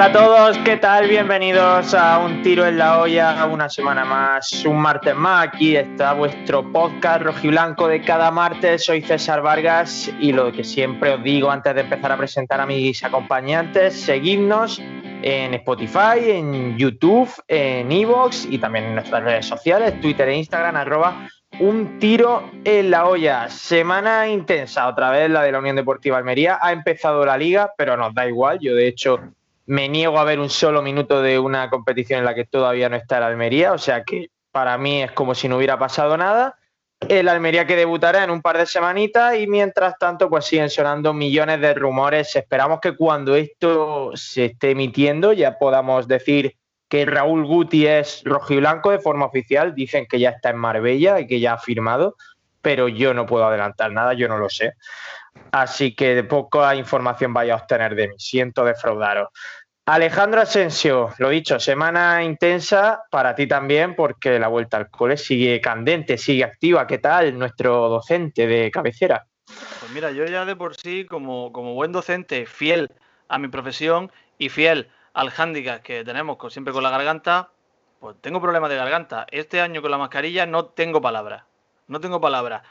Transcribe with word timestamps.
Hola 0.00 0.08
a 0.08 0.12
todos, 0.12 0.58
¿qué 0.64 0.78
tal? 0.78 1.08
Bienvenidos 1.08 1.92
a 1.92 2.20
Un 2.20 2.40
Tiro 2.40 2.64
en 2.64 2.78
la 2.78 3.02
Olla, 3.02 3.44
una 3.44 3.68
semana 3.68 4.02
más, 4.02 4.64
un 4.64 4.78
martes 4.78 5.14
más. 5.14 5.48
Aquí 5.48 5.76
está 5.76 6.14
vuestro 6.14 6.72
podcast 6.72 7.20
rojiblanco 7.20 7.86
de 7.86 8.00
cada 8.00 8.30
martes. 8.30 8.82
Soy 8.82 9.02
César 9.02 9.42
Vargas 9.42 10.10
y 10.18 10.32
lo 10.32 10.50
que 10.52 10.64
siempre 10.64 11.12
os 11.12 11.22
digo 11.22 11.50
antes 11.50 11.74
de 11.74 11.82
empezar 11.82 12.12
a 12.12 12.16
presentar 12.16 12.62
a 12.62 12.64
mis 12.64 13.04
acompañantes, 13.04 14.00
seguidnos 14.00 14.80
en 15.20 15.52
Spotify, 15.52 16.30
en 16.30 16.78
YouTube, 16.78 17.28
en 17.46 17.92
Evox 17.92 18.46
y 18.46 18.56
también 18.56 18.86
en 18.86 18.94
nuestras 18.94 19.22
redes 19.22 19.44
sociales, 19.44 20.00
Twitter 20.00 20.30
e 20.30 20.36
Instagram, 20.38 20.76
arroba 20.76 21.28
un 21.58 21.98
tiro 21.98 22.50
en 22.64 22.90
la 22.90 23.04
olla. 23.04 23.50
Semana 23.50 24.26
intensa, 24.28 24.88
otra 24.88 25.10
vez 25.10 25.28
la 25.28 25.42
de 25.42 25.52
la 25.52 25.58
Unión 25.58 25.76
Deportiva 25.76 26.16
Almería. 26.16 26.58
Ha 26.62 26.72
empezado 26.72 27.26
la 27.26 27.36
liga, 27.36 27.70
pero 27.76 27.98
nos 27.98 28.14
da 28.14 28.26
igual. 28.26 28.58
Yo, 28.62 28.74
de 28.74 28.88
hecho, 28.88 29.20
me 29.70 29.88
niego 29.88 30.18
a 30.18 30.24
ver 30.24 30.40
un 30.40 30.50
solo 30.50 30.82
minuto 30.82 31.22
de 31.22 31.38
una 31.38 31.70
competición 31.70 32.18
en 32.18 32.24
la 32.24 32.34
que 32.34 32.44
todavía 32.44 32.88
no 32.88 32.96
está 32.96 33.18
el 33.18 33.22
Almería, 33.22 33.72
o 33.72 33.78
sea 33.78 34.02
que 34.02 34.30
para 34.50 34.76
mí 34.76 35.04
es 35.04 35.12
como 35.12 35.32
si 35.32 35.48
no 35.48 35.58
hubiera 35.58 35.78
pasado 35.78 36.16
nada. 36.16 36.56
El 37.08 37.28
Almería 37.28 37.68
que 37.68 37.76
debutará 37.76 38.24
en 38.24 38.30
un 38.30 38.42
par 38.42 38.58
de 38.58 38.66
semanitas 38.66 39.36
y 39.36 39.46
mientras 39.46 39.96
tanto 39.96 40.28
pues 40.28 40.46
siguen 40.46 40.70
sonando 40.70 41.14
millones 41.14 41.60
de 41.60 41.72
rumores. 41.74 42.34
Esperamos 42.34 42.80
que 42.80 42.96
cuando 42.96 43.36
esto 43.36 44.10
se 44.16 44.46
esté 44.46 44.72
emitiendo 44.72 45.32
ya 45.32 45.56
podamos 45.56 46.08
decir 46.08 46.56
que 46.88 47.06
Raúl 47.06 47.46
Guti 47.46 47.86
es 47.86 48.22
rojiblanco 48.24 48.90
de 48.90 48.98
forma 48.98 49.26
oficial. 49.26 49.72
Dicen 49.76 50.06
que 50.10 50.18
ya 50.18 50.30
está 50.30 50.50
en 50.50 50.56
Marbella 50.56 51.20
y 51.20 51.28
que 51.28 51.38
ya 51.38 51.52
ha 51.52 51.58
firmado, 51.58 52.16
pero 52.60 52.88
yo 52.88 53.14
no 53.14 53.24
puedo 53.24 53.46
adelantar 53.46 53.92
nada, 53.92 54.14
yo 54.14 54.26
no 54.26 54.36
lo 54.36 54.48
sé. 54.48 54.74
Así 55.52 55.94
que 55.94 56.14
de 56.14 56.24
poca 56.24 56.74
información 56.74 57.32
vaya 57.32 57.54
a 57.54 57.56
obtener 57.58 57.94
de 57.94 58.08
mí. 58.08 58.14
Siento 58.18 58.64
defraudaros. 58.64 59.28
Alejandro 59.86 60.40
Asensio, 60.40 61.10
lo 61.18 61.30
dicho, 61.30 61.58
semana 61.58 62.22
intensa 62.22 63.02
para 63.10 63.34
ti 63.34 63.46
también, 63.46 63.96
porque 63.96 64.38
la 64.38 64.48
vuelta 64.48 64.76
al 64.76 64.90
cole 64.90 65.16
sigue 65.16 65.60
candente, 65.60 66.16
sigue 66.16 66.44
activa. 66.44 66.86
¿Qué 66.86 66.98
tal 66.98 67.36
nuestro 67.36 67.88
docente 67.88 68.46
de 68.46 68.70
cabecera? 68.70 69.26
Pues 69.46 69.90
mira, 69.92 70.12
yo 70.12 70.24
ya 70.26 70.44
de 70.44 70.54
por 70.54 70.76
sí, 70.76 71.06
como, 71.06 71.52
como 71.52 71.74
buen 71.74 71.90
docente, 71.90 72.46
fiel 72.46 72.88
a 73.28 73.38
mi 73.38 73.48
profesión 73.48 74.12
y 74.38 74.48
fiel 74.48 74.90
al 75.12 75.30
hándicap 75.30 75.82
que 75.82 76.04
tenemos 76.04 76.38
siempre 76.52 76.72
con 76.72 76.84
la 76.84 76.90
garganta, 76.90 77.50
pues 77.98 78.16
tengo 78.20 78.40
problemas 78.40 78.70
de 78.70 78.76
garganta. 78.76 79.26
Este 79.30 79.60
año 79.60 79.82
con 79.82 79.90
la 79.90 79.98
mascarilla 79.98 80.46
no 80.46 80.66
tengo 80.66 81.00
palabras. 81.00 81.44
No 81.88 82.00
tengo 82.00 82.20
palabras. 82.20 82.62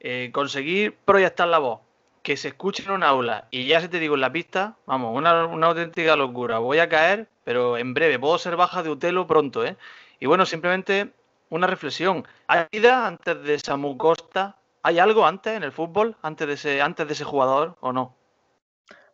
Eh, 0.00 0.30
conseguir 0.32 0.96
proyectar 1.04 1.48
la 1.48 1.58
voz 1.58 1.80
que 2.22 2.36
se 2.36 2.48
escuche 2.48 2.84
en 2.84 2.92
un 2.92 3.02
aula 3.02 3.48
y 3.50 3.66
ya 3.66 3.80
se 3.80 3.88
te 3.88 3.98
digo 3.98 4.14
en 4.14 4.20
la 4.20 4.32
pista, 4.32 4.76
vamos, 4.86 5.16
una, 5.16 5.42
auténtica 5.66 6.16
locura. 6.16 6.58
Voy 6.58 6.78
a 6.78 6.88
caer, 6.88 7.28
pero 7.44 7.76
en 7.76 7.94
breve, 7.94 8.18
puedo 8.18 8.38
ser 8.38 8.56
baja 8.56 8.82
de 8.82 8.90
Utelo 8.90 9.26
pronto, 9.26 9.64
¿eh? 9.64 9.76
Y 10.20 10.26
bueno, 10.26 10.46
simplemente 10.46 11.10
una 11.50 11.66
reflexión. 11.66 12.26
¿Hay 12.46 12.66
vida 12.70 13.06
antes 13.06 13.42
de 13.42 13.58
Samu 13.58 13.96
Costa? 13.96 14.56
¿Hay 14.84 14.98
algo 14.98 15.26
antes 15.26 15.56
en 15.56 15.64
el 15.64 15.72
fútbol, 15.72 16.16
antes 16.22 16.46
de 16.46 16.54
ese, 16.54 16.82
antes 16.82 17.06
de 17.06 17.12
ese 17.12 17.24
jugador 17.24 17.76
o 17.80 17.92
no? 17.92 18.14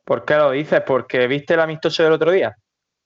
¿Por 0.05 0.25
qué 0.25 0.37
lo 0.37 0.51
dices? 0.51 0.83
¿Porque 0.83 1.27
viste 1.27 1.55
el 1.55 1.61
amistoso 1.61 2.03
del 2.03 2.13
otro 2.13 2.31
día? 2.31 2.57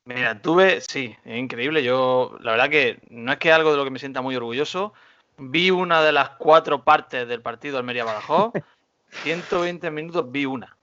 Mira, 0.04 0.40
tuve, 0.40 0.80
sí, 0.80 1.16
es 1.24 1.38
increíble. 1.38 1.82
Yo, 1.82 2.36
la 2.40 2.52
verdad 2.52 2.70
que 2.70 3.00
no 3.08 3.32
es 3.32 3.38
que 3.38 3.52
algo 3.52 3.70
de 3.70 3.76
lo 3.76 3.84
que 3.84 3.90
me 3.90 3.98
sienta 4.00 4.20
muy 4.20 4.34
orgulloso. 4.34 4.92
Vi 5.38 5.70
una 5.70 6.02
de 6.02 6.12
las 6.12 6.30
cuatro 6.30 6.82
partes 6.84 7.26
del 7.26 7.40
partido 7.40 7.78
Almería 7.78 8.04
Badajoz. 8.04 8.52
120 9.12 9.90
minutos 9.90 10.30
vi 10.30 10.46
una. 10.46 10.76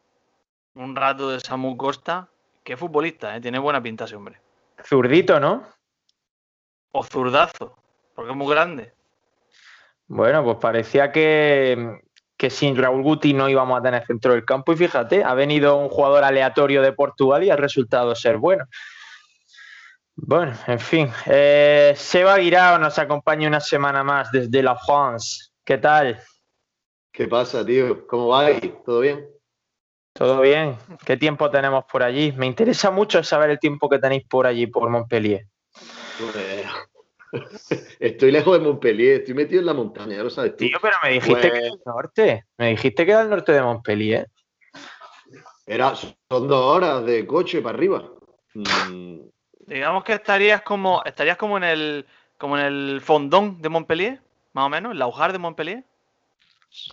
Un 0.75 0.95
rato 0.95 1.29
de 1.29 1.39
Samu 1.39 1.75
Costa. 1.75 2.29
Qué 2.63 2.77
futbolista, 2.77 3.35
¿eh? 3.35 3.41
tiene 3.41 3.59
buena 3.59 3.81
pinta 3.81 4.05
ese 4.05 4.15
hombre. 4.15 4.39
Zurdito, 4.85 5.39
¿no? 5.39 5.63
O 6.91 7.03
zurdazo, 7.03 7.75
porque 8.15 8.31
es 8.31 8.37
muy 8.37 8.49
grande. 8.49 8.93
Bueno, 10.07 10.43
pues 10.43 10.57
parecía 10.57 11.11
que, 11.11 12.01
que 12.37 12.49
sin 12.49 12.77
Raúl 12.77 13.03
Guti 13.03 13.33
no 13.33 13.49
íbamos 13.49 13.79
a 13.79 13.83
tener 13.83 14.05
centro 14.05 14.33
del 14.33 14.45
campo 14.45 14.71
y 14.71 14.77
fíjate, 14.77 15.23
ha 15.23 15.33
venido 15.33 15.77
un 15.77 15.89
jugador 15.89 16.23
aleatorio 16.23 16.81
de 16.81 16.93
Portugal 16.93 17.43
y 17.43 17.49
ha 17.49 17.55
resultado 17.55 18.15
ser 18.15 18.37
bueno. 18.37 18.65
Bueno, 20.15 20.53
en 20.67 20.79
fin. 20.79 21.11
Eh, 21.25 21.93
Seba 21.95 22.37
Guirao 22.37 22.77
nos 22.77 22.97
acompaña 22.99 23.47
una 23.47 23.59
semana 23.59 24.03
más 24.03 24.31
desde 24.31 24.63
La 24.63 24.75
France. 24.75 25.51
¿Qué 25.63 25.77
tal? 25.77 26.21
¿Qué 27.19 27.27
pasa, 27.27 27.65
tío? 27.65 28.07
¿Cómo 28.07 28.29
va 28.29 28.45
ahí? 28.45 28.73
¿Todo 28.85 29.01
bien? 29.01 29.27
Todo 30.13 30.39
bien. 30.39 30.77
¿Qué 31.05 31.17
tiempo 31.17 31.51
tenemos 31.51 31.83
por 31.83 32.01
allí? 32.01 32.31
Me 32.31 32.45
interesa 32.45 32.91
mucho 32.91 33.21
saber 33.25 33.49
el 33.49 33.59
tiempo 33.59 33.89
que 33.89 33.99
tenéis 33.99 34.23
por 34.23 34.47
allí, 34.47 34.67
por 34.67 34.89
Montpellier. 34.89 35.45
estoy 37.99 38.31
lejos 38.31 38.57
de 38.57 38.65
Montpellier, 38.65 39.19
estoy 39.19 39.33
metido 39.33 39.59
en 39.59 39.65
la 39.65 39.73
montaña, 39.73 40.15
ya 40.15 40.23
lo 40.23 40.29
sabes 40.29 40.51
tú. 40.51 40.59
Tío, 40.59 40.77
pero 40.81 40.95
me 41.03 41.09
dijiste 41.09 41.41
que 41.41 41.49
pues 41.49 41.59
era 41.59 41.67
el 41.67 41.81
norte. 41.85 42.45
Me 42.57 42.69
dijiste 42.69 43.05
que 43.05 43.11
era 43.11 43.21
el 43.23 43.29
norte 43.29 43.51
de 43.51 43.61
Montpellier. 43.63 44.29
Era, 45.65 45.95
son 45.97 46.15
dos 46.29 46.77
horas 46.77 47.05
de 47.05 47.27
coche 47.27 47.61
para 47.61 47.77
arriba. 47.77 48.09
Mm. 48.53 49.27
Digamos 49.67 50.05
que 50.05 50.13
estarías 50.13 50.61
como, 50.61 51.03
estarías 51.03 51.35
como 51.35 51.57
en 51.57 51.65
el 51.65 52.05
como 52.37 52.57
en 52.57 52.65
el 52.65 53.01
fondón 53.01 53.61
de 53.61 53.67
Montpellier, 53.67 54.21
más 54.53 54.67
o 54.67 54.69
menos, 54.69 54.93
el 54.93 54.99
laujar 54.99 55.33
de 55.33 55.39
Montpellier. 55.39 55.83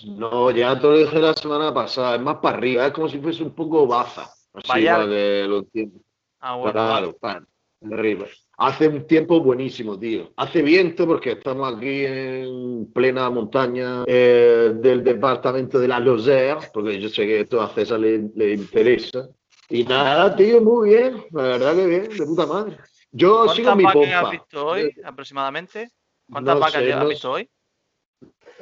No, 0.05 0.51
ya 0.51 0.79
te 0.79 0.87
lo 0.87 0.97
dije 0.97 1.19
la 1.19 1.35
semana 1.35 1.73
pasada, 1.73 2.17
es 2.17 2.23
más 2.23 2.37
para 2.37 2.57
arriba, 2.57 2.87
es 2.87 2.93
como 2.93 3.09
si 3.09 3.19
fuese 3.19 3.43
un 3.43 3.55
poco 3.55 3.87
baza. 3.87 4.23
Así 4.55 4.69
Vaya. 4.69 4.97
para 4.97 5.09
que 5.09 5.45
lo 5.49 5.59
entiendas. 5.59 6.03
Ah, 6.41 6.57
bueno. 6.57 6.73
Claro, 6.73 7.17
para 7.19 7.47
arriba. 7.93 8.27
Hace 8.59 8.89
un 8.89 9.07
tiempo 9.07 9.41
buenísimo, 9.41 9.99
tío. 9.99 10.33
Hace 10.37 10.63
viento 10.63 11.07
porque 11.07 11.33
estamos 11.33 11.75
aquí 11.75 12.07
en 12.07 12.91
plena 12.93 13.29
montaña 13.29 14.05
eh, 14.07 14.73
del 14.77 15.05
departamento 15.05 15.79
de 15.79 15.89
la 15.89 16.01
Lozère, 16.01 16.71
porque 16.73 16.99
yo 16.99 17.11
sé 17.11 17.27
que 17.27 17.41
esto 17.41 17.61
a 17.61 17.69
César 17.69 18.01
le, 18.01 18.31
le 18.35 18.55
interesa. 18.55 19.29
Y 19.69 19.85
nada, 19.85 20.35
tío, 20.35 20.63
muy 20.63 20.91
bien. 20.91 21.23
La 21.33 21.43
verdad 21.43 21.75
que 21.77 21.87
bien, 21.87 22.09
de 22.09 22.25
puta 22.25 22.47
madre. 22.47 22.79
Yo 23.11 23.49
sigo 23.49 23.73
¿Cuántas 23.73 23.95
vacas 23.95 24.25
has 24.25 24.31
visto 24.31 24.67
hoy, 24.67 24.95
aproximadamente? 25.05 25.91
¿Cuántas 26.31 26.55
No 26.55 26.61
vacas 26.61 26.83
sé, 26.83 26.93
has 26.93 27.03
no 27.03 27.09
visto 27.09 27.33
hoy? 27.33 27.51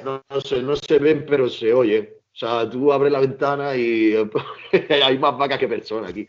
No, 0.03 0.21
no 0.29 0.41
sé, 0.41 0.61
no 0.61 0.75
se 0.75 0.99
ven, 0.99 1.25
pero 1.27 1.49
se 1.49 1.73
oye. 1.73 2.17
O 2.33 2.37
sea, 2.37 2.69
tú 2.69 2.91
abres 2.91 3.11
la 3.11 3.19
ventana 3.21 3.75
y 3.75 4.13
hay 5.03 5.17
más 5.17 5.37
vacas 5.37 5.57
que 5.57 5.67
personas 5.67 6.09
aquí. 6.11 6.27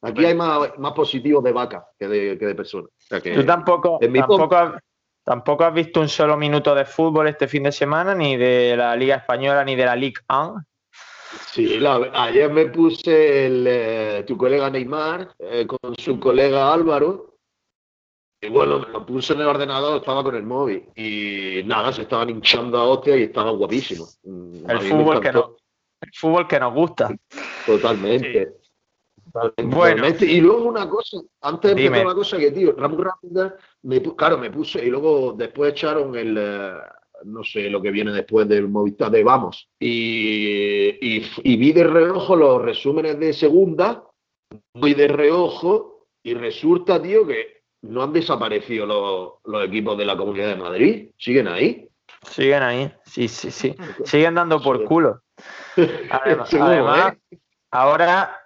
Aquí 0.00 0.24
hay 0.24 0.34
más, 0.34 0.76
más 0.78 0.92
positivos 0.92 1.44
de 1.44 1.52
vacas 1.52 1.84
que 1.98 2.08
de, 2.08 2.38
que 2.38 2.46
de 2.46 2.54
personas. 2.54 2.88
O 2.88 3.00
sea 3.06 3.20
que- 3.20 3.34
Tú 3.34 3.44
tampoco, 3.44 3.98
tampoco, 4.00 4.56
has, 4.56 4.72
tampoco 5.22 5.64
has 5.64 5.74
visto 5.74 6.00
un 6.00 6.08
solo 6.08 6.36
minuto 6.36 6.74
de 6.74 6.84
fútbol 6.84 7.28
este 7.28 7.46
fin 7.46 7.62
de 7.64 7.72
semana, 7.72 8.14
ni 8.14 8.36
de 8.36 8.74
la 8.76 8.96
Liga 8.96 9.16
Española, 9.16 9.62
ni 9.64 9.76
de 9.76 9.84
la 9.84 9.94
Ligue 9.94 10.20
1. 10.28 10.64
Sí, 11.52 11.78
la- 11.78 12.10
ayer 12.14 12.50
me 12.50 12.66
puse 12.66 13.46
el, 13.46 13.64
eh, 13.68 14.24
tu 14.26 14.36
colega 14.36 14.68
Neymar 14.70 15.34
eh, 15.38 15.66
con 15.66 15.94
su 15.96 16.18
colega 16.18 16.72
Álvaro. 16.72 17.31
Y 18.44 18.48
bueno, 18.48 18.80
me 18.80 18.88
lo 18.88 19.06
puse 19.06 19.34
en 19.34 19.40
el 19.40 19.46
ordenador, 19.46 19.98
estaba 19.98 20.24
con 20.24 20.34
el 20.34 20.42
móvil. 20.42 20.82
Y 20.96 21.62
nada, 21.64 21.92
se 21.92 22.02
estaban 22.02 22.28
hinchando 22.28 22.76
a 22.76 22.84
hostia 22.88 23.16
y 23.16 23.22
estaba 23.22 23.52
guapísimo. 23.52 24.06
Mm, 24.24 24.68
El 24.68 24.80
fútbol 24.80 25.20
que, 25.20 25.32
no, 25.32 25.56
el 26.00 26.10
fútbol 26.12 26.48
que 26.48 26.58
nos 26.58 26.74
gusta. 26.74 27.16
Totalmente. 27.64 28.48
Totalmente, 29.32 29.62
Bueno. 29.76 29.94
totalmente. 29.94 30.26
Y 30.26 30.40
luego 30.40 30.64
una 30.64 30.88
cosa, 30.88 31.18
antes 31.40 31.76
de 31.76 31.82
empezar 31.82 31.92
Dime. 32.00 32.04
una 32.04 32.14
cosa 32.16 32.36
que, 32.38 32.50
tío, 32.50 32.74
muy 32.76 33.04
rápida, 33.04 33.56
me, 33.82 34.02
claro, 34.16 34.38
me 34.38 34.50
puse 34.50 34.84
y 34.84 34.90
luego 34.90 35.34
después 35.38 35.72
echaron 35.72 36.16
el, 36.16 36.36
eh, 36.36 36.72
no 37.26 37.44
sé, 37.44 37.70
lo 37.70 37.80
que 37.80 37.92
viene 37.92 38.10
después 38.10 38.48
del 38.48 38.68
Movistar 38.68 39.12
de 39.12 39.22
Vamos. 39.22 39.68
Y, 39.78 40.98
y, 41.00 41.24
y 41.44 41.56
vi 41.56 41.72
de 41.72 41.84
reojo 41.84 42.34
los 42.34 42.60
resúmenes 42.60 43.20
de 43.20 43.32
segunda, 43.32 44.02
muy 44.74 44.94
de 44.94 45.06
reojo, 45.06 46.08
y 46.24 46.34
resulta, 46.34 47.00
tío, 47.00 47.24
que 47.24 47.61
no 47.82 48.02
han 48.02 48.12
desaparecido 48.12 48.86
los, 48.86 49.32
los 49.44 49.66
equipos 49.66 49.98
de 49.98 50.04
la 50.04 50.16
Comunidad 50.16 50.48
de 50.48 50.56
Madrid, 50.56 51.10
siguen 51.18 51.48
ahí. 51.48 51.88
Siguen 52.22 52.62
ahí, 52.62 52.92
sí, 53.04 53.28
sí, 53.28 53.50
sí. 53.50 53.74
Siguen 54.04 54.34
dando 54.34 54.62
por 54.62 54.84
culo. 54.84 55.22
Además, 56.10 56.48
Seguro, 56.50 56.70
además, 56.70 57.14
¿eh? 57.30 57.38
ahora 57.70 58.38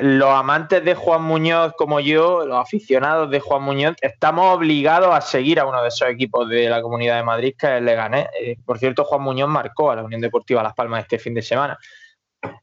los 0.00 0.30
amantes 0.30 0.82
de 0.82 0.94
Juan 0.94 1.22
Muñoz 1.22 1.74
como 1.76 2.00
yo, 2.00 2.46
los 2.46 2.58
aficionados 2.58 3.30
de 3.30 3.40
Juan 3.40 3.62
Muñoz, 3.62 3.96
estamos 4.00 4.56
obligados 4.56 5.14
a 5.14 5.20
seguir 5.20 5.60
a 5.60 5.66
uno 5.66 5.82
de 5.82 5.88
esos 5.88 6.08
equipos 6.08 6.48
de 6.48 6.70
la 6.70 6.80
Comunidad 6.80 7.16
de 7.16 7.22
Madrid, 7.22 7.54
que 7.58 7.66
es 7.66 7.72
el 7.72 7.84
Leganés. 7.84 8.28
Eh, 8.40 8.56
por 8.64 8.78
cierto, 8.78 9.04
Juan 9.04 9.22
Muñoz 9.22 9.48
marcó 9.48 9.90
a 9.90 9.96
la 9.96 10.04
Unión 10.04 10.20
Deportiva 10.20 10.62
Las 10.62 10.74
Palmas 10.74 11.02
este 11.02 11.18
fin 11.18 11.34
de 11.34 11.42
semana. 11.42 11.78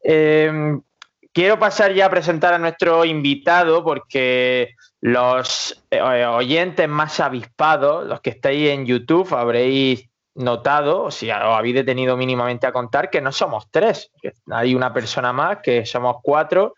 Eh, 0.04 0.80
quiero 1.36 1.60
pasar 1.60 1.94
ya 1.94 2.06
a 2.06 2.10
presentar 2.10 2.54
a 2.54 2.58
nuestro 2.58 3.04
invitado 3.04 3.84
porque 3.84 4.74
los 5.02 5.84
eh, 5.92 6.26
oyentes 6.26 6.88
más 6.88 7.20
avispados, 7.20 8.08
los 8.08 8.22
que 8.22 8.30
estáis 8.30 8.70
en 8.70 8.86
YouTube, 8.86 9.36
habréis 9.36 10.10
notado, 10.34 11.04
o 11.04 11.12
si 11.12 11.30
os 11.30 11.38
habéis 11.38 11.76
detenido 11.76 12.16
mínimamente 12.16 12.66
a 12.66 12.72
contar, 12.72 13.10
que 13.10 13.20
no 13.20 13.34
somos 13.34 13.70
tres, 13.70 14.12
que 14.22 14.32
hay 14.50 14.74
una 14.74 14.94
persona 14.94 15.34
más, 15.34 15.58
que 15.62 15.86
somos 15.86 16.18
cuatro, 16.24 16.74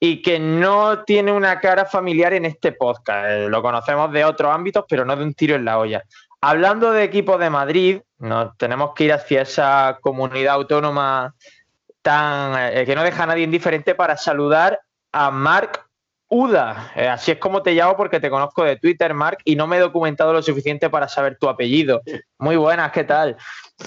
y 0.00 0.22
que 0.22 0.38
no 0.38 1.04
tiene 1.04 1.32
una 1.32 1.60
cara 1.60 1.84
familiar 1.84 2.32
en 2.32 2.46
este 2.46 2.72
podcast. 2.72 3.26
Eh, 3.28 3.48
lo 3.50 3.60
conocemos 3.60 4.10
de 4.12 4.24
otros 4.24 4.52
ámbitos, 4.52 4.84
pero 4.88 5.04
no 5.04 5.14
de 5.14 5.24
un 5.24 5.34
tiro 5.34 5.56
en 5.56 5.64
la 5.64 5.78
olla. 5.78 6.02
Hablando 6.40 6.90
de 6.90 7.04
equipos 7.04 7.38
de 7.38 7.50
Madrid, 7.50 8.00
nos 8.18 8.56
tenemos 8.56 8.92
que 8.94 9.04
ir 9.04 9.12
hacia 9.12 9.42
esa 9.42 9.98
comunidad 10.00 10.54
autónoma 10.54 11.34
eh, 12.06 12.84
que 12.86 12.94
no 12.94 13.02
deja 13.02 13.22
a 13.22 13.26
nadie 13.26 13.44
indiferente 13.44 13.94
para 13.94 14.16
saludar 14.16 14.80
a 15.12 15.30
Marc 15.30 15.84
Uda, 16.28 16.90
eh, 16.96 17.06
así 17.06 17.30
es 17.30 17.38
como 17.38 17.62
te 17.62 17.74
llamo 17.74 17.96
porque 17.96 18.18
te 18.18 18.30
conozco 18.30 18.64
de 18.64 18.76
Twitter, 18.76 19.14
Mark, 19.14 19.38
y 19.44 19.56
no 19.56 19.66
me 19.66 19.76
he 19.76 19.80
documentado 19.80 20.32
lo 20.32 20.42
suficiente 20.42 20.90
para 20.90 21.06
saber 21.06 21.38
tu 21.38 21.48
apellido. 21.48 22.02
Muy 22.38 22.56
buenas, 22.56 22.92
¿qué 22.92 23.04
tal? 23.04 23.36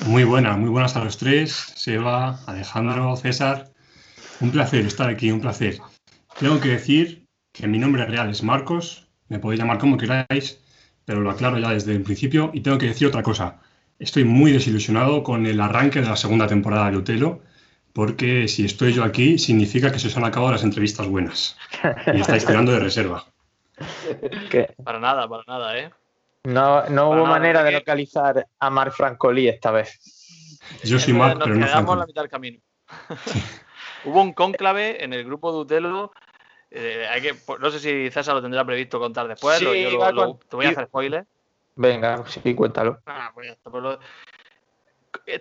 Muy 0.06 0.24
buenas, 0.24 0.58
muy 0.58 0.70
buenas 0.70 0.96
a 0.96 1.04
los 1.04 1.18
tres, 1.18 1.52
Seba, 1.76 2.40
Alejandro, 2.46 3.16
César. 3.18 3.70
Un 4.40 4.52
placer 4.52 4.86
estar 4.86 5.10
aquí, 5.10 5.32
un 5.32 5.42
placer. 5.42 5.80
Tengo 6.40 6.60
que 6.60 6.70
decir 6.70 7.28
que 7.52 7.68
mi 7.68 7.80
nombre 7.80 8.06
real 8.06 8.30
es 8.30 8.44
Marcos, 8.44 9.10
me 9.28 9.40
podéis 9.40 9.60
llamar 9.60 9.80
como 9.80 9.98
queráis, 9.98 10.62
pero 11.06 11.22
lo 11.22 11.32
aclaro 11.32 11.58
ya 11.58 11.72
desde 11.72 11.94
el 11.94 12.04
principio 12.04 12.52
y 12.54 12.62
tengo 12.62 12.78
que 12.78 12.88
decir 12.88 13.08
otra 13.08 13.24
cosa. 13.24 13.60
Estoy 14.00 14.24
muy 14.26 14.52
desilusionado 14.52 15.24
con 15.24 15.48
el 15.48 15.60
arranque 15.60 16.02
de 16.02 16.08
la 16.08 16.16
segunda 16.16 16.48
temporada 16.48 16.92
de 16.92 16.98
Utelo 16.98 17.42
porque 17.98 18.48
si 18.48 18.64
estoy 18.64 18.94
yo 18.94 19.04
aquí 19.04 19.40
significa 19.40 19.92
que 19.92 19.98
se 19.98 20.06
os 20.06 20.16
han 20.16 20.24
acabado 20.24 20.52
las 20.52 20.64
entrevistas 20.64 21.08
buenas 21.08 21.58
y 22.14 22.22
estáis 22.22 22.46
tirando 22.46 22.72
de 22.72 22.80
reserva. 22.80 23.26
Para 24.84 25.00
nada, 25.00 25.28
para 25.28 25.44
nada, 25.48 25.80
¿eh? 25.80 25.90
No, 26.44 26.88
no 26.90 27.10
hubo 27.10 27.26
manera 27.26 27.64
de 27.64 27.72
localizar 27.72 28.46
a 28.60 28.70
Marc 28.70 28.94
Francolí 28.94 29.48
esta 29.48 29.72
vez. 29.72 30.00
Yo 30.84 31.00
soy 31.00 31.14
Marc, 31.14 31.40
pero 31.42 31.56
no 31.56 31.66
quedamos 31.66 31.98
la 31.98 32.06
mitad 32.06 32.22
del 32.22 32.30
camino. 32.30 32.60
hubo 34.06 34.22
un 34.22 34.34
cónclave 34.34 35.04
en 35.04 35.14
el 35.14 35.24
grupo 35.24 35.52
de 35.52 35.58
Utelo. 35.58 36.12
Eh, 36.70 37.08
hay 37.10 37.22
que, 37.24 37.36
no 37.60 37.72
sé 37.72 37.80
si 37.80 38.12
César 38.12 38.36
lo 38.36 38.44
tendrá 38.44 38.64
previsto 38.64 39.00
contar 39.00 39.28
después. 39.28 39.60
yo 39.60 39.72
te 39.72 40.56
voy 40.56 40.68
a 40.68 40.70
hacer 40.70 40.86
spoiler. 40.86 41.26
Venga, 41.76 42.24
sí, 42.28 42.54
cuéntalo. 42.54 43.00
Ah, 43.08 43.32
pues 43.34 43.58
pues 43.64 43.98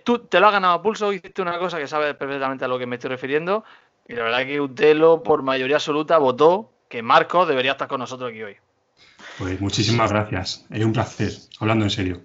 tú 0.03 0.19
te 0.19 0.39
lo 0.39 0.47
has 0.47 0.53
ganado 0.53 0.73
a 0.75 0.81
pulso, 0.81 1.11
hiciste 1.13 1.41
una 1.41 1.57
cosa 1.59 1.77
que 1.77 1.87
sabes 1.87 2.15
perfectamente 2.15 2.65
a 2.65 2.67
lo 2.67 2.79
que 2.79 2.85
me 2.85 2.95
estoy 2.95 3.09
refiriendo. 3.09 3.63
Y 4.07 4.13
la 4.13 4.23
verdad 4.23 4.45
que 4.45 4.61
Utelo, 4.61 5.21
por 5.21 5.43
mayoría 5.43 5.77
absoluta, 5.77 6.17
votó 6.17 6.71
que 6.89 7.01
Marcos 7.01 7.47
debería 7.47 7.73
estar 7.73 7.87
con 7.87 7.99
nosotros 7.99 8.29
aquí 8.29 8.43
hoy. 8.43 8.57
Pues 9.37 9.59
muchísimas 9.59 10.11
gracias. 10.11 10.65
Es 10.71 10.83
un 10.83 10.93
placer, 10.93 11.31
hablando 11.59 11.85
en 11.85 11.91
serio. 11.91 12.21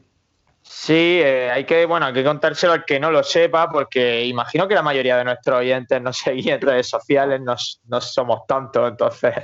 Sí, 0.62 1.20
eh, 1.22 1.50
hay 1.50 1.64
que, 1.64 1.84
bueno, 1.86 2.06
hay 2.06 2.12
que 2.12 2.24
contárselo 2.24 2.72
al 2.72 2.84
que 2.84 3.00
no 3.00 3.10
lo 3.10 3.22
sepa, 3.24 3.68
porque 3.68 4.24
imagino 4.24 4.68
que 4.68 4.74
la 4.74 4.82
mayoría 4.82 5.16
de 5.16 5.24
nuestros 5.24 5.58
oyentes 5.58 6.00
nos 6.00 6.16
seguían 6.18 6.54
en 6.56 6.60
redes 6.60 6.88
sociales, 6.88 7.40
no, 7.40 8.00
somos 8.00 8.46
tantos, 8.46 8.90
entonces 8.90 9.34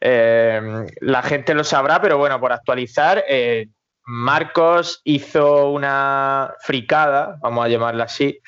eh, 0.00 0.86
la 1.00 1.22
gente 1.22 1.54
lo 1.54 1.62
sabrá, 1.62 2.00
pero 2.00 2.18
bueno, 2.18 2.40
por 2.40 2.52
actualizar, 2.52 3.24
Marcos 4.10 5.02
hizo 5.04 5.70
una 5.70 6.54
fricada, 6.60 7.36
vamos 7.42 7.66
a 7.66 7.68
llamarla 7.68 8.04
así, 8.04 8.40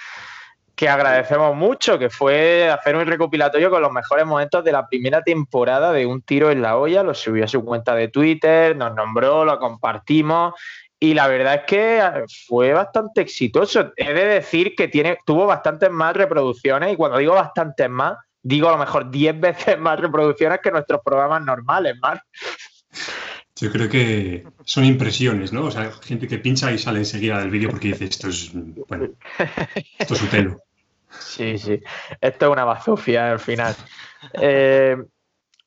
que 0.75 0.89
agradecemos 0.89 1.55
mucho, 1.55 1.99
que 1.99 2.09
fue 2.09 2.71
hacer 2.71 2.97
un 2.97 3.05
recopilatorio 3.05 3.69
con 3.69 3.83
los 3.83 3.93
mejores 3.93 4.25
momentos 4.25 4.65
de 4.65 4.73
la 4.73 4.89
primera 4.89 5.21
temporada 5.21 5.93
de 5.93 6.07
Un 6.07 6.23
tiro 6.23 6.51
en 6.51 6.63
la 6.63 6.79
olla, 6.79 7.03
lo 7.03 7.13
subió 7.13 7.45
a 7.45 7.49
su 7.49 7.63
cuenta 7.63 7.95
de 7.95 8.09
Twitter, 8.09 8.75
nos 8.75 8.95
nombró, 8.95 9.45
lo 9.45 9.59
compartimos 9.59 10.55
y 10.99 11.13
la 11.13 11.29
verdad 11.29 11.57
es 11.57 11.63
que 11.67 12.25
fue 12.47 12.73
bastante 12.73 13.21
exitoso. 13.21 13.93
He 13.97 14.15
de 14.15 14.25
decir 14.25 14.75
que 14.75 14.89
tuvo 15.27 15.45
bastantes 15.45 15.91
más 15.91 16.17
reproducciones 16.17 16.95
y 16.95 16.97
cuando 16.97 17.19
digo 17.19 17.35
bastantes 17.35 17.91
más, 17.91 18.17
digo 18.43 18.69
a 18.69 18.73
lo 18.73 18.79
mejor 18.79 19.11
10 19.11 19.41
veces 19.41 19.79
más 19.79 20.01
reproducciones 20.01 20.61
que 20.63 20.71
nuestros 20.71 21.03
programas 21.05 21.43
normales, 21.43 21.97
más. 22.01 22.19
Yo 23.61 23.71
creo 23.71 23.89
que 23.89 24.47
son 24.65 24.85
impresiones, 24.85 25.53
¿no? 25.53 25.67
O 25.67 25.71
sea, 25.71 25.93
gente 26.03 26.27
que 26.27 26.39
pincha 26.39 26.73
y 26.73 26.79
sale 26.79 27.01
enseguida 27.01 27.41
del 27.41 27.51
vídeo 27.51 27.71
porque 27.71 27.89
dice 27.89 28.07
esto 28.07 28.29
es, 28.29 28.53
bueno, 28.89 29.11
esto 29.99 30.15
es 30.15 30.23
Utelo. 30.23 30.63
Sí, 31.19 31.59
sí. 31.59 31.81
Esto 32.21 32.47
es 32.47 32.53
una 32.53 32.65
bazofia 32.65 33.33
al 33.33 33.39
final. 33.39 33.75
Eh, 34.41 34.97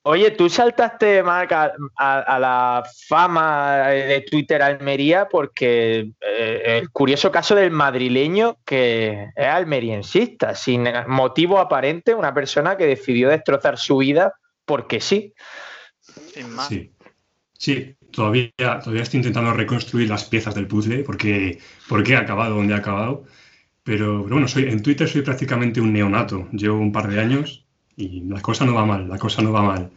oye, 0.03 0.31
tú 0.31 0.49
saltaste, 0.49 1.21
Marc, 1.21 1.51
a, 1.51 2.39
la 2.39 2.83
fama 3.07 3.89
de 3.89 4.21
Twitter 4.21 4.61
Almería 4.61 5.27
porque 5.29 6.11
eh, 6.21 6.79
el 6.79 6.89
curioso 6.89 7.31
caso 7.31 7.53
del 7.53 7.71
madrileño 7.71 8.57
que 8.65 9.29
es 9.35 9.47
almeriensista, 9.47 10.55
sin 10.55 10.87
motivo 11.07 11.59
aparente, 11.59 12.15
una 12.15 12.33
persona 12.33 12.75
que 12.75 12.87
decidió 12.87 13.29
destrozar 13.29 13.77
su 13.77 13.97
vida 13.97 14.33
porque 14.65 14.99
sí. 14.99 15.33
Sin 16.33 16.49
más. 16.49 16.67
Sí. 16.67 16.92
Sí, 17.63 17.95
todavía, 18.11 18.51
todavía 18.57 19.03
estoy 19.03 19.19
intentando 19.19 19.53
reconstruir 19.53 20.09
las 20.09 20.25
piezas 20.25 20.53
del 20.53 20.67
puzzle 20.67 21.01
porque, 21.05 21.59
porque 21.87 22.11
he 22.11 22.17
acabado 22.17 22.55
donde 22.57 22.73
he 22.73 22.77
acabado. 22.77 23.23
Pero, 23.83 24.23
bueno, 24.25 24.49
soy, 24.49 24.63
en 24.63 24.83
Twitter 24.83 25.07
soy 25.07 25.21
prácticamente 25.21 25.79
un 25.79 25.93
neonato. 25.93 26.49
Llevo 26.51 26.77
un 26.77 26.91
par 26.91 27.07
de 27.07 27.21
años 27.21 27.65
y 27.95 28.19
la 28.25 28.41
cosa 28.41 28.65
no 28.65 28.73
va 28.73 28.85
mal, 28.85 29.07
la 29.07 29.17
cosa 29.17 29.41
no 29.41 29.53
va 29.53 29.61
mal. 29.61 29.91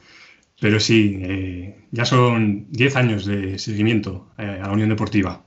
Pero 0.60 0.78
sí, 0.78 1.18
eh, 1.20 1.88
ya 1.90 2.04
son 2.04 2.70
10 2.70 2.94
años 2.94 3.26
de 3.26 3.58
seguimiento 3.58 4.30
eh, 4.38 4.60
a 4.62 4.68
la 4.68 4.72
Unión 4.72 4.90
Deportiva. 4.90 5.44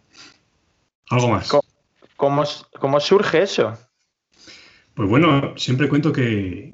Algo 1.10 1.30
más. 1.30 1.50
¿Cómo, 2.18 2.44
cómo 2.82 3.00
surge 3.00 3.44
eso? 3.44 3.78
Pues 5.00 5.08
bueno, 5.08 5.54
siempre 5.56 5.88
cuento 5.88 6.12
que, 6.12 6.74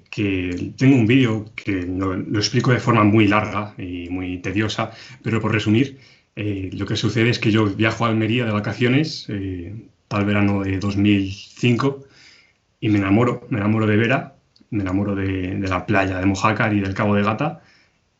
tengo 0.77 0.95
un 0.95 1.05
vídeo 1.05 1.45
que 1.53 1.83
lo, 1.83 2.15
explico 2.39 2.71
de 2.71 2.79
forma 2.79 3.03
muy 3.03 3.27
larga 3.27 3.75
y 3.77 4.09
muy 4.09 4.39
tediosa, 4.39 4.89
pero 5.21 5.39
por 5.39 5.51
resumir, 5.51 5.99
eh, 6.35 6.71
lo 6.73 6.87
que 6.87 6.95
sucede 6.95 7.29
es 7.29 7.37
que 7.37 7.51
yo 7.51 7.67
viajo 7.67 8.03
a 8.03 8.09
Almería 8.09 8.43
de 8.45 8.51
vacaciones, 8.51 9.27
eh, 9.29 9.75
tal 10.07 10.25
verano 10.25 10.63
de 10.63 10.79
2005, 10.79 12.03
y 12.79 12.89
me 12.89 12.97
enamoro, 12.97 13.45
me 13.51 13.59
enamoro 13.59 13.85
de 13.85 13.95
Vera, 13.95 14.37
me 14.71 14.81
enamoro 14.81 15.13
de, 15.13 15.59
la 15.59 15.85
playa 15.85 16.17
de 16.17 16.25
Mojácar 16.25 16.73
y 16.73 16.79
del 16.79 16.95
Cabo 16.95 17.13
de 17.13 17.21
Gata, 17.21 17.61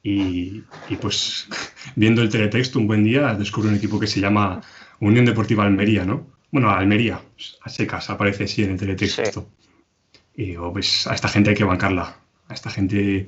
y, 0.04 0.62
pues 1.02 1.48
viendo 1.96 2.22
el 2.22 2.30
teletexto 2.30 2.78
un 2.78 2.86
buen 2.86 3.04
día 3.04 3.34
descubro 3.34 3.70
un 3.70 3.76
equipo 3.76 4.00
que 4.00 4.06
se 4.06 4.20
llama 4.20 4.62
Unión 5.00 5.26
Deportiva 5.26 5.64
Almería, 5.64 6.06
¿no? 6.06 6.28
Bueno, 6.52 6.70
Almería, 6.70 7.22
a 7.62 7.70
secas, 7.70 8.12
aparece 8.12 8.44
así 8.44 8.64
en 8.64 8.74
el 8.74 8.78
teletexto. 8.78 9.50
Y 10.36 10.46
digo, 10.48 10.72
pues 10.74 11.08
a 11.08 11.16
esta 11.16 11.28
gente 11.28 11.52
hay 11.52 11.56
que 11.56 11.64
bancarla. 11.64 12.18
A 12.48 12.54
esta 12.54 12.70
gente. 12.70 13.28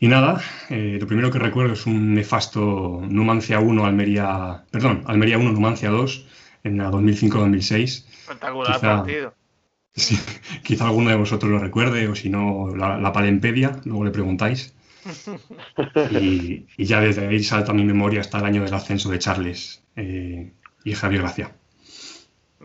Y 0.00 0.08
nada, 0.08 0.42
eh, 0.70 0.98
lo 1.00 1.06
primero 1.06 1.30
que 1.30 1.38
recuerdo 1.38 1.74
es 1.74 1.86
un 1.86 2.14
nefasto 2.14 3.02
Numancia 3.08 3.60
1, 3.60 3.84
Almería. 3.84 4.64
Perdón, 4.70 5.04
Almería 5.06 5.38
1, 5.38 5.52
Numancia 5.52 5.90
2, 5.90 6.26
en 6.64 6.78
la 6.78 6.90
2005-2006. 6.90 7.82
Espectacular 7.84 8.80
partido. 8.80 9.34
Sí, 9.96 10.18
quizá 10.64 10.86
alguno 10.86 11.10
de 11.10 11.14
vosotros 11.14 11.52
lo 11.52 11.60
recuerde, 11.60 12.08
o 12.08 12.16
si 12.16 12.28
no, 12.28 12.74
la, 12.74 13.12
palempedia, 13.12 13.80
luego 13.84 14.04
le 14.04 14.10
preguntáis. 14.10 14.74
Y, 16.10 16.66
ya 16.84 17.00
desde 17.00 17.28
ahí 17.28 17.44
salta 17.44 17.72
mi 17.72 17.84
memoria 17.84 18.20
hasta 18.20 18.38
el 18.38 18.44
año 18.44 18.64
del 18.64 18.74
ascenso 18.74 19.08
de 19.08 19.20
Charles 19.20 19.84
eh, 19.94 20.52
y 20.82 20.94
Javier 20.94 21.22
Gracia. 21.22 21.56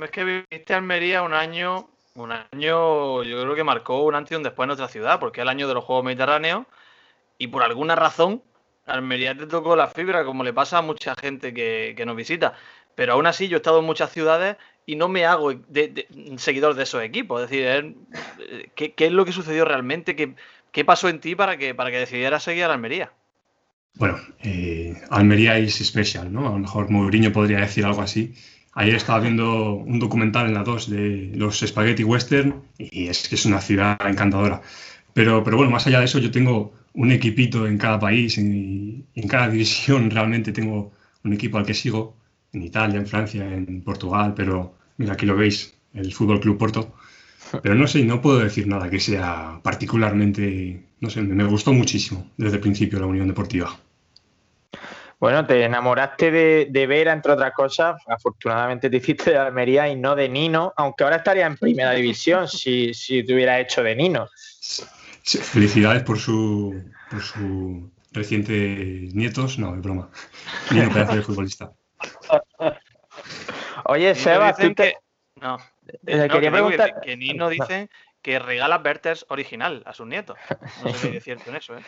Es 0.01 0.09
que 0.09 0.23
viviste 0.23 0.73
Almería 0.73 1.21
un 1.21 1.33
año 1.33 1.89
un 2.15 2.31
año, 2.31 3.23
yo 3.23 3.41
creo 3.41 3.55
que 3.55 3.63
marcó 3.63 4.03
un 4.03 4.15
antes 4.15 4.31
y 4.31 4.35
un 4.35 4.43
después 4.43 4.65
en 4.65 4.69
nuestra 4.69 4.87
ciudad, 4.87 5.19
porque 5.19 5.41
es 5.41 5.43
el 5.43 5.49
año 5.49 5.67
de 5.67 5.73
los 5.73 5.83
Juegos 5.83 6.05
Mediterráneos 6.05 6.65
y 7.37 7.47
por 7.47 7.63
alguna 7.63 7.95
razón 7.95 8.43
Almería 8.85 9.35
te 9.35 9.45
tocó 9.45 9.75
la 9.75 9.87
fibra, 9.87 10.25
como 10.25 10.43
le 10.43 10.53
pasa 10.53 10.79
a 10.79 10.81
mucha 10.81 11.15
gente 11.15 11.53
que, 11.53 12.03
nos 12.05 12.15
visita. 12.15 12.53
Pero 12.95 13.13
aún 13.13 13.27
así, 13.27 13.47
yo 13.47 13.57
he 13.57 13.59
estado 13.59 13.79
en 13.79 13.85
muchas 13.85 14.11
ciudades 14.11 14.57
y 14.85 14.95
no 14.95 15.07
me 15.07 15.25
hago 15.25 15.53
de, 15.53 16.07
seguidor 16.37 16.75
de 16.75 16.83
esos 16.83 17.03
equipos. 17.03 17.43
Es 17.43 17.49
decir, 17.49 17.95
¿qué, 18.75 18.93
es 18.97 19.11
lo 19.11 19.25
que 19.25 19.31
sucedió 19.31 19.63
realmente? 19.63 20.15
¿Qué, 20.15 20.85
pasó 20.85 21.07
en 21.07 21.19
ti 21.19 21.35
para 21.35 21.57
que, 21.57 21.75
para 21.75 21.91
que 21.91 21.99
decidieras 21.99 22.43
seguir 22.43 22.65
a 22.65 22.73
Almería? 22.73 23.11
Bueno, 23.95 24.17
eh, 24.43 25.01
Almería 25.09 25.57
es 25.57 25.81
especial, 25.81 26.31
¿no? 26.31 26.47
A 26.47 26.51
lo 26.51 26.59
mejor 26.59 26.89
Mourinho 26.89 27.31
podría 27.31 27.59
decir 27.59 27.85
algo 27.85 28.01
así. 28.01 28.33
Ayer 28.79 28.95
estaba 28.95 29.19
viendo 29.19 29.73
un 29.73 29.99
documental 29.99 30.47
en 30.47 30.53
la 30.53 30.63
2 30.63 30.89
de 30.89 31.31
los 31.35 31.59
Spaghetti 31.59 32.05
Western 32.05 32.63
y 32.77 33.07
es 33.07 33.27
que 33.27 33.35
es 33.35 33.45
una 33.45 33.59
ciudad 33.59 33.97
encantadora. 34.07 34.61
Pero, 35.13 35.43
pero 35.43 35.57
bueno, 35.57 35.69
más 35.69 35.85
allá 35.85 35.99
de 35.99 36.05
eso, 36.05 36.17
yo 36.19 36.31
tengo 36.31 36.71
un 36.93 37.11
equipito 37.11 37.67
en 37.67 37.77
cada 37.77 37.99
país 37.99 38.37
en 38.37 39.03
cada 39.27 39.49
división 39.49 40.09
realmente 40.09 40.53
tengo 40.53 40.93
un 41.25 41.33
equipo 41.33 41.57
al 41.57 41.65
que 41.65 41.73
sigo, 41.73 42.15
en 42.53 42.63
Italia, 42.63 42.99
en 42.99 43.05
Francia, 43.05 43.43
en 43.53 43.81
Portugal, 43.81 44.33
pero 44.33 44.75
mira, 44.95 45.11
aquí 45.11 45.25
lo 45.25 45.35
veis, 45.35 45.73
el 45.93 46.13
Fútbol 46.13 46.39
Club 46.39 46.57
Porto. 46.57 46.95
Pero 47.61 47.75
no 47.75 47.85
sé, 47.85 48.05
no 48.05 48.21
puedo 48.21 48.39
decir 48.39 48.65
nada 48.65 48.89
que 48.89 49.01
sea 49.01 49.59
particularmente, 49.61 50.85
no 51.01 51.09
sé, 51.09 51.21
me 51.21 51.43
gustó 51.43 51.73
muchísimo 51.73 52.31
desde 52.37 52.55
el 52.55 52.61
principio 52.61 53.01
la 53.01 53.07
Unión 53.07 53.27
Deportiva. 53.27 53.77
Bueno, 55.19 55.45
te 55.45 55.65
enamoraste 55.65 56.31
de, 56.31 56.67
de, 56.69 56.87
Vera, 56.87 57.11
entre 57.11 57.33
otras 57.33 57.51
cosas. 57.53 58.01
Afortunadamente 58.07 58.89
te 58.89 58.97
hiciste 58.97 59.31
de 59.31 59.37
Almería 59.37 59.89
y 59.89 59.97
no 59.97 60.15
de 60.15 60.29
Nino, 60.29 60.73
aunque 60.77 61.03
ahora 61.03 61.17
estaría 61.17 61.45
en 61.45 61.57
primera 61.57 61.91
división 61.91 62.47
si, 62.47 62.93
si 62.93 63.23
te 63.23 63.33
hubiera 63.33 63.59
hecho 63.59 63.83
de 63.83 63.95
Nino. 63.95 64.29
Felicidades 65.23 66.03
por 66.03 66.17
su, 66.17 66.81
por 67.11 67.21
su 67.21 67.91
reciente 68.13 68.53
nietos. 69.13 69.59
No, 69.59 69.75
es 69.75 69.81
broma. 69.81 70.09
Nino, 70.71 70.89
pedazo 70.89 71.15
de 71.15 71.21
futbolista. 71.21 71.71
Oye, 73.85 74.15
Seba, 74.15 74.55
tú 74.55 74.73
te... 74.73 74.97
No, 75.35 75.57
eh, 76.05 76.27
no, 76.27 76.33
quería 76.33 76.51
preguntar... 76.51 77.01
Que 77.01 77.17
Nino 77.17 77.49
dice 77.49 77.89
que 78.21 78.39
regala 78.39 78.77
Berters 78.77 79.25
original 79.29 79.83
a 79.85 79.93
sus 79.93 80.07
nietos. 80.07 80.37
No 80.83 80.93
sé 80.93 81.11
si 81.11 81.17
es 81.17 81.23
cierto 81.23 81.49
en 81.49 81.55
eso, 81.57 81.77
¿eh? 81.77 81.83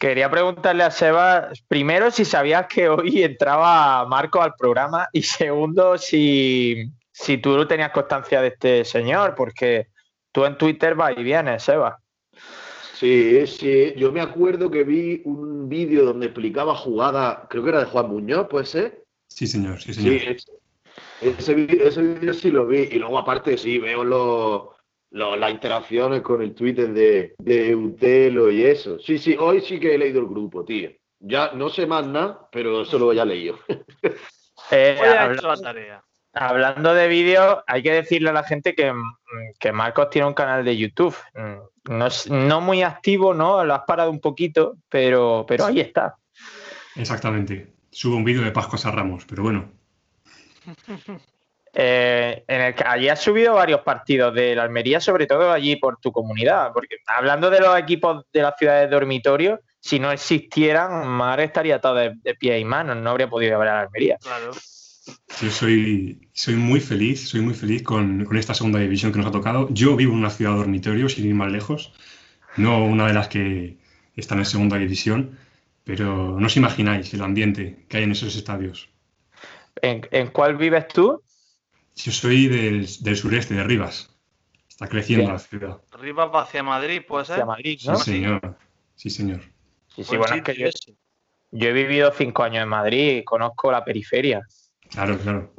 Quería 0.00 0.30
preguntarle 0.30 0.82
a 0.82 0.90
Seba, 0.90 1.50
primero, 1.68 2.10
si 2.10 2.24
sabías 2.24 2.66
que 2.68 2.88
hoy 2.88 3.22
entraba 3.22 4.06
Marco 4.06 4.40
al 4.40 4.54
programa 4.54 5.06
y 5.12 5.20
segundo, 5.20 5.98
si, 5.98 6.90
si 7.12 7.36
tú 7.36 7.66
tenías 7.66 7.90
constancia 7.90 8.40
de 8.40 8.48
este 8.48 8.84
señor, 8.86 9.34
porque 9.34 9.88
tú 10.32 10.46
en 10.46 10.56
Twitter 10.56 10.94
vas 10.94 11.12
y 11.18 11.22
vienes, 11.22 11.64
Seba. 11.64 12.00
Sí, 12.94 13.46
sí, 13.46 13.92
yo 13.94 14.10
me 14.10 14.22
acuerdo 14.22 14.70
que 14.70 14.84
vi 14.84 15.20
un 15.26 15.68
vídeo 15.68 16.06
donde 16.06 16.26
explicaba 16.28 16.74
jugada, 16.74 17.46
creo 17.50 17.62
que 17.62 17.68
era 17.68 17.80
de 17.80 17.90
Juan 17.90 18.08
Muñoz, 18.08 18.48
¿puede 18.48 18.64
ser? 18.64 19.04
Sí, 19.28 19.46
señor, 19.46 19.82
sí, 19.82 19.92
señor. 19.92 20.18
Sí, 20.18 20.36
ese, 21.20 21.54
vídeo 21.54 22.32
sí 22.32 22.50
lo 22.50 22.66
vi 22.66 22.88
y 22.90 22.98
luego 22.98 23.18
aparte 23.18 23.58
sí, 23.58 23.78
veo 23.78 24.02
los 24.02 24.62
las 25.10 25.50
interacciones 25.50 26.22
con 26.22 26.42
el 26.42 26.54
Twitter 26.54 26.92
de, 26.92 27.34
de 27.38 27.74
Utelo 27.74 28.50
y 28.50 28.64
eso. 28.64 28.98
Sí, 28.98 29.18
sí, 29.18 29.36
hoy 29.38 29.60
sí 29.60 29.80
que 29.80 29.94
he 29.94 29.98
leído 29.98 30.20
el 30.20 30.26
grupo, 30.26 30.64
tío. 30.64 30.90
Ya 31.18 31.52
no 31.52 31.68
sé 31.68 31.86
más 31.86 32.06
nada, 32.06 32.48
pero 32.50 32.82
eso 32.82 32.98
lo 32.98 33.12
ya 33.12 33.24
leído. 33.24 33.58
Eh, 34.72 35.00
hablando, 36.34 36.94
de 36.94 37.08
vídeos, 37.08 37.58
hay 37.66 37.82
que 37.82 37.92
decirle 37.92 38.30
a 38.30 38.34
la 38.34 38.44
gente 38.44 38.74
que, 38.74 38.92
que, 39.58 39.72
Marcos 39.72 40.10
tiene 40.10 40.28
un 40.28 40.34
canal 40.34 40.64
de 40.64 40.76
YouTube. 40.76 41.16
No, 41.88 42.08
no 42.28 42.60
muy 42.60 42.82
activo, 42.82 43.34
¿no? 43.34 43.64
Lo 43.64 43.74
has 43.74 43.82
parado 43.84 44.10
un 44.10 44.20
poquito, 44.20 44.76
pero, 44.88 45.44
pero 45.48 45.64
ahí 45.64 45.80
está. 45.80 46.14
Exactamente. 46.94 47.72
Subo 47.90 48.16
un 48.16 48.24
vídeo 48.24 48.42
de 48.42 48.52
Pascua 48.52 48.78
a 48.84 48.94
Ramos, 48.94 49.24
pero 49.24 49.42
bueno. 49.42 49.72
Eh, 51.72 52.44
en 52.48 52.60
el 52.60 52.74
que 52.74 52.82
allí 52.84 53.08
has 53.08 53.20
subido 53.20 53.54
varios 53.54 53.82
partidos 53.82 54.34
de 54.34 54.56
la 54.56 54.64
Almería, 54.64 55.00
sobre 55.00 55.26
todo 55.26 55.52
allí 55.52 55.76
por 55.76 55.98
tu 55.98 56.10
comunidad, 56.10 56.72
porque 56.72 56.96
hablando 57.06 57.48
de 57.48 57.60
los 57.60 57.78
equipos 57.78 58.24
de 58.32 58.42
las 58.42 58.54
ciudades 58.58 58.90
de 58.90 58.94
dormitorio, 58.94 59.60
si 59.78 60.00
no 60.00 60.10
existieran, 60.10 61.06
Mar 61.06 61.40
estaría 61.40 61.80
todo 61.80 61.94
de, 61.94 62.34
pie 62.38 62.58
y 62.58 62.64
manos, 62.64 62.96
no 62.96 63.10
habría 63.10 63.30
podido 63.30 63.54
haber 63.54 63.68
a 63.68 63.74
la 63.74 63.80
Almería. 63.82 64.18
Claro. 64.20 64.52
Yo 65.40 65.50
soy, 65.50 66.28
soy 66.32 66.54
muy 66.54 66.80
feliz, 66.80 67.28
soy 67.28 67.40
muy 67.40 67.54
feliz 67.54 67.82
con, 67.82 68.24
con, 68.24 68.36
esta 68.36 68.52
segunda 68.52 68.80
división 68.80 69.12
que 69.12 69.18
nos 69.18 69.28
ha 69.28 69.32
tocado. 69.32 69.68
Yo 69.70 69.96
vivo 69.96 70.12
en 70.12 70.18
una 70.18 70.30
ciudad 70.30 70.52
de 70.52 70.58
dormitorio, 70.58 71.08
sin 71.08 71.26
ir 71.26 71.34
más 71.34 71.50
lejos, 71.50 71.92
no 72.56 72.84
una 72.84 73.06
de 73.06 73.14
las 73.14 73.28
que 73.28 73.78
están 74.16 74.38
en 74.38 74.44
segunda 74.44 74.76
división, 74.76 75.38
pero 75.84 76.38
no 76.38 76.46
os 76.46 76.56
imagináis 76.56 77.14
el 77.14 77.22
ambiente 77.22 77.84
que 77.88 77.98
hay 77.98 78.02
en 78.02 78.12
esos 78.12 78.36
estadios. 78.36 78.90
¿En, 79.82 80.06
en 80.10 80.28
cuál 80.28 80.56
vives 80.56 80.88
tú? 80.88 81.22
Yo 81.96 82.12
soy 82.12 82.48
del, 82.48 83.16
sureste, 83.16 83.54
de 83.54 83.64
Rivas. 83.64 84.16
Está 84.68 84.88
creciendo 84.88 85.30
la 85.30 85.38
ciudad. 85.38 85.80
Rivas 85.98 86.30
va 86.34 86.42
hacia 86.42 86.62
Madrid, 86.62 87.02
¿puede 87.06 87.26
ser? 87.26 87.34
Hacia 87.34 87.46
Madrid, 87.46 87.80
¿no? 87.84 87.96
Sí, 87.96 88.12
señor. 88.12 88.56
Sí, 88.94 89.10
señor. 89.10 89.40
Sí, 89.94 90.04
sí, 90.04 90.16
bueno, 90.16 90.36
es 90.36 90.42
que 90.42 90.54
yo, 90.54 91.68
he 91.68 91.72
vivido 91.72 92.12
cinco 92.16 92.42
años 92.44 92.62
en 92.62 92.68
Madrid 92.68 93.18
y 93.18 93.24
conozco 93.24 93.70
la 93.70 93.84
periferia. 93.84 94.40
Claro, 94.88 95.18
claro. 95.18 95.52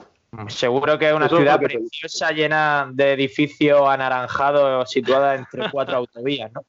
Seguro 0.48 0.98
que 0.98 1.10
es 1.10 1.14
una 1.14 1.28
ciudad 1.28 1.60
preciosa, 1.60 2.32
llena 2.32 2.90
de 2.94 3.12
edificios 3.14 3.82
anaranjados, 3.88 4.90
situada 4.90 5.36
entre 5.36 5.70
cuatro 5.72 5.98
autovías, 5.98 6.52
¿no? 6.54 6.66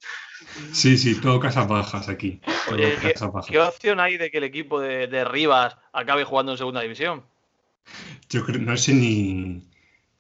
Sí, 0.73 0.99
sí, 0.99 1.21
todo 1.21 1.39
casas 1.39 1.69
bajas 1.69 2.09
aquí. 2.09 2.41
Oye, 2.73 2.97
¿qué, 3.49 3.59
opción 3.61 4.01
hay 4.01 4.17
de 4.17 4.31
que 4.31 4.39
el 4.39 4.45
equipo 4.45 4.81
de, 4.81 5.07
de 5.07 5.25
Rivas 5.25 5.77
acabe 5.93 6.25
jugando 6.25 6.53
en 6.53 6.59
segunda 6.59 6.81
división? 6.81 7.23
Yo 8.29 8.45
creo, 8.45 8.61
no 8.61 8.77
sé 8.77 8.95
ni, 8.95 9.63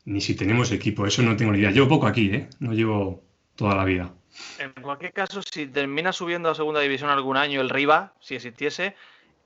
ni 0.05 0.21
si 0.21 0.35
tenemos 0.35 0.73
equipo, 0.73 1.07
eso 1.07 1.23
no 1.23 1.37
tengo 1.37 1.53
ni 1.53 1.59
idea. 1.59 1.71
Llevo 1.71 1.89
poco 1.89 2.07
aquí, 2.07 2.31
¿eh? 2.33 2.49
No 2.61 2.73
llevo 2.73 3.23
toda 3.57 3.75
la 3.75 3.85
vida. 3.85 4.13
En 4.59 4.73
cualquier 4.83 5.13
caso, 5.13 5.43
si 5.43 5.67
termina 5.67 6.13
subiendo 6.13 6.51
a 6.51 6.55
segunda 6.55 6.81
división 6.81 7.11
algún 7.11 7.37
año 7.37 7.61
el 7.61 7.71
Riva, 7.71 8.15
si 8.21 8.35
existiese, 8.35 8.97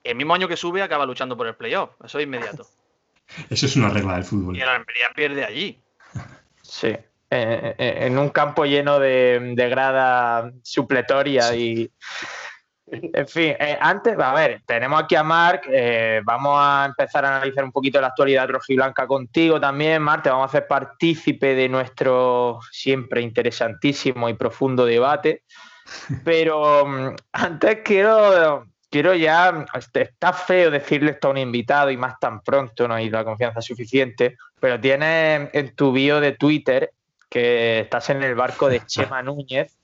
el 0.04 0.16
mismo 0.16 0.34
año 0.34 0.48
que 0.48 0.56
sube 0.56 0.82
acaba 0.82 1.06
luchando 1.06 1.36
por 1.36 1.46
el 1.46 1.54
playoff. 1.54 1.90
Eso 2.04 2.18
es 2.18 2.24
inmediato. 2.24 2.66
Eso 3.50 3.66
es 3.66 3.76
una 3.76 3.90
regla 3.90 4.14
del 4.14 4.24
fútbol. 4.24 4.56
Y 4.56 4.60
la 4.60 4.76
Almería 4.76 5.08
pierde 5.14 5.44
allí. 5.44 5.80
Sí. 6.62 6.88
Eh, 7.28 7.74
eh, 7.76 7.98
en 8.02 8.18
un 8.18 8.28
campo 8.28 8.64
lleno 8.64 9.00
de, 9.00 9.54
grada 9.68 10.52
supletoria 10.62 11.56
y 11.56 11.90
en 12.88 13.26
fin, 13.26 13.54
eh, 13.58 13.76
antes, 13.80 14.16
a 14.18 14.32
ver, 14.32 14.62
tenemos 14.64 15.02
aquí 15.02 15.16
a 15.16 15.24
Marc, 15.24 15.66
eh, 15.70 16.20
vamos 16.24 16.54
a 16.56 16.84
empezar 16.86 17.24
a 17.24 17.36
analizar 17.36 17.64
un 17.64 17.72
poquito 17.72 18.00
la 18.00 18.08
actualidad 18.08 18.48
rojiblanca 18.48 19.06
contigo 19.08 19.60
también, 19.60 20.02
Marc, 20.02 20.22
te 20.22 20.30
vamos 20.30 20.44
a 20.44 20.46
hacer 20.46 20.68
partícipe 20.68 21.54
de 21.56 21.68
nuestro 21.68 22.60
siempre 22.70 23.22
interesantísimo 23.22 24.28
y 24.28 24.34
profundo 24.34 24.86
debate, 24.86 25.42
pero 26.22 26.86
mm, 26.86 27.16
antes 27.32 27.78
quiero, 27.84 28.66
quiero 28.88 29.14
ya, 29.14 29.66
este, 29.74 30.02
está 30.02 30.32
feo 30.32 30.70
decirle 30.70 31.10
esto 31.10 31.28
a 31.28 31.32
un 31.32 31.38
invitado 31.38 31.90
y 31.90 31.96
más 31.96 32.20
tan 32.20 32.40
pronto, 32.40 32.86
no 32.86 32.94
hay 32.94 33.10
la 33.10 33.24
confianza 33.24 33.60
suficiente, 33.60 34.36
pero 34.60 34.78
tienes 34.80 35.50
en 35.52 35.74
tu 35.74 35.90
bio 35.90 36.20
de 36.20 36.32
Twitter 36.32 36.92
que 37.28 37.80
estás 37.80 38.10
en 38.10 38.22
el 38.22 38.36
barco 38.36 38.68
de 38.68 38.80
Chema 38.86 39.22
Núñez 39.22 39.76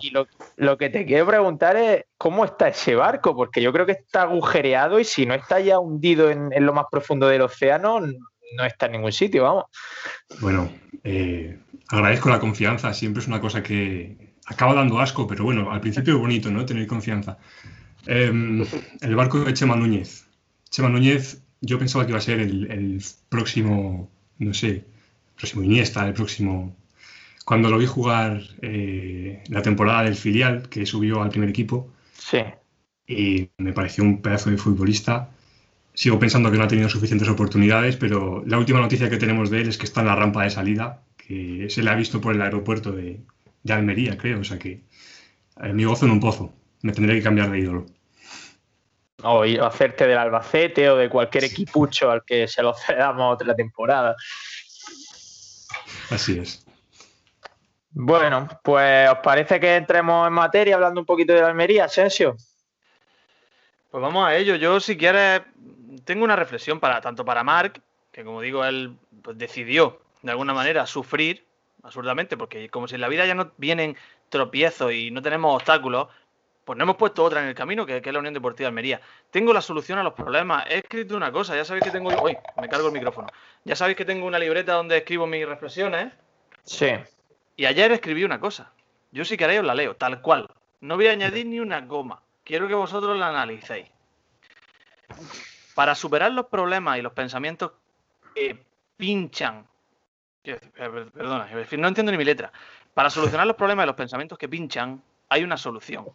y 0.00 0.10
lo, 0.10 0.78
que 0.78 0.90
te 0.90 1.04
quiero 1.04 1.26
preguntar 1.26 1.76
es 1.76 2.04
cómo 2.16 2.44
está 2.44 2.68
ese 2.68 2.94
barco, 2.94 3.34
porque 3.34 3.62
yo 3.62 3.72
creo 3.72 3.86
que 3.86 3.92
está 3.92 4.22
agujereado 4.22 4.98
y 4.98 5.04
si 5.04 5.26
no 5.26 5.34
está 5.34 5.60
ya 5.60 5.78
hundido 5.78 6.30
en, 6.30 6.50
lo 6.64 6.72
más 6.72 6.86
profundo 6.90 7.28
del 7.28 7.42
océano, 7.42 8.00
no 8.00 8.64
está 8.64 8.86
en 8.86 8.92
ningún 8.92 9.12
sitio, 9.12 9.44
vamos. 9.44 9.64
Bueno, 10.40 10.70
eh, 11.04 11.58
agradezco 11.88 12.28
la 12.28 12.40
confianza, 12.40 12.92
siempre 12.94 13.22
es 13.22 13.28
una 13.28 13.40
cosa 13.40 13.62
que 13.62 14.34
acaba 14.46 14.74
dando 14.74 15.00
asco, 15.00 15.26
pero 15.26 15.44
bueno, 15.44 15.70
al 15.70 15.80
principio 15.80 16.14
es 16.14 16.20
bonito, 16.20 16.50
¿no? 16.50 16.64
Tener 16.64 16.86
confianza. 16.86 17.38
Em, 18.06 18.64
el 19.00 19.16
barco 19.16 19.40
de 19.40 19.52
Chema 19.54 19.76
Núñez. 19.76 20.26
Chema 20.70 20.88
Núñez, 20.88 21.42
yo 21.60 21.78
pensaba 21.78 22.04
que 22.04 22.12
iba 22.12 22.18
a 22.18 22.22
ser 22.22 22.40
el, 22.40 22.70
el 22.70 23.02
próximo, 23.28 24.10
no 24.38 24.54
sé, 24.54 24.68
el 24.68 24.84
próximo 25.36 25.62
Iniesta, 25.62 26.06
el 26.06 26.14
próximo 26.14 26.76
cuando 27.50 27.68
lo 27.68 27.78
vi 27.78 27.86
jugar 27.86 28.42
eh, 28.62 29.42
la 29.48 29.60
temporada 29.60 30.04
del 30.04 30.14
filial, 30.14 30.68
que 30.68 30.86
subió 30.86 31.20
al 31.20 31.30
primer 31.30 31.48
equipo. 31.48 31.92
Sí. 32.12 32.44
Y 33.08 33.50
me 33.58 33.72
pareció 33.72 34.04
un 34.04 34.22
pedazo 34.22 34.50
de 34.50 34.56
futbolista. 34.56 35.30
Sigo 35.92 36.20
pensando 36.20 36.52
que 36.52 36.58
no 36.58 36.62
ha 36.62 36.68
tenido 36.68 36.88
suficientes 36.88 37.28
oportunidades, 37.28 37.96
pero 37.96 38.44
la 38.46 38.56
última 38.56 38.78
noticia 38.78 39.10
que 39.10 39.16
tenemos 39.16 39.50
de 39.50 39.62
él 39.62 39.68
es 39.68 39.78
que 39.78 39.86
está 39.86 40.00
en 40.00 40.06
la 40.06 40.14
rampa 40.14 40.44
de 40.44 40.50
salida, 40.50 41.02
que 41.16 41.66
se 41.70 41.82
le 41.82 41.90
ha 41.90 41.96
visto 41.96 42.20
por 42.20 42.36
el 42.36 42.40
aeropuerto 42.40 42.92
de, 42.92 43.18
Almería, 43.68 44.16
creo. 44.16 44.38
O 44.38 44.44
sea 44.44 44.56
que 44.56 44.82
eh, 45.60 45.72
mi 45.72 45.82
gozo 45.82 46.06
en 46.06 46.12
un 46.12 46.20
pozo. 46.20 46.54
Me 46.82 46.92
tendré 46.92 47.16
que 47.16 47.24
cambiar 47.24 47.50
de 47.50 47.58
ídolo. 47.58 47.86
O 49.24 49.42
hacerte 49.42 50.06
del 50.06 50.18
Albacete 50.18 50.88
o 50.88 50.96
de 50.96 51.08
cualquier 51.08 51.42
equipucho 51.42 52.12
al 52.12 52.22
que 52.24 52.46
se 52.46 52.62
lo 52.62 52.74
cedamos 52.74 53.34
otra 53.34 53.56
temporada. 53.56 54.14
Así 56.10 56.38
es. 56.38 56.64
Bueno, 57.92 58.48
pues 58.62 59.10
¿os 59.10 59.18
parece 59.18 59.58
que 59.58 59.76
entremos 59.76 60.26
en 60.26 60.32
materia 60.32 60.76
hablando 60.76 61.00
un 61.00 61.06
poquito 61.06 61.32
de 61.32 61.40
la 61.40 61.48
Almería, 61.48 61.86
Asensio? 61.86 62.36
Pues 63.90 64.00
vamos 64.00 64.26
a 64.26 64.36
ello. 64.36 64.54
Yo, 64.54 64.78
si 64.78 64.96
quieres, 64.96 65.42
tengo 66.04 66.24
una 66.24 66.36
reflexión 66.36 66.78
para 66.78 67.00
tanto 67.00 67.24
para 67.24 67.42
Marc, 67.42 67.80
que 68.12 68.24
como 68.24 68.40
digo, 68.40 68.64
él 68.64 68.96
pues, 69.22 69.36
decidió 69.36 70.00
de 70.22 70.30
alguna 70.30 70.54
manera 70.54 70.86
sufrir 70.86 71.44
absurdamente, 71.82 72.36
porque 72.36 72.68
como 72.68 72.86
si 72.86 72.94
en 72.94 73.00
la 73.00 73.08
vida 73.08 73.26
ya 73.26 73.34
no 73.34 73.50
vienen 73.56 73.96
tropiezos 74.28 74.92
y 74.92 75.10
no 75.10 75.20
tenemos 75.22 75.56
obstáculos, 75.56 76.08
pues 76.64 76.76
no 76.76 76.84
hemos 76.84 76.96
puesto 76.96 77.24
otra 77.24 77.42
en 77.42 77.48
el 77.48 77.54
camino, 77.54 77.84
que, 77.84 78.00
que, 78.00 78.10
es 78.10 78.12
la 78.12 78.20
Unión 78.20 78.34
Deportiva 78.34 78.66
de 78.66 78.68
Almería. 78.68 79.00
Tengo 79.32 79.52
la 79.52 79.60
solución 79.60 79.98
a 79.98 80.04
los 80.04 80.12
problemas. 80.12 80.66
He 80.68 80.78
escrito 80.78 81.16
una 81.16 81.32
cosa, 81.32 81.56
ya 81.56 81.64
sabéis 81.64 81.84
que 81.84 81.90
tengo. 81.90 82.10
Uy, 82.22 82.36
me 82.60 82.68
cargo 82.68 82.86
el 82.86 82.92
micrófono. 82.92 83.26
Ya 83.64 83.74
sabéis 83.74 83.96
que 83.96 84.04
tengo 84.04 84.26
una 84.26 84.38
libreta 84.38 84.74
donde 84.74 84.98
escribo 84.98 85.26
mis 85.26 85.44
reflexiones. 85.48 86.12
Sí. 86.62 86.92
Y 87.60 87.66
ayer 87.66 87.92
escribí 87.92 88.24
una 88.24 88.40
cosa. 88.40 88.72
Yo 89.12 89.22
si 89.22 89.36
queréis 89.36 89.60
os 89.60 89.66
la 89.66 89.74
leo, 89.74 89.94
tal 89.94 90.22
cual. 90.22 90.48
No 90.80 90.96
voy 90.96 91.08
a 91.08 91.10
añadir 91.10 91.44
ni 91.44 91.60
una 91.60 91.82
goma. 91.82 92.22
Quiero 92.42 92.66
que 92.66 92.72
vosotros 92.72 93.18
la 93.18 93.28
analicéis. 93.28 93.86
Para 95.74 95.94
superar 95.94 96.32
los 96.32 96.46
problemas 96.46 96.96
y 96.96 97.02
los 97.02 97.12
pensamientos 97.12 97.72
que 98.34 98.64
pinchan. 98.96 99.66
eh, 100.44 100.58
Perdona, 100.74 101.50
no 101.52 101.88
entiendo 101.88 102.10
ni 102.10 102.16
mi 102.16 102.24
letra. 102.24 102.50
Para 102.94 103.10
solucionar 103.10 103.46
los 103.46 103.56
problemas 103.56 103.84
y 103.84 103.88
los 103.88 103.96
pensamientos 103.96 104.38
que 104.38 104.48
pinchan, 104.48 105.02
hay 105.28 105.44
una 105.44 105.58
solución. 105.58 106.06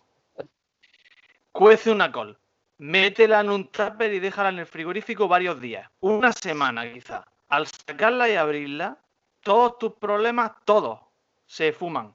Cuece 1.51 1.91
una 1.91 2.11
col. 2.11 2.39
Métela 2.79 3.41
en 3.41 3.51
un 3.51 3.67
tupper 3.67 4.11
y 4.11 4.19
déjala 4.19 4.49
en 4.49 4.57
el 4.57 4.65
frigorífico 4.65 5.27
varios 5.27 5.61
días. 5.61 5.87
Una 5.99 6.31
semana 6.31 6.91
quizá. 6.91 7.23
Al 7.49 7.67
sacarla 7.67 8.29
y 8.29 8.35
abrirla, 8.35 8.97
todos 9.41 9.77
tus 9.77 9.93
problemas, 9.93 10.51
todos, 10.65 11.05
se 11.45 11.71
fuman. 11.73 12.13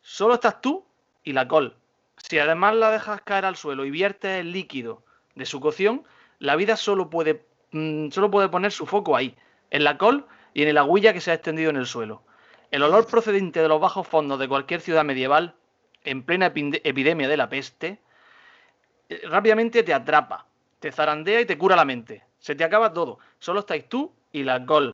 Solo 0.00 0.34
estás 0.34 0.60
tú 0.60 0.84
y 1.24 1.32
la 1.32 1.48
col. 1.48 1.76
Si 2.16 2.38
además 2.38 2.74
la 2.74 2.90
dejas 2.90 3.20
caer 3.22 3.44
al 3.44 3.56
suelo 3.56 3.84
y 3.84 3.90
viertes 3.90 4.40
el 4.40 4.52
líquido 4.52 5.02
de 5.34 5.46
su 5.46 5.60
cocción, 5.60 6.04
la 6.38 6.56
vida 6.56 6.76
solo 6.76 7.10
puede, 7.10 7.44
mm, 7.72 8.10
solo 8.10 8.30
puede 8.30 8.48
poner 8.48 8.72
su 8.72 8.86
foco 8.86 9.16
ahí, 9.16 9.36
en 9.70 9.84
la 9.84 9.98
col 9.98 10.26
y 10.54 10.62
en 10.62 10.68
el 10.68 10.78
agüilla 10.78 11.12
que 11.12 11.20
se 11.20 11.30
ha 11.30 11.34
extendido 11.34 11.70
en 11.70 11.76
el 11.76 11.86
suelo. 11.86 12.22
El 12.70 12.82
olor 12.82 13.06
procedente 13.06 13.60
de 13.60 13.68
los 13.68 13.80
bajos 13.80 14.06
fondos 14.06 14.38
de 14.38 14.48
cualquier 14.48 14.80
ciudad 14.80 15.04
medieval, 15.04 15.54
en 16.04 16.22
plena 16.22 16.46
epidemia 16.46 17.28
de 17.28 17.36
la 17.36 17.48
peste, 17.48 18.00
eh, 19.08 19.22
rápidamente 19.28 19.82
te 19.82 19.94
atrapa, 19.94 20.46
te 20.80 20.90
zarandea 20.90 21.40
y 21.40 21.46
te 21.46 21.58
cura 21.58 21.76
la 21.76 21.84
mente. 21.84 22.24
Se 22.38 22.54
te 22.54 22.64
acaba 22.64 22.92
todo. 22.92 23.18
Solo 23.38 23.60
estáis 23.60 23.88
tú 23.88 24.12
y 24.32 24.42
la 24.42 24.64
col. 24.66 24.92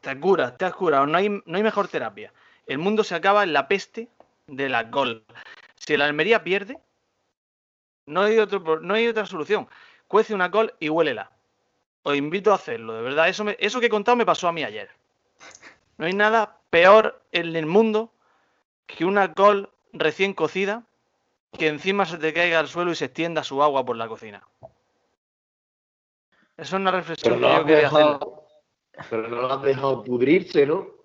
Te 0.00 0.18
curas, 0.18 0.58
te 0.58 0.64
has 0.64 0.74
curado. 0.74 1.06
No 1.06 1.16
hay, 1.16 1.28
no 1.28 1.56
hay 1.56 1.62
mejor 1.62 1.88
terapia. 1.88 2.32
El 2.72 2.78
mundo 2.78 3.04
se 3.04 3.14
acaba 3.14 3.42
en 3.42 3.52
la 3.52 3.68
peste 3.68 4.08
de 4.46 4.70
la 4.70 4.90
col. 4.90 5.26
Si 5.74 5.94
la 5.94 6.06
Almería 6.06 6.42
pierde, 6.42 6.78
no 8.06 8.22
hay, 8.22 8.38
otro, 8.38 8.80
no 8.80 8.94
hay 8.94 9.06
otra 9.08 9.26
solución. 9.26 9.68
Cuece 10.08 10.32
una 10.32 10.50
col 10.50 10.72
y 10.80 10.88
huélela. 10.88 11.30
Os 12.02 12.16
invito 12.16 12.50
a 12.50 12.54
hacerlo, 12.54 12.94
de 12.94 13.02
verdad. 13.02 13.28
Eso, 13.28 13.44
me- 13.44 13.58
eso 13.60 13.78
que 13.78 13.86
he 13.86 13.90
contado 13.90 14.16
me 14.16 14.24
pasó 14.24 14.48
a 14.48 14.52
mí 14.52 14.64
ayer. 14.64 14.88
No 15.98 16.06
hay 16.06 16.14
nada 16.14 16.60
peor 16.70 17.20
en 17.32 17.54
el 17.56 17.66
mundo 17.66 18.10
que 18.86 19.04
una 19.04 19.34
col 19.34 19.68
recién 19.92 20.32
cocida 20.32 20.84
que 21.58 21.68
encima 21.68 22.06
se 22.06 22.16
te 22.16 22.32
caiga 22.32 22.58
al 22.58 22.68
suelo 22.68 22.90
y 22.92 22.94
se 22.94 23.04
extienda 23.04 23.44
su 23.44 23.62
agua 23.62 23.84
por 23.84 23.98
la 23.98 24.08
cocina. 24.08 24.42
Eso 26.56 26.76
es 26.76 26.80
una 26.80 26.90
reflexión 26.90 27.38
no, 27.38 27.48
que 27.48 27.54
yo 27.54 27.66
quería 27.66 27.88
hacer. 27.88 28.18
pero 29.10 29.28
no 29.28 29.42
lo 29.42 29.52
has 29.52 29.62
dejado 29.62 30.02
pudrirse, 30.02 30.64
¿no? 30.64 31.02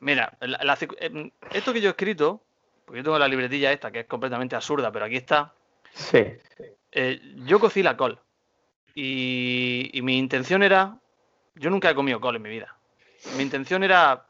Mira, 0.00 0.36
la- 0.40 0.58
la 0.62 0.76
cic- 0.76 0.96
em, 1.00 1.30
esto 1.52 1.72
que 1.72 1.80
yo 1.80 1.88
he 1.88 1.90
escrito, 1.90 2.42
porque 2.84 2.98
yo 2.98 3.04
tengo 3.04 3.18
la 3.18 3.28
libretilla 3.28 3.72
esta 3.72 3.90
que 3.90 4.00
es 4.00 4.06
completamente 4.06 4.54
absurda, 4.56 4.92
pero 4.92 5.04
aquí 5.06 5.16
está. 5.16 5.52
Sí. 5.94 6.24
eh, 6.92 7.20
yo 7.44 7.58
cocí 7.60 7.82
la 7.82 7.96
col. 7.96 8.18
Y, 8.94 9.90
y 9.92 10.02
mi 10.02 10.16
intención 10.18 10.62
era. 10.62 10.96
Yo 11.54 11.70
nunca 11.70 11.90
he 11.90 11.94
comido 11.94 12.20
col 12.20 12.36
en 12.36 12.42
mi 12.42 12.50
vida. 12.50 12.76
Mi 13.36 13.42
intención 13.42 13.82
era, 13.82 14.26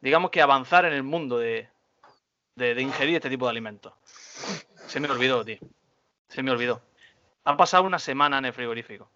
digamos 0.00 0.30
que 0.30 0.42
avanzar 0.42 0.84
en 0.84 0.92
el 0.92 1.02
mundo 1.02 1.38
de, 1.38 1.68
de, 2.56 2.74
de 2.74 2.82
ingerir 2.82 3.16
este 3.16 3.30
tipo 3.30 3.46
de 3.46 3.50
alimentos. 3.50 3.92
Se 4.86 5.00
me 5.00 5.08
olvidó, 5.08 5.44
tío. 5.44 5.58
Se 6.28 6.42
me 6.42 6.50
olvidó. 6.50 6.82
Han 7.44 7.56
pasado 7.56 7.84
una 7.84 7.98
semana 7.98 8.38
en 8.38 8.44
el 8.46 8.52
frigorífico. 8.52 9.10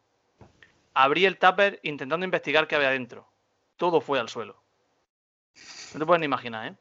Abrí 0.94 1.24
el 1.26 1.38
tupper 1.38 1.78
intentando 1.82 2.24
investigar 2.24 2.66
qué 2.66 2.76
había 2.76 2.90
dentro. 2.90 3.28
Todo 3.76 4.00
fue 4.00 4.18
al 4.20 4.28
suelo. 4.28 4.61
No 5.94 6.00
te 6.00 6.06
puedes 6.06 6.20
ni 6.20 6.26
imaginar, 6.26 6.68
¿eh? 6.68 6.76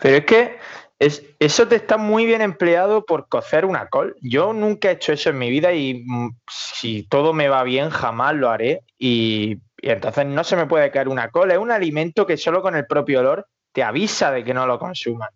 Pero 0.00 0.16
es 0.16 0.24
que 0.24 0.58
es, 0.98 1.24
eso 1.38 1.68
te 1.68 1.76
está 1.76 1.96
muy 1.96 2.26
bien 2.26 2.40
empleado 2.40 3.04
por 3.04 3.28
cocer 3.28 3.64
una 3.64 3.88
col. 3.88 4.16
Yo 4.20 4.52
nunca 4.52 4.90
he 4.90 4.94
hecho 4.94 5.12
eso 5.12 5.30
en 5.30 5.38
mi 5.38 5.50
vida 5.50 5.72
y 5.72 6.02
mm, 6.06 6.36
si 6.50 7.02
todo 7.04 7.32
me 7.32 7.48
va 7.48 7.62
bien, 7.62 7.90
jamás 7.90 8.34
lo 8.34 8.50
haré. 8.50 8.82
Y, 8.98 9.58
y 9.80 9.90
entonces 9.90 10.26
no 10.26 10.44
se 10.44 10.56
me 10.56 10.66
puede 10.66 10.90
caer 10.90 11.08
una 11.08 11.30
col. 11.30 11.50
Es 11.50 11.58
un 11.58 11.70
alimento 11.70 12.26
que 12.26 12.36
solo 12.36 12.62
con 12.62 12.76
el 12.76 12.86
propio 12.86 13.20
olor 13.20 13.48
te 13.72 13.82
avisa 13.82 14.30
de 14.30 14.44
que 14.44 14.54
no 14.54 14.66
lo 14.66 14.78
consumas. 14.78 15.30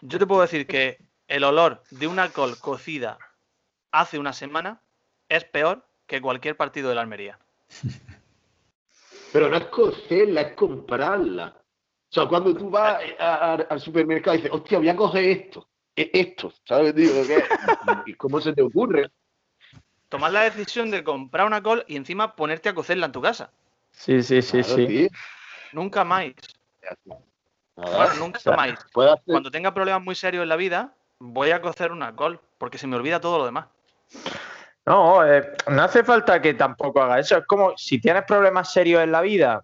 Yo 0.00 0.18
te 0.18 0.26
puedo 0.26 0.42
decir 0.42 0.66
que 0.66 0.98
el 1.26 1.44
olor 1.44 1.82
de 1.90 2.06
una 2.06 2.30
col 2.30 2.58
cocida 2.58 3.18
hace 3.90 4.18
una 4.18 4.32
semana 4.32 4.82
es 5.28 5.44
peor 5.44 5.86
que 6.06 6.20
cualquier 6.20 6.56
partido 6.56 6.88
de 6.88 6.94
la 6.94 7.02
Almería. 7.02 7.38
Pero 9.32 9.48
no 9.48 9.56
es 9.56 9.64
cocerla, 9.66 10.40
es 10.42 10.52
comprarla. 10.54 11.54
O 12.10 12.14
sea, 12.14 12.26
cuando 12.26 12.54
tú 12.56 12.70
vas 12.70 13.02
a- 13.18 13.34
a- 13.34 13.54
al 13.54 13.80
supermercado 13.80 14.34
y 14.34 14.38
dices, 14.38 14.52
hostia, 14.54 14.78
voy 14.78 14.88
a 14.88 14.96
coger 14.96 15.24
esto, 15.24 15.68
e- 15.94 16.10
esto, 16.14 16.52
¿sabes? 16.64 16.94
Digo, 16.94 17.14
¿qué? 17.26 17.42
¿Y 18.06 18.14
¿Cómo 18.14 18.40
se 18.40 18.52
te 18.54 18.62
ocurre? 18.62 19.10
Tomar 20.08 20.32
la 20.32 20.42
decisión 20.44 20.90
de 20.90 21.04
comprar 21.04 21.46
una 21.46 21.62
col 21.62 21.84
y 21.86 21.96
encima 21.96 22.34
ponerte 22.34 22.70
a 22.70 22.74
cocerla 22.74 23.06
en 23.06 23.12
tu 23.12 23.20
casa. 23.20 23.52
Sí, 23.90 24.22
sí, 24.22 24.40
sí, 24.40 24.62
Claro, 24.62 24.74
sí. 24.76 24.86
tío. 24.86 25.08
Nunca 25.72 26.02
más. 26.04 26.24
Nunca 28.18 28.38
o 28.38 28.40
sea, 28.40 28.56
más. 28.56 28.70
hacer- 28.70 29.22
Cuando 29.26 29.50
tenga 29.50 29.74
problemas 29.74 30.02
muy 30.02 30.14
serios 30.14 30.42
en 30.42 30.48
la 30.48 30.56
vida, 30.56 30.94
voy 31.18 31.50
a 31.50 31.60
cocer 31.60 31.92
una 31.92 32.16
col, 32.16 32.40
porque 32.56 32.78
se 32.78 32.86
me 32.86 32.96
olvida 32.96 33.20
todo 33.20 33.38
lo 33.38 33.44
demás. 33.44 33.66
No, 34.88 35.22
eh, 35.22 35.52
no 35.66 35.82
hace 35.82 36.02
falta 36.02 36.40
que 36.40 36.54
tampoco 36.54 37.02
haga 37.02 37.18
eso. 37.18 37.36
Es 37.36 37.44
como 37.46 37.76
si 37.76 38.00
tienes 38.00 38.24
problemas 38.24 38.72
serios 38.72 39.02
en 39.02 39.12
la 39.12 39.20
vida 39.20 39.62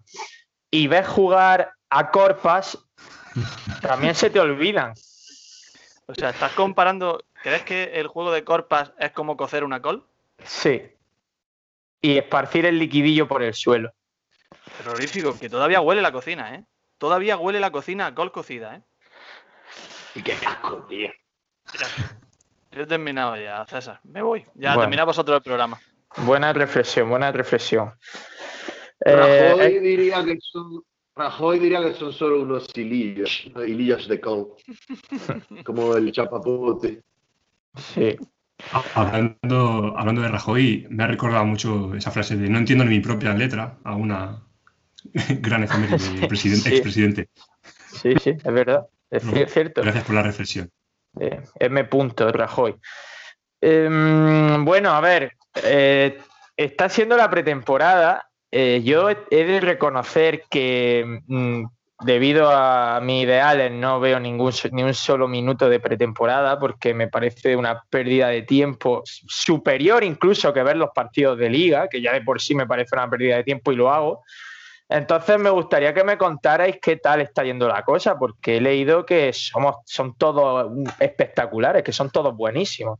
y 0.69 0.85
ves 0.85 1.07
jugar 1.07 1.73
a 1.89 2.11
corpas, 2.11 2.77
también 3.81 4.13
se 4.13 4.29
te 4.29 4.39
olvidan. 4.39 4.93
O 6.05 6.13
sea, 6.13 6.29
¿estás 6.29 6.51
comparando? 6.51 7.23
¿Crees 7.41 7.63
que 7.63 7.99
el 7.99 8.05
juego 8.05 8.31
de 8.31 8.43
corpas 8.43 8.91
es 8.99 9.13
como 9.13 9.35
cocer 9.35 9.63
una 9.63 9.81
col? 9.81 10.05
Sí. 10.43 10.91
Y 12.01 12.19
esparcir 12.19 12.67
el 12.67 12.77
liquidillo 12.77 13.27
por 13.27 13.41
el 13.41 13.55
suelo. 13.55 13.93
Terrorífico, 14.77 15.39
que 15.39 15.49
todavía 15.49 15.81
huele 15.81 16.03
la 16.03 16.11
cocina, 16.11 16.53
¿eh? 16.53 16.65
Todavía 16.99 17.37
huele 17.37 17.59
la 17.59 17.71
cocina 17.71 18.05
a 18.05 18.13
col 18.13 18.31
cocida, 18.31 18.75
¿eh? 18.75 18.81
Y 20.13 20.21
qué 20.21 20.33
asco, 20.33 20.85
tío. 20.87 21.09
Yo 22.75 22.81
he 22.83 22.85
terminado 22.85 23.35
ya, 23.37 23.65
César. 23.67 23.99
Me 24.03 24.21
voy. 24.21 24.43
Ya 24.55 24.69
Bueno. 24.71 24.81
termina 24.81 25.05
vosotros 25.05 25.37
el 25.37 25.43
programa. 25.43 25.79
Buena 26.17 26.51
reflexión, 26.53 27.09
buena 27.09 27.31
reflexión. 27.31 27.93
Eh, 29.05 29.15
Rajoy 29.15 29.75
eh, 29.75 29.79
diría 29.79 30.23
que 30.23 30.37
son 30.39 30.81
Rajoy 31.15 31.59
diría 31.59 31.81
que 31.81 31.93
son 31.93 32.11
solo 32.11 32.41
unos 32.41 32.67
hilillos, 32.75 33.45
hilillos 33.65 34.07
de 34.09 34.19
col. 34.19 34.47
Como 35.65 35.95
el 35.95 36.11
chapapote. 36.11 37.01
sí. 37.77 38.15
Hablando, 38.93 39.93
hablando 39.97 40.21
de 40.21 40.29
Rajoy, 40.29 40.87
me 40.89 41.03
ha 41.03 41.07
recordado 41.07 41.43
mucho 41.45 41.93
esa 41.93 42.09
frase 42.09 42.37
de 42.37 42.49
no 42.49 42.57
entiendo 42.57 42.85
ni 42.85 42.91
mi 42.91 42.99
propia 43.01 43.33
letra 43.33 43.77
a 43.83 43.95
una 43.95 44.41
gran 45.41 45.63
efeméride 45.63 45.99
Sí, 45.99 46.15
del 46.19 46.27
presidente, 46.29 46.69
sí. 46.69 46.75
expresidente. 46.75 47.29
Sí, 47.87 48.13
sí, 48.21 48.29
es 48.31 48.43
verdad. 48.53 48.85
Es 49.11 49.23
cierto. 49.51 49.81
Gracias 49.81 50.03
por 50.05 50.15
la 50.15 50.23
reflexión. 50.23 50.69
Eh, 51.19 51.41
M. 51.59 51.89
Rajoy. 52.31 52.75
Em, 53.61 54.63
bueno, 54.65 54.91
a 54.91 55.01
ver, 55.01 55.33
eh, 55.63 56.19
está 56.55 56.89
siendo 56.89 57.17
la 57.17 57.29
pretemporada. 57.29 58.29
Eh, 58.51 58.81
yo 58.83 59.09
he 59.09 59.43
de 59.43 59.59
reconocer 59.59 60.43
que 60.49 61.21
mm, 61.27 61.65
debido 62.03 62.49
a 62.51 62.99
mis 63.01 63.23
ideales 63.23 63.71
no 63.71 63.99
veo 63.99 64.19
ningún, 64.19 64.51
ni 64.71 64.83
un 64.83 64.93
solo 64.93 65.27
minuto 65.27 65.69
de 65.69 65.79
pretemporada 65.79 66.59
porque 66.59 66.93
me 66.93 67.07
parece 67.07 67.55
una 67.55 67.81
pérdida 67.89 68.27
de 68.29 68.41
tiempo 68.43 69.01
superior 69.05 70.03
incluso 70.03 70.53
que 70.53 70.63
ver 70.63 70.77
los 70.77 70.89
partidos 70.93 71.37
de 71.37 71.49
liga, 71.49 71.87
que 71.87 72.01
ya 72.01 72.13
de 72.13 72.21
por 72.21 72.41
sí 72.41 72.53
me 72.55 72.67
parece 72.67 72.95
una 72.95 73.09
pérdida 73.09 73.37
de 73.37 73.43
tiempo 73.43 73.71
y 73.71 73.75
lo 73.75 73.91
hago. 73.91 74.23
Entonces 74.87 75.39
me 75.39 75.49
gustaría 75.49 75.93
que 75.93 76.03
me 76.03 76.17
contarais 76.17 76.77
qué 76.81 76.97
tal 76.97 77.21
está 77.21 77.43
yendo 77.43 77.67
la 77.67 77.83
cosa, 77.83 78.17
porque 78.17 78.57
he 78.57 78.61
leído 78.61 79.05
que 79.05 79.33
somos, 79.33 79.77
son 79.85 80.15
todos 80.15 80.71
espectaculares, 80.99 81.83
que 81.83 81.91
son 81.91 82.11
todos 82.11 82.35
buenísimos. 82.35 82.99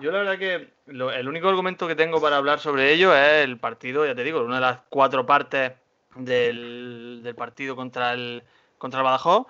Yo 0.00 0.10
la 0.10 0.18
verdad 0.18 0.38
que 0.38 0.74
lo- 0.86 1.12
el 1.12 1.28
único 1.28 1.48
argumento 1.48 1.86
que 1.86 1.94
tengo 1.94 2.20
para 2.20 2.36
hablar 2.36 2.58
sobre 2.58 2.92
ello 2.92 3.14
es 3.14 3.44
el 3.44 3.58
partido, 3.58 4.04
ya 4.04 4.14
te 4.14 4.24
digo, 4.24 4.42
una 4.42 4.56
de 4.56 4.60
las 4.60 4.78
cuatro 4.88 5.24
partes 5.24 5.72
del, 6.16 7.20
del 7.22 7.34
partido 7.34 7.76
contra 7.76 8.12
el 8.12 8.42
contra 8.76 9.00
el 9.00 9.04
Badajoz. 9.04 9.46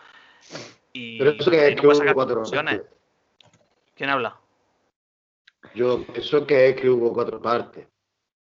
Y, 0.92 1.18
Pero 1.18 1.30
eso 1.30 1.50
y 1.50 1.54
que, 1.56 1.74
no 1.74 1.82
que 1.82 1.94
sacar 1.94 2.14
cuatro 2.14 2.34
conclusiones. 2.36 2.76
partes. 2.80 2.94
¿Quién 3.96 4.10
habla? 4.10 4.36
Yo, 5.74 6.04
eso 6.14 6.46
que 6.46 6.68
es 6.68 6.76
que 6.80 6.88
hubo 6.88 7.12
cuatro 7.12 7.40
partes. 7.40 7.88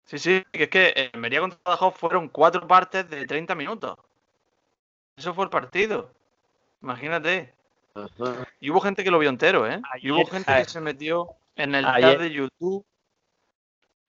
Sí, 0.05 0.17
sí, 0.19 0.43
que 0.51 0.63
es 0.63 0.69
que 0.69 0.93
en 0.95 1.09
Almería 1.13 1.39
contra 1.39 1.57
el 1.57 1.63
Badajoz 1.63 1.95
fueron 1.95 2.27
cuatro 2.29 2.67
partes 2.67 3.09
de 3.09 3.25
30 3.25 3.55
minutos. 3.55 3.97
Eso 5.15 5.33
fue 5.33 5.45
el 5.45 5.49
partido. 5.49 6.11
Imagínate. 6.81 7.53
Y 8.59 8.69
hubo 8.69 8.79
gente 8.81 9.03
que 9.03 9.11
lo 9.11 9.19
vio 9.19 9.29
entero, 9.29 9.69
¿eh? 9.69 9.81
y 10.01 10.11
hubo 10.11 10.25
gente 10.25 10.51
ayer- 10.51 10.65
que 10.65 10.71
se 10.71 10.81
metió 10.81 11.27
en 11.55 11.75
el 11.75 11.85
ayer- 11.85 12.11
chat 12.13 12.19
de 12.21 12.31
YouTube 12.31 12.85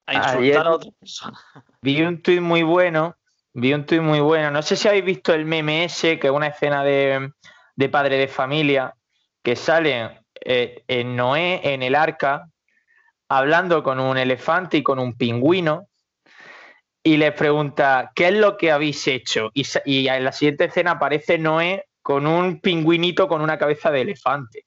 a 0.07 0.14
insultar 0.14 0.40
ayer- 0.42 0.66
a 0.66 0.70
otras 0.72 0.94
personas. 0.94 1.40
Vi 1.83 2.02
un 2.02 2.22
tuit 2.22 2.40
muy 2.40 2.62
bueno 2.62 3.16
vi 3.55 3.74
un 3.74 3.85
tuit 3.85 4.00
muy 4.00 4.20
bueno. 4.20 4.50
No 4.50 4.62
sé 4.62 4.76
si 4.76 4.88
habéis 4.88 5.05
visto 5.05 5.35
el 5.35 5.44
meme 5.44 5.85
ese, 5.85 6.18
que 6.18 6.28
es 6.28 6.33
una 6.33 6.46
escena 6.46 6.83
de, 6.83 7.33
de 7.76 7.88
padre 7.90 8.16
de 8.16 8.26
familia, 8.26 8.94
que 9.42 9.57
sale 9.57 10.22
eh, 10.42 10.83
en 10.88 11.14
Noé 11.16 11.61
en 11.74 11.83
el 11.83 11.94
arca 11.94 12.48
hablando 13.37 13.83
con 13.83 13.99
un 13.99 14.18
elefante 14.18 14.77
y 14.77 14.83
con 14.83 14.99
un 14.99 15.14
pingüino 15.16 15.88
y 17.03 17.16
les 17.16 17.33
pregunta, 17.33 18.12
¿qué 18.14 18.29
es 18.29 18.35
lo 18.35 18.59
que 18.59 18.71
habéis 18.71 19.09
hecho? 19.09 19.51
Y, 19.55 19.64
y 19.87 20.07
en 20.09 20.25
la 20.25 20.33
siguiente 20.33 20.66
escena 20.66 20.92
aparece 20.92 21.38
Noé 21.38 21.87
con 22.03 22.27
un 22.27 22.61
pingüinito 22.61 23.29
con 23.29 23.40
una 23.40 23.59
cabeza 23.59 23.90
de 23.90 24.03
elefante. 24.03 24.66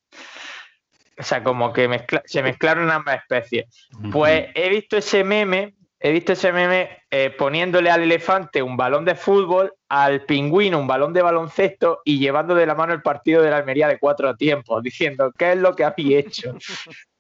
O 1.18 1.24
sea, 1.24 1.44
como 1.44 1.72
que 1.72 2.06
se 2.26 2.42
mezclaron 2.42 2.90
ambas 2.90 3.20
especies. 3.20 3.88
Pues 4.12 4.48
he 4.56 4.68
visto 4.70 4.98
ese 4.98 5.24
meme, 5.24 5.76
he 6.00 6.12
visto 6.12 6.34
ese 6.34 6.52
meme 6.52 7.04
eh, 7.12 7.30
poniéndole 7.30 7.90
al 7.90 8.02
elefante 8.02 8.62
un 8.62 8.76
balón 8.76 9.06
de 9.06 9.16
fútbol, 9.16 9.74
al 9.88 10.26
pingüino 10.26 10.80
un 10.80 10.88
balón 10.88 11.14
de 11.14 11.22
baloncesto 11.22 12.02
y 12.04 12.20
llevando 12.20 12.56
de 12.56 12.66
la 12.66 12.76
mano 12.76 12.94
el 12.94 13.02
partido 13.02 13.42
de 13.42 13.52
la 13.52 13.58
Almería 13.58 13.88
de 13.88 14.00
cuatro 14.00 14.36
tiempos, 14.36 14.82
diciendo, 14.82 15.32
¿qué 15.38 15.52
es 15.52 15.58
lo 15.58 15.76
que 15.76 15.84
habéis 15.84 16.26
hecho? 16.26 16.56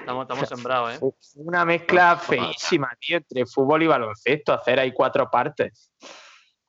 Estamos, 0.00 0.22
estamos 0.22 0.48
sembrados, 0.48 0.94
¿eh? 0.94 1.00
Una 1.36 1.64
mezcla 1.64 2.16
feísima, 2.16 2.90
tío, 2.98 3.18
entre 3.18 3.46
fútbol 3.46 3.82
y 3.82 3.86
baloncesto, 3.86 4.52
hacer 4.52 4.80
ahí 4.80 4.92
cuatro 4.92 5.30
partes. 5.30 5.90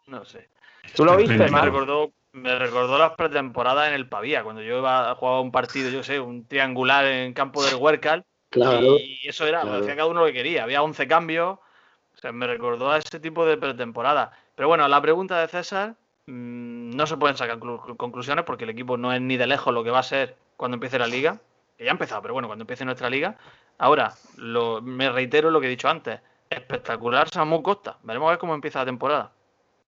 No 0.08 0.26
sé. 0.26 0.50
¿Tú 0.96 1.06
lo 1.06 1.16
viste, 1.16 1.38
Me 1.38 1.62
recordó, 1.62 2.12
me 2.34 2.58
recordó 2.58 2.98
las 2.98 3.14
pretemporadas 3.14 3.90
en 3.90 3.94
el 3.94 4.10
Pavía, 4.10 4.44
cuando 4.44 4.62
yo 4.62 4.78
iba 4.78 5.12
a 5.12 5.16
jugar 5.16 5.42
un 5.42 5.52
partido, 5.52 5.90
yo 5.90 6.04
sé, 6.04 6.20
un 6.20 6.48
triangular 6.48 7.06
en 7.06 7.34
campo 7.34 7.64
del 7.64 7.76
Huercal. 7.76 8.26
Claro. 8.50 8.98
Y 8.98 9.28
eso 9.28 9.46
era, 9.46 9.64
lo 9.64 9.76
hacía 9.76 9.96
cada 9.96 10.08
uno 10.08 10.22
lo 10.22 10.26
que 10.26 10.34
quería. 10.34 10.64
Había 10.64 10.82
11 10.82 11.08
cambios. 11.08 11.60
O 11.60 12.18
sea, 12.22 12.32
me 12.32 12.48
recordó 12.48 12.92
a 12.92 12.98
ese 12.98 13.20
tipo 13.20 13.46
de 13.46 13.58
pretemporada. 13.58 14.32
Pero 14.56 14.68
bueno, 14.68 14.88
la 14.88 15.02
pregunta 15.02 15.40
de 15.40 15.48
César, 15.48 15.96
mmm, 16.26 16.90
no 16.90 17.08
se 17.08 17.16
pueden 17.16 17.38
sacar 17.38 17.60
conclusiones 17.60 18.44
porque 18.44 18.66
el 18.66 18.72
equipo 18.72 18.98
no 18.98 19.14
es 19.14 19.22
ni 19.22 19.38
de 19.38 19.48
lejos 19.48 19.74
lo 19.74 19.84
que 19.84 19.92
va 19.92 20.00
a 20.00 20.04
ser 20.04 20.36
cuando 20.58 20.76
empiece 20.76 21.00
la 21.00 21.08
liga. 21.08 21.40
Que 21.80 21.86
ya 21.86 21.92
ha 21.92 21.94
empezado, 21.94 22.22
pero 22.22 22.34
bueno, 22.34 22.50
cuando 22.50 22.64
empiece 22.64 22.84
nuestra 22.84 23.10
liga. 23.10 23.38
Ahora, 23.78 24.14
lo, 24.36 24.82
me 24.82 25.10
reitero 25.10 25.50
lo 25.50 25.62
que 25.62 25.68
he 25.68 25.70
dicho 25.70 25.88
antes. 25.88 26.20
Espectacular 26.50 27.30
Samu 27.30 27.64
Costa. 27.64 27.98
Veremos 28.04 28.28
a 28.28 28.32
ver 28.32 28.38
cómo 28.38 28.54
empieza 28.54 28.80
la 28.80 28.86
temporada. 28.86 29.32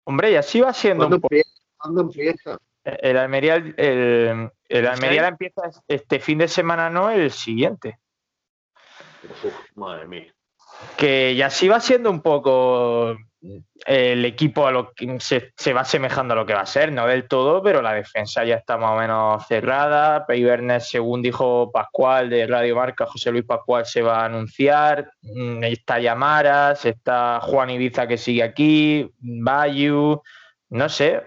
Hombre, 0.02 0.32
y 0.32 0.34
así 0.34 0.60
va 0.60 0.72
siendo 0.72 1.06
¿Cuándo 1.06 1.16
empieza? 1.22 1.50
¿Cuándo 1.76 2.00
empieza? 2.00 2.58
El 2.82 3.16
Almería, 3.16 3.54
el, 3.54 3.74
el, 3.76 4.50
el 4.68 4.86
Almería 4.88 5.22
la 5.22 5.28
empieza 5.28 5.62
este 5.86 6.18
fin 6.18 6.38
de 6.38 6.48
semana, 6.48 6.90
no 6.90 7.08
el 7.08 7.30
siguiente. 7.30 8.00
Uf, 9.22 9.54
madre 9.76 10.08
mía. 10.08 10.34
Que 10.96 11.36
ya 11.36 11.50
sí 11.50 11.68
va 11.68 11.78
siendo 11.78 12.10
un 12.10 12.20
poco 12.20 13.16
el 13.86 14.24
equipo 14.24 14.68
se, 15.18 15.72
va 15.72 15.80
asemejando 15.82 16.34
a 16.34 16.36
lo 16.36 16.46
que 16.46 16.54
va 16.54 16.62
a 16.62 16.66
ser, 16.66 16.92
no 16.92 17.06
del 17.06 17.28
todo, 17.28 17.62
pero 17.62 17.82
la 17.82 17.92
defensa 17.92 18.44
ya 18.44 18.56
está 18.56 18.76
más 18.76 18.92
o 18.92 18.96
menos 18.96 19.46
cerrada. 19.46 20.26
Peibernes, 20.26 20.88
según 20.88 21.22
dijo 21.22 21.70
Pascual 21.70 22.30
de 22.30 22.46
Radio 22.46 22.76
Marca, 22.76 23.06
José 23.06 23.30
Luis 23.30 23.44
Pascual 23.44 23.86
se 23.86 24.02
va 24.02 24.22
a 24.22 24.24
anunciar. 24.26 25.10
Está 25.62 26.00
Yamaras, 26.00 26.84
está 26.84 27.40
Juan 27.40 27.70
Ibiza 27.70 28.06
que 28.06 28.18
sigue 28.18 28.42
aquí, 28.42 29.10
Bayu, 29.18 30.22
no 30.70 30.88
sé. 30.88 31.22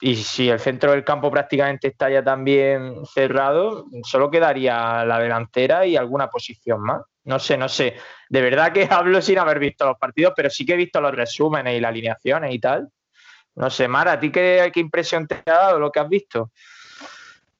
Y 0.00 0.16
si 0.16 0.48
el 0.48 0.60
centro 0.60 0.92
del 0.92 1.04
campo 1.04 1.30
prácticamente 1.30 1.88
está 1.88 2.08
ya 2.10 2.22
también 2.22 3.04
cerrado, 3.06 3.86
solo 4.02 4.30
quedaría 4.30 5.04
la 5.04 5.18
delantera 5.18 5.86
y 5.86 5.96
alguna 5.96 6.28
posición 6.28 6.80
más. 6.82 7.02
No 7.24 7.38
sé, 7.38 7.56
no 7.56 7.68
sé. 7.68 7.96
De 8.28 8.40
verdad 8.40 8.72
que 8.72 8.86
hablo 8.90 9.20
sin 9.20 9.38
haber 9.38 9.58
visto 9.58 9.86
los 9.86 9.98
partidos, 9.98 10.32
pero 10.36 10.50
sí 10.50 10.64
que 10.64 10.74
he 10.74 10.76
visto 10.76 11.00
los 11.00 11.14
resúmenes 11.14 11.76
y 11.76 11.80
las 11.80 11.90
alineaciones 11.90 12.54
y 12.54 12.58
tal. 12.58 12.88
No 13.56 13.68
sé, 13.68 13.88
Mara, 13.88 14.12
¿a 14.12 14.20
ti 14.20 14.30
qué, 14.30 14.70
impresión 14.76 15.26
te 15.26 15.42
ha 15.46 15.52
dado 15.52 15.80
lo 15.80 15.90
que 15.90 16.00
has 16.00 16.08
visto? 16.08 16.52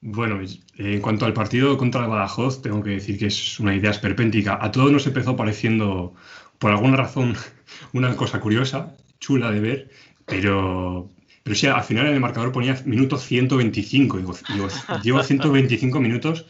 Bueno, 0.00 0.40
en 0.78 1.00
cuanto 1.00 1.26
al 1.26 1.34
partido 1.34 1.76
contra 1.76 2.02
el 2.02 2.08
Badajoz, 2.08 2.62
tengo 2.62 2.82
que 2.82 2.90
decir 2.90 3.18
que 3.18 3.26
es 3.26 3.60
una 3.60 3.74
idea 3.74 3.90
esperpéntica. 3.90 4.58
A 4.60 4.70
todos 4.70 4.90
nos 4.90 5.06
empezó 5.06 5.36
pareciendo, 5.36 6.14
por 6.58 6.70
alguna 6.70 6.96
razón, 6.96 7.36
una 7.92 8.16
cosa 8.16 8.40
curiosa, 8.40 8.96
chula 9.18 9.50
de 9.50 9.60
ver, 9.60 9.90
pero, 10.30 11.10
pero 11.42 11.56
sí, 11.56 11.66
al 11.66 11.82
final 11.82 12.06
en 12.06 12.14
el 12.14 12.20
marcador 12.20 12.52
ponía 12.52 12.80
minuto 12.86 13.18
125. 13.18 14.18
Digo, 14.18 14.34
digo 14.54 14.68
llevo 15.02 15.22
125 15.22 16.00
minutos 16.00 16.46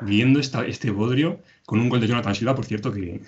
viendo 0.00 0.38
esta, 0.38 0.64
este 0.66 0.90
bodrio 0.90 1.40
con 1.66 1.80
un 1.80 1.88
gol 1.88 2.00
de 2.00 2.08
Jonathan 2.08 2.34
Silva, 2.34 2.54
por 2.54 2.64
cierto, 2.64 2.92
que, 2.92 3.20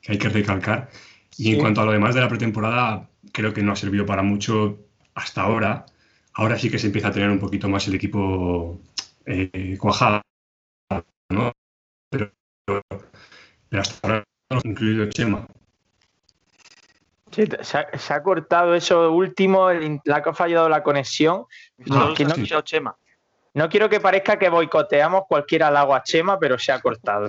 que 0.00 0.12
hay 0.12 0.18
que 0.18 0.28
recalcar. 0.28 0.90
Y 1.36 1.44
sí. 1.44 1.52
en 1.52 1.58
cuanto 1.58 1.80
a 1.80 1.84
lo 1.84 1.92
demás 1.92 2.14
de 2.14 2.20
la 2.20 2.28
pretemporada, 2.28 3.10
creo 3.32 3.52
que 3.52 3.62
no 3.62 3.72
ha 3.72 3.76
servido 3.76 4.06
para 4.06 4.22
mucho 4.22 4.78
hasta 5.14 5.42
ahora. 5.42 5.86
Ahora 6.32 6.58
sí 6.58 6.70
que 6.70 6.78
se 6.78 6.86
empieza 6.86 7.08
a 7.08 7.12
tener 7.12 7.30
un 7.30 7.38
poquito 7.38 7.68
más 7.68 7.88
el 7.88 7.94
equipo 7.94 8.80
eh, 9.24 9.76
cuajado, 9.78 10.22
¿no? 11.30 11.52
Pero, 12.10 12.32
pero 12.64 13.82
hasta 13.82 13.98
ahora, 14.06 14.24
incluido 14.64 15.08
Chema. 15.10 15.46
Sí, 17.36 17.44
se, 17.60 17.76
ha, 17.76 17.98
se, 17.98 18.14
ha, 18.14 18.22
cortado 18.22 18.74
eso 18.74 19.12
último, 19.12 19.68
el, 19.68 20.00
la 20.06 20.22
que 20.22 20.30
ha 20.30 20.32
fallado 20.32 20.70
la 20.70 20.82
conexión. 20.82 21.44
No, 21.76 22.14
que 22.14 22.24
no, 22.24 22.34
sí. 22.34 22.48
Chema. 22.64 22.96
No 23.52 23.68
quiero 23.68 23.90
que 23.90 24.00
parezca 24.00 24.38
que 24.38 24.48
boicoteamos 24.48 25.24
cualquier 25.28 25.64
halago 25.64 25.94
a 25.94 26.02
Chema, 26.02 26.38
pero 26.38 26.58
se 26.58 26.72
ha 26.72 26.80
cortado. 26.80 27.28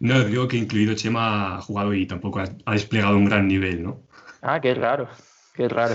no, 0.00 0.24
digo 0.24 0.48
que 0.48 0.56
incluido 0.56 0.94
Chema 0.94 1.56
ha 1.56 1.60
jugado 1.60 1.92
y 1.92 2.06
tampoco 2.06 2.40
ha, 2.40 2.44
ha, 2.64 2.72
desplegado 2.72 3.18
un 3.18 3.26
gran 3.26 3.46
nivel, 3.46 3.82
¿no? 3.82 4.00
Ah, 4.40 4.58
qué 4.58 4.72
raro, 4.72 5.06
qué 5.52 5.68
raro. 5.68 5.94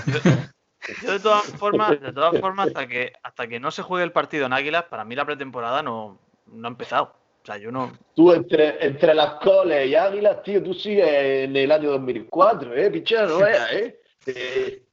Yo 1.02 1.13
de 1.13 1.19
todas 1.19 1.43
formas, 1.58 2.00
de 2.00 2.13
todas 2.13 2.39
formas 2.39 2.67
hasta, 2.67 2.86
que, 2.86 3.13
hasta 3.24 3.47
que 3.47 3.60
no 3.60 3.71
se 3.71 3.82
juegue 3.82 4.04
el 4.04 4.12
partido 4.12 4.45
en 4.45 4.54
Águilas, 4.54 4.84
para 4.84 5.04
mí 5.04 5.15
la 5.15 5.26
pretemporada 5.26 5.82
no, 5.82 6.19
no 6.45 6.67
ha 6.67 6.69
empezado. 6.69 7.20
O 7.41 7.45
sea, 7.45 7.58
yo 7.58 7.71
no... 7.71 7.91
Tú 8.15 8.32
entre, 8.34 8.86
entre 8.86 9.15
las 9.15 9.36
coles 9.36 9.88
y 9.88 9.95
Águilas, 9.95 10.43
tío, 10.43 10.62
tú 10.62 10.73
sigues 10.75 11.08
en 11.08 11.56
el 11.56 11.71
año 11.71 11.91
2004, 11.91 12.75
¿eh? 12.75 12.91
Pichá, 12.91 13.25
no 13.25 13.39
veas, 13.39 13.71
¿eh? 13.73 13.99
eh... 14.27 14.84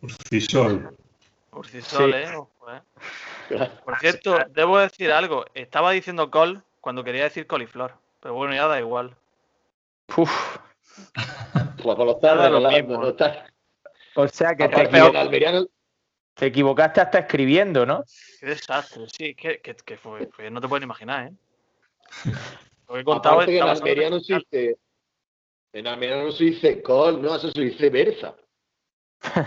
Urcisol. 0.00 0.96
Urcisol, 1.52 2.12
sí. 2.12 2.18
¿eh? 2.18 2.36
Ojo, 2.36 2.72
¿eh? 2.72 3.70
Por 3.84 3.98
cierto, 3.98 4.38
debo 4.50 4.78
decir 4.78 5.12
algo. 5.12 5.44
Estaba 5.54 5.92
diciendo 5.92 6.30
col 6.30 6.62
cuando 6.80 7.04
quería 7.04 7.24
decir 7.24 7.46
coliflor. 7.46 7.92
Pero 8.20 8.34
bueno, 8.34 8.54
ya 8.54 8.66
da 8.66 8.80
igual. 8.80 9.14
Uf. 10.16 10.58
Pues 11.82 11.98
lo 11.98 12.12
estás 12.12 12.38
regalando, 12.38 13.00
lo 13.00 13.08
estás... 13.10 13.52
O 14.14 14.26
sea 14.28 14.56
que 14.56 14.66
te, 14.68 14.82
equivo... 14.82 15.12
te, 16.34 16.46
equivocaste 16.46 17.02
hasta 17.02 17.18
escribiendo, 17.18 17.84
¿no? 17.84 18.02
Qué 18.40 18.46
desastre, 18.46 19.06
sí, 19.08 19.34
que, 19.34 19.60
que, 19.60 19.74
que 19.76 19.96
fue, 19.98 20.26
fue, 20.28 20.50
no 20.50 20.60
te 20.62 20.68
puedes 20.68 20.82
imaginar, 20.82 21.26
¿eh? 21.26 21.32
Lo 22.88 22.94
que 22.94 23.00
he 23.00 23.04
contado 23.04 23.34
Aparte 23.36 23.52
que 23.52 23.58
en 23.58 23.68
Almería 23.68 24.10
no 24.10 24.20
se 24.20 24.34
dice, 24.34 24.78
en 25.72 25.86
Almería 25.86 26.22
no 26.22 26.32
se 26.32 26.44
dice 26.44 26.82
col, 26.82 27.20
no, 27.20 27.36
eso 27.36 27.50
se 27.50 27.60
dice 27.60 27.90
berza. 27.90 28.34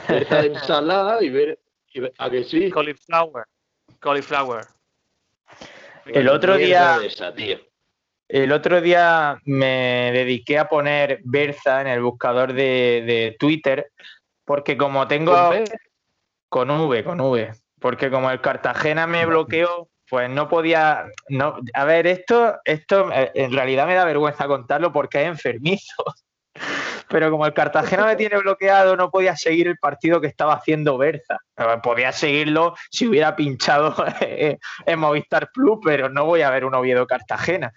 Berza 0.08 0.42
de 0.42 0.48
ensalada 0.48 1.24
y 1.24 1.30
ver, 1.30 1.60
y 1.94 2.02
¿a 2.18 2.30
que 2.30 2.44
sí? 2.44 2.70
Cauliflower. 2.70 3.46
Cauliflower. 4.00 4.66
El 6.06 6.28
otro 6.28 6.58
día, 6.58 7.00
esa, 7.04 7.34
el 8.28 8.52
otro 8.52 8.82
día 8.82 9.40
me 9.46 10.12
dediqué 10.14 10.58
a 10.58 10.68
poner 10.68 11.20
berza 11.24 11.82
en 11.82 11.88
el 11.88 12.02
buscador 12.02 12.54
de, 12.54 13.04
de 13.06 13.36
Twitter 13.40 13.92
porque 14.50 14.78
como 14.78 15.08
tengo 15.08 15.32
con 16.50 16.72
V, 16.72 17.04
con 17.04 17.22
V, 17.22 17.52
porque 17.80 18.10
como 18.10 18.32
el 18.32 18.42
Cartagena 18.42 19.06
me 19.06 19.28
bloqueó, 19.28 19.90
pues 20.10 20.30
no 20.30 20.50
podía, 20.50 21.06
a 21.74 21.86
ver, 21.86 22.08
esto, 22.08 22.58
esto 22.66 23.10
en 23.14 23.54
realidad 23.54 23.86
me 23.86 23.96
da 23.96 24.06
vergüenza 24.06 24.48
contarlo 24.48 24.92
porque 24.92 25.22
es 25.22 25.28
enfermizo. 25.28 26.04
Pero 27.10 27.32
como 27.32 27.46
el 27.46 27.54
Cartagena 27.54 28.06
me 28.06 28.16
tiene 28.16 28.38
bloqueado, 28.38 28.96
no 28.96 29.10
podía 29.10 29.36
seguir 29.36 29.68
el 29.68 29.78
partido 29.78 30.22
que 30.22 30.28
estaba 30.28 30.54
haciendo 30.54 30.98
Berza. 30.98 31.40
Podía 31.82 32.12
seguirlo 32.12 32.76
si 32.92 33.08
hubiera 33.08 33.36
pinchado 33.36 33.96
en 34.22 35.00
Movistar 35.00 35.50
Plus, 35.52 35.80
pero 35.84 36.10
no 36.10 36.26
voy 36.26 36.42
a 36.42 36.52
ver 36.52 36.66
un 36.66 36.76
Oviedo 36.76 37.08
Cartagena. 37.08 37.74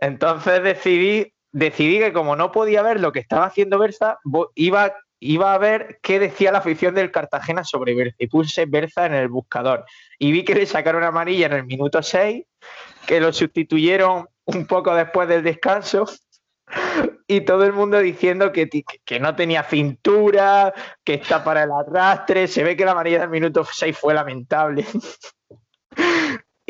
Entonces 0.00 0.64
decidí, 0.64 1.32
decidí 1.52 2.00
que 2.00 2.12
como 2.12 2.34
no 2.34 2.50
podía 2.50 2.82
ver 2.82 2.98
lo 2.98 3.12
que 3.12 3.20
estaba 3.20 3.46
haciendo 3.46 3.78
Berza, 3.78 4.18
iba 4.56 4.92
iba 5.22 5.54
a 5.54 5.58
ver 5.58 6.00
qué 6.02 6.18
decía 6.18 6.50
la 6.50 6.58
afición 6.58 6.94
del 6.94 7.12
Cartagena 7.12 7.62
sobre 7.62 7.94
Berza 7.94 8.16
y 8.18 8.26
puse 8.26 8.66
Berza 8.66 9.06
en 9.06 9.14
el 9.14 9.28
buscador 9.28 9.84
y 10.18 10.32
vi 10.32 10.44
que 10.44 10.54
le 10.54 10.66
sacaron 10.66 11.04
amarilla 11.04 11.46
en 11.46 11.52
el 11.52 11.64
minuto 11.64 12.02
6, 12.02 12.44
que 13.06 13.20
lo 13.20 13.32
sustituyeron 13.32 14.26
un 14.46 14.66
poco 14.66 14.94
después 14.94 15.28
del 15.28 15.44
descanso 15.44 16.06
y 17.28 17.42
todo 17.42 17.64
el 17.64 17.72
mundo 17.72 18.00
diciendo 18.00 18.50
que, 18.50 18.68
que 19.04 19.20
no 19.20 19.36
tenía 19.36 19.62
cintura, 19.62 20.74
que 21.04 21.14
está 21.14 21.44
para 21.44 21.62
el 21.62 21.70
arrastre, 21.70 22.48
se 22.48 22.64
ve 22.64 22.76
que 22.76 22.84
la 22.84 22.92
amarilla 22.92 23.20
del 23.20 23.30
minuto 23.30 23.64
6 23.64 23.96
fue 23.96 24.14
lamentable. 24.14 24.84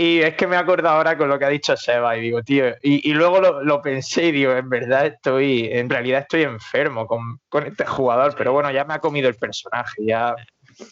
Y 0.03 0.21
es 0.21 0.35
que 0.35 0.49
me 0.49 0.57
acuerdo 0.57 0.88
ahora 0.88 1.17
con 1.17 1.29
lo 1.29 1.38
que 1.38 1.45
ha 1.45 1.49
dicho 1.49 1.77
Seba 1.77 2.17
y 2.17 2.23
digo, 2.23 2.43
tío, 2.43 2.75
y, 2.83 3.12
luego 3.12 3.41
lo, 3.41 3.81
pensé 3.81 4.25
y 4.25 4.33
digo, 4.33 4.51
en 4.51 4.69
verdad 4.69 5.07
estoy, 5.07 5.69
en 5.71 5.88
realidad 5.88 6.23
estoy 6.23 6.43
enfermo 6.43 7.07
con, 7.07 7.41
este 7.65 7.87
jugador, 7.87 8.35
pero 8.37 8.53
bueno, 8.53 8.73
ya 8.73 8.85
me 8.85 8.95
ha 8.95 8.99
comido 8.99 9.29
el 9.29 9.37
personaje, 9.37 10.05
ya... 10.05 10.35
De 10.77 10.85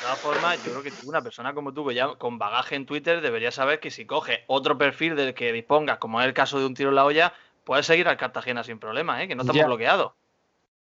todas 0.00 0.18
formas, 0.18 0.64
yo 0.64 0.70
creo 0.72 0.82
que 0.82 0.92
una 1.04 1.20
persona 1.20 1.52
como 1.52 1.74
tú, 1.74 1.86
que 1.86 1.94
ya 1.94 2.14
con 2.14 2.38
bagaje 2.38 2.74
en 2.74 2.86
Twitter, 2.86 3.20
debería 3.20 3.50
saber 3.50 3.80
que 3.80 3.90
si 3.90 4.06
coge 4.06 4.44
otro 4.46 4.78
perfil 4.78 5.14
del 5.14 5.34
que 5.34 5.52
dispongas, 5.52 5.98
como 5.98 6.22
es 6.22 6.26
el 6.26 6.32
caso 6.32 6.58
de 6.58 6.64
un 6.64 6.72
tiro 6.72 6.88
en 6.88 6.94
la 6.94 7.04
olla, 7.04 7.34
puedes 7.64 7.84
seguir 7.84 8.08
al 8.08 8.16
Cartagena 8.16 8.64
sin 8.64 8.78
problema, 8.78 9.22
¿eh? 9.22 9.28
que 9.28 9.34
no 9.34 9.42
estamos 9.42 9.66
bloqueados. 9.66 10.12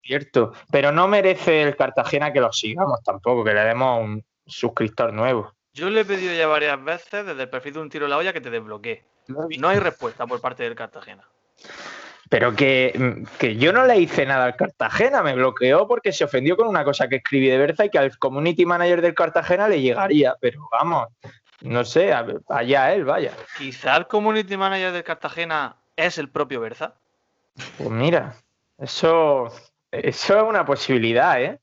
Cierto, 0.00 0.52
pero 0.70 0.92
no 0.92 1.08
merece 1.08 1.62
el 1.62 1.74
Cartagena 1.74 2.32
que 2.32 2.38
lo 2.38 2.52
sigamos 2.52 3.02
tampoco, 3.02 3.42
que 3.42 3.52
le 3.54 3.64
demos 3.64 4.00
un 4.00 4.24
suscriptor 4.46 5.12
nuevo. 5.12 5.52
Yo 5.74 5.90
le 5.90 6.00
he 6.00 6.04
pedido 6.04 6.32
ya 6.32 6.46
varias 6.46 6.82
veces 6.82 7.26
desde 7.26 7.42
el 7.42 7.48
perfil 7.48 7.74
de 7.74 7.80
un 7.80 7.90
tiro 7.90 8.06
en 8.06 8.10
la 8.10 8.16
olla 8.16 8.32
que 8.32 8.40
te 8.40 8.48
desbloquee. 8.50 9.02
No 9.58 9.68
hay 9.68 9.78
respuesta 9.80 10.26
por 10.26 10.40
parte 10.40 10.62
del 10.62 10.76
Cartagena. 10.76 11.24
Pero 12.30 12.54
que, 12.54 13.26
yo 13.58 13.72
no 13.72 13.84
le 13.84 13.98
hice 13.98 14.24
nada 14.24 14.44
al 14.44 14.56
Cartagena, 14.56 15.22
me 15.22 15.34
bloqueó 15.34 15.86
porque 15.86 16.12
se 16.12 16.24
ofendió 16.24 16.56
con 16.56 16.68
una 16.68 16.84
cosa 16.84 17.08
que 17.08 17.16
escribí 17.16 17.48
de 17.48 17.58
Berza 17.58 17.84
y 17.84 17.90
que 17.90 17.98
al 17.98 18.16
community 18.18 18.64
manager 18.64 19.02
del 19.02 19.14
Cartagena 19.14 19.68
le 19.68 19.80
llegaría. 19.80 20.36
Pero 20.40 20.68
vamos, 20.70 21.08
no 21.62 21.84
sé, 21.84 22.12
allá 22.12 22.94
él, 22.94 23.04
vaya. 23.04 23.32
Quizá 23.58 23.96
el 23.96 24.06
community 24.06 24.56
manager 24.56 24.92
del 24.92 25.04
Cartagena 25.04 25.76
es 25.96 26.18
el 26.18 26.28
propio 26.28 26.60
Berza. 26.60 26.94
Pues 27.78 27.90
mira, 27.90 28.34
eso, 28.78 29.52
eso 29.90 30.36
es 30.38 30.42
una 30.42 30.64
posibilidad, 30.64 31.42
¿eh? 31.42 31.58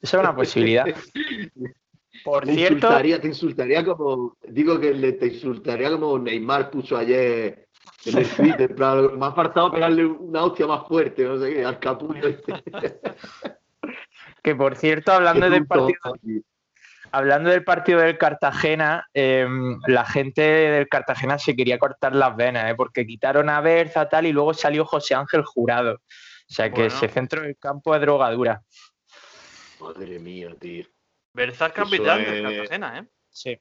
Eso 0.00 0.16
es 0.16 0.22
una 0.22 0.34
posibilidad. 0.34 0.86
Por 2.24 2.44
te 2.44 2.54
cierto. 2.54 2.74
Insultaría, 2.74 3.20
te 3.20 3.28
insultaría 3.28 3.84
como. 3.84 4.36
Digo 4.48 4.78
que 4.78 4.92
le, 4.92 5.12
te 5.12 5.26
insultaría 5.28 5.90
como 5.90 6.18
Neymar 6.18 6.70
puso 6.70 6.96
ayer 6.96 7.68
en 8.04 8.18
el 8.18 8.28
Twitter. 8.36 8.74
me 9.16 9.26
ha 9.26 9.32
faltado 9.32 9.72
pegarle 9.72 10.04
una 10.04 10.44
hostia 10.44 10.66
más 10.66 10.86
fuerte, 10.86 11.24
no 11.24 11.38
sé 11.38 11.54
qué, 11.54 11.64
al 11.64 11.78
capullo. 11.78 12.28
Este. 12.28 12.54
que 14.42 14.54
por 14.54 14.76
cierto, 14.76 15.12
hablando 15.12 15.48
del 15.48 15.66
partido. 15.66 15.98
Hablando 17.12 17.50
del 17.50 17.64
partido 17.64 17.98
del 18.00 18.16
Cartagena, 18.18 19.08
em, 19.12 19.80
la 19.88 20.04
gente 20.04 20.42
del 20.42 20.88
Cartagena 20.88 21.40
se 21.40 21.56
quería 21.56 21.76
cortar 21.76 22.14
las 22.14 22.36
venas, 22.36 22.70
¿eh? 22.70 22.74
porque 22.76 23.04
quitaron 23.04 23.48
a 23.48 23.60
Berza 23.60 24.08
tal 24.08 24.26
y 24.26 24.32
luego 24.32 24.54
salió 24.54 24.84
José 24.84 25.16
Ángel 25.16 25.42
Jurado. 25.42 25.94
O 25.94 26.52
sea 26.52 26.70
que 26.70 26.86
ese 26.86 27.08
centro 27.08 27.42
del 27.42 27.56
campo 27.56 27.94
de 27.94 28.00
drogadura. 28.00 28.62
Madre 29.80 30.18
mía, 30.20 30.54
tío. 30.58 30.84
Berzar 31.32 31.72
capitán 31.72 32.24
de 32.24 32.42
Cartagena, 32.42 32.98
¿eh? 32.98 33.06
Sí. 33.30 33.58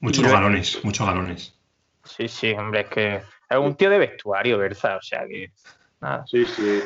Muchos 0.00 0.30
galones, 0.30 0.84
muchos 0.84 1.06
galones. 1.06 1.58
Sí, 2.04 2.28
sí, 2.28 2.52
hombre, 2.52 2.80
es 2.80 2.88
que 2.88 3.16
es 3.16 3.58
un 3.58 3.74
tío 3.74 3.90
de 3.90 3.98
vestuario, 3.98 4.58
Berza, 4.58 4.96
o 4.96 5.02
sea 5.02 5.26
que. 5.26 5.52
Nada. 6.00 6.24
Sí, 6.26 6.44
sí. 6.44 6.80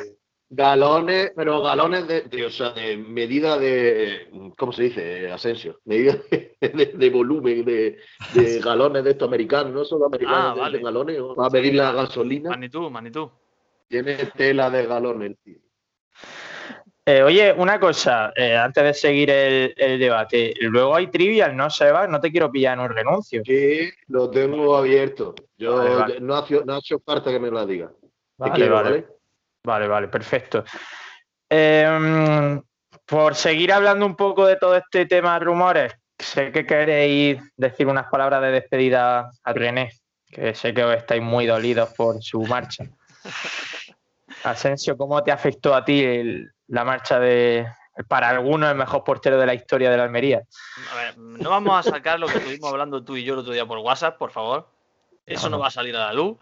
Galones, 0.49 1.31
pero 1.35 1.63
galones 1.63 2.07
de, 2.07 2.45
o 2.45 2.49
sea, 2.49 2.71
de 2.73 2.95
medida 2.95 3.57
de, 3.57 4.29
¿cómo 4.55 4.71
se 4.71 4.83
dice? 4.83 5.31
Asensio, 5.31 5.79
medida 5.85 6.15
de, 6.61 7.09
volumen, 7.11 7.65
de, 7.65 7.97
galones 8.63 9.03
de 9.03 9.11
estos 9.11 9.27
americanos, 9.27 9.73
no 9.73 9.83
solo 9.83 10.05
americanos, 10.05 10.59
ah, 10.61 10.69
de, 10.69 10.79
galones, 10.79 11.19
va 11.19 11.47
a 11.47 11.49
medir 11.49 11.73
la 11.73 11.91
gasolina. 11.91 12.51
Magnitud, 12.51 12.91
magnitud. 12.91 13.29
Tiene 13.87 14.15
tela 14.37 14.69
de 14.69 14.85
galones, 14.85 15.37
tío. 15.43 15.57
Eh, 17.05 17.21
oye, 17.21 17.51
una 17.51 17.81
cosa, 17.81 18.31
eh, 18.33 18.55
antes 18.55 18.81
de 18.81 18.93
seguir 18.93 19.29
el, 19.29 19.99
debate, 19.99 20.53
luego 20.61 20.95
hay 20.95 21.07
trivial, 21.07 21.55
¿no, 21.55 21.69
Seba? 21.69 22.07
No 22.07 22.21
te 22.21 22.31
quiero 22.31 22.49
pillar 22.49 22.77
en 22.77 22.85
un 22.85 22.89
renuncio. 22.89 23.41
Sí, 23.45 23.91
lo 24.07 24.29
tengo 24.29 24.77
abierto. 24.77 25.35
Yo 25.57 25.83
No, 26.21 26.35
ha, 26.37 26.45
no, 26.65 26.77
hecho 26.77 26.99
falta 27.05 27.29
que 27.29 27.39
me 27.39 27.51
lo 27.51 27.65
diga. 27.65 27.91
Vale, 28.37 28.69
vale. 28.69 29.05
vale. 29.65 29.87
Vale, 29.87 30.07
perfecto. 30.07 30.63
Em, 31.49 32.61
por 33.05 33.35
seguir 33.35 33.73
hablando 33.73 34.05
un 34.05 34.15
poco 34.15 34.45
de 34.45 34.55
todo 34.55 34.77
este 34.77 35.05
tema 35.05 35.37
de 35.37 35.45
rumores, 35.45 35.93
sé 36.17 36.51
que 36.53 36.65
queréis 36.65 37.39
decir 37.57 37.87
unas 37.87 38.07
palabras 38.07 38.41
de 38.41 38.51
despedida 38.51 39.29
a 39.43 39.53
René, 39.53 39.91
que 40.25 40.55
sé 40.55 40.73
que 40.73 40.83
os 40.83 40.95
estáis 40.95 41.21
muy 41.21 41.45
dolidos 41.45 41.93
por 41.95 42.21
su 42.23 42.41
marcha. 42.43 42.85
Asensio, 44.43 44.97
¿cómo 44.97 45.21
te 45.21 45.31
afectó 45.31 45.73
a 45.75 45.85
ti 45.85 46.03
el, 46.03 46.52
la 46.67 46.83
marcha 46.83 47.19
de, 47.19 47.67
para 48.07 48.29
algunos, 48.29 48.69
el 48.69 48.77
mejor 48.77 49.03
portero 49.03 49.37
de 49.37 49.45
la 49.45 49.53
historia 49.53 49.89
de 49.89 49.97
la 49.97 50.03
Almería. 50.03 50.43
A 50.91 50.95
ver, 50.95 51.17
no 51.17 51.49
vamos 51.49 51.85
a 51.85 51.91
sacar 51.91 52.19
lo 52.19 52.27
que 52.27 52.37
estuvimos 52.37 52.71
hablando 52.71 53.03
tú 53.03 53.15
y 53.15 53.23
yo 53.23 53.33
el 53.33 53.39
otro 53.41 53.53
día 53.53 53.65
por 53.65 53.77
WhatsApp, 53.79 54.17
por 54.17 54.31
favor. 54.31 54.67
Eso 55.25 55.49
no, 55.49 55.59
va 55.59 55.67
a 55.67 55.71
salir 55.71 55.95
a 55.95 56.07
la 56.07 56.13
luz. 56.13 56.37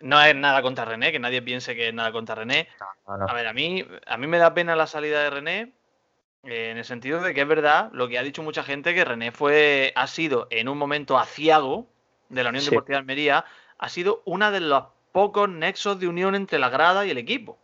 No 0.00 0.22
es 0.22 0.34
nada 0.34 0.62
contra 0.62 0.84
René, 0.84 1.10
que 1.10 1.18
nadie 1.18 1.42
piense 1.42 1.74
que 1.74 1.88
es 1.88 1.94
nada 1.94 2.12
contra 2.12 2.34
René. 2.34 2.68
a 3.06 3.34
ver, 3.34 3.46
a 3.46 3.52
mí, 3.52 3.84
a 4.06 4.16
mí 4.16 4.26
me 4.26 4.38
da 4.38 4.54
pena 4.54 4.76
la 4.76 4.86
salida 4.86 5.22
de 5.22 5.30
René, 5.30 5.72
eh, 6.44 6.70
en 6.70 6.78
el 6.78 6.84
sentido 6.84 7.20
de 7.20 7.34
que 7.34 7.40
es 7.40 7.48
verdad 7.48 7.90
lo 7.92 8.08
que 8.08 8.18
ha 8.18 8.22
dicho 8.22 8.42
mucha 8.42 8.62
gente, 8.62 8.94
que 8.94 9.04
René 9.04 9.32
fue, 9.32 9.92
ha 9.96 10.06
sido 10.06 10.46
en 10.50 10.68
un 10.68 10.78
momento 10.78 11.18
aciago 11.18 11.86
de 12.28 12.42
la 12.42 12.50
Unión 12.50 12.64
Deportiva 12.64 12.96
de 12.96 13.00
Almería, 13.00 13.44
ha 13.78 13.88
sido 13.88 14.22
una 14.24 14.50
de 14.50 14.60
los 14.60 14.84
pocos 15.12 15.48
nexos 15.48 15.98
de 15.98 16.08
unión 16.08 16.34
entre 16.34 16.58
la 16.58 16.68
grada 16.68 17.04
y 17.06 17.10
el 17.10 17.18
equipo. 17.18 17.58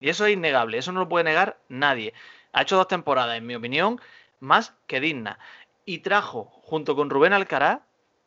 Y 0.00 0.08
eso 0.08 0.26
es 0.26 0.34
innegable, 0.34 0.78
eso 0.78 0.92
no 0.92 1.00
lo 1.00 1.08
puede 1.08 1.24
negar 1.24 1.58
nadie. 1.68 2.12
Ha 2.52 2.62
hecho 2.62 2.76
dos 2.76 2.88
temporadas, 2.88 3.36
en 3.36 3.46
mi 3.46 3.54
opinión, 3.54 4.00
más 4.40 4.74
que 4.86 5.00
dignas. 5.00 5.38
Y 5.84 5.98
trajo, 5.98 6.44
junto 6.62 6.96
con 6.96 7.10
Rubén 7.10 7.32
Alcaraz, 7.32 7.80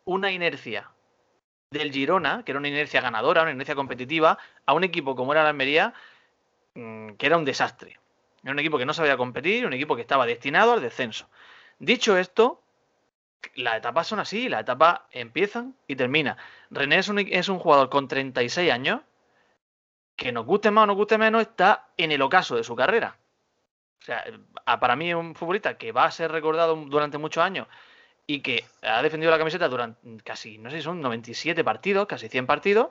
una 0.05 0.31
inercia 0.31 0.91
del 1.71 1.91
Girona, 1.91 2.43
que 2.43 2.51
era 2.51 2.59
una 2.59 2.67
inercia 2.67 3.01
ganadora, 3.01 3.41
una 3.43 3.51
inercia 3.51 3.75
competitiva, 3.75 4.37
a 4.65 4.73
un 4.73 4.83
equipo 4.83 5.15
como 5.15 5.33
era 5.33 5.43
la 5.43 5.49
Almería, 5.49 5.93
mm, 6.75 7.11
que 7.13 7.25
era 7.25 7.37
un 7.37 7.45
desastre. 7.45 7.99
Era 8.43 8.51
un 8.53 8.59
equipo 8.59 8.77
que 8.77 8.85
no 8.85 8.93
sabía 8.93 9.17
competir, 9.17 9.65
un 9.65 9.73
equipo 9.73 9.95
que 9.95 10.01
estaba 10.01 10.25
destinado 10.25 10.73
al 10.73 10.81
descenso. 10.81 11.29
Dicho 11.79 12.17
esto, 12.17 12.61
las 13.55 13.77
etapas 13.77 14.07
son 14.07 14.19
así, 14.19 14.49
las 14.49 14.61
etapas 14.61 15.01
empiezan 15.11 15.75
y 15.87 15.95
terminan. 15.95 16.37
René 16.69 16.99
es 16.99 17.49
un 17.49 17.59
jugador 17.59 17.89
con 17.89 18.07
36 18.07 18.71
años, 18.71 19.01
que 20.17 20.31
nos 20.31 20.45
guste 20.45 20.71
más 20.71 20.83
o 20.83 20.87
nos 20.87 20.97
guste 20.97 21.17
menos, 21.17 21.43
está 21.43 21.89
en 21.95 22.11
el 22.11 22.21
ocaso 22.21 22.57
de 22.57 22.63
su 22.63 22.75
carrera. 22.75 23.17
O 24.01 24.05
sea, 24.05 24.25
para 24.79 24.95
mí 24.95 25.09
es 25.09 25.15
un 25.15 25.35
futbolista 25.35 25.77
que 25.77 25.91
va 25.91 26.05
a 26.05 26.11
ser 26.11 26.31
recordado 26.31 26.75
durante 26.75 27.17
muchos 27.17 27.43
años 27.43 27.67
y 28.25 28.41
que 28.41 28.65
ha 28.81 29.01
defendido 29.01 29.31
la 29.31 29.37
camiseta 29.37 29.69
durante 29.69 30.23
casi, 30.23 30.57
no 30.57 30.69
sé 30.69 30.77
si 30.77 30.83
son 30.83 31.01
97 31.01 31.63
partidos, 31.63 32.07
casi 32.07 32.27
100 32.27 32.47
partidos. 32.47 32.89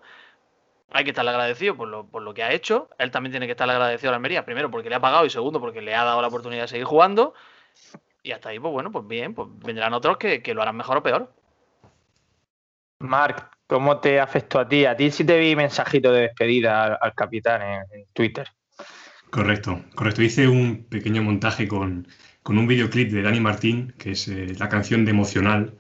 Hay 0.93 1.03
que 1.03 1.11
estarle 1.11 1.33
agradecido 1.33 1.77
por 1.77 1.89
lo, 1.89 2.07
por 2.07 2.23
lo 2.23 2.33
que 2.33 2.45
ha 2.45 2.53
hecho. 2.53 2.89
Él 2.97 3.11
también 3.11 3.33
tiene 3.33 3.47
que 3.47 3.53
estarle 3.53 3.75
agradecido 3.75 4.11
a 4.11 4.13
la 4.13 4.17
Almería, 4.17 4.45
primero 4.45 4.71
porque 4.71 4.89
le 4.89 4.95
ha 4.95 5.01
pagado 5.01 5.27
y 5.27 5.31
segundo 5.31 5.61
porque 5.61 5.83
le 5.83 5.95
ha 5.97 6.05
dado 6.05 6.23
la 6.23 6.29
oportunidad 6.29 6.63
de 6.63 6.69
seguir 6.69 6.87
jugando. 6.87 7.35
Y 8.23 8.31
hasta 8.33 8.51
ahí, 8.51 8.61
pues 8.61 8.73
bueno, 8.73 8.93
pues 8.93 9.07
bien, 9.07 9.35
pues 9.35 9.49
vendrán 9.53 9.95
otros 9.95 10.17
que, 10.17 10.43
que 10.43 10.55
lo 10.55 10.63
harán 10.63 10.77
mejor 10.77 10.99
o 10.99 11.03
peor. 11.03 11.33
Marc, 13.01 13.56
¿cómo 13.67 13.99
te 14.01 14.21
afectó 14.21 14.61
a 14.61 14.69
ti? 14.69 14.85
A 14.85 14.97
ti 14.97 15.11
sí 15.11 15.25
te 15.25 15.39
vi 15.39 15.57
mensajito 15.57 16.13
de 16.13 16.23
despedida 16.23 16.95
al, 16.95 17.15
capitán 17.15 17.63
en, 17.63 18.07
Twitter. 18.13 18.49
Correcto, 19.31 19.85
correcto. 19.95 20.23
Hice 20.23 20.49
un 20.49 20.85
pequeño 20.85 21.23
montaje 21.23 21.69
con, 21.69 22.07
un 22.45 22.67
videoclip 22.67 23.11
de 23.11 23.23
Dani 23.23 23.41
Martín, 23.41 23.95
que 23.99 24.13
es 24.13 24.29
eh, 24.29 24.55
la 24.59 24.69
canción 24.69 25.05
de 25.05 25.11
Emocional, 25.11 25.75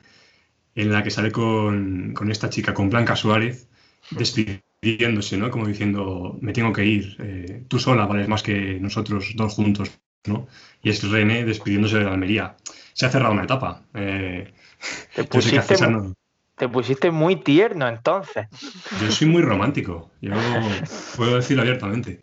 en 0.74 0.92
la 0.92 1.02
que 1.02 1.10
sale 1.10 1.30
con, 1.32 2.14
esta 2.30 2.50
chica, 2.50 2.74
con 2.74 2.90
Blanca 2.90 3.16
Suárez, 3.16 3.68
despidiéndose, 4.10 5.38
¿no? 5.38 5.50
Como 5.50 5.66
diciendo, 5.66 6.36
me 6.40 6.52
tengo 6.52 6.72
que 6.72 6.84
ir, 6.84 7.16
eh, 7.20 7.64
tú 7.68 7.78
sola 7.78 8.06
vales 8.06 8.28
más 8.28 8.42
que 8.42 8.78
nosotros 8.80 9.32
dos 9.36 9.54
juntos, 9.54 9.90
¿no? 10.26 10.48
Y 10.82 10.90
es 10.90 11.08
René 11.08 11.44
despidiéndose 11.44 11.98
de 11.98 12.04
la 12.04 12.12
Almería. 12.12 12.56
Se 12.92 13.06
ha 13.06 13.10
cerrado 13.10 13.32
una 13.32 13.44
etapa. 13.44 13.82
Eh, 13.94 14.52
te 15.14 15.24
pusiste, 15.24 15.76
te 16.56 16.68
pusiste 16.68 17.10
muy 17.10 17.36
tierno 17.36 17.86
entonces. 17.86 18.46
Yo 19.00 19.10
soy 19.10 19.28
muy 19.28 19.42
romántico, 19.42 20.10
yo 20.20 20.32
puedo 21.16 21.36
decirlo 21.36 21.62
abiertamente. 21.62 22.20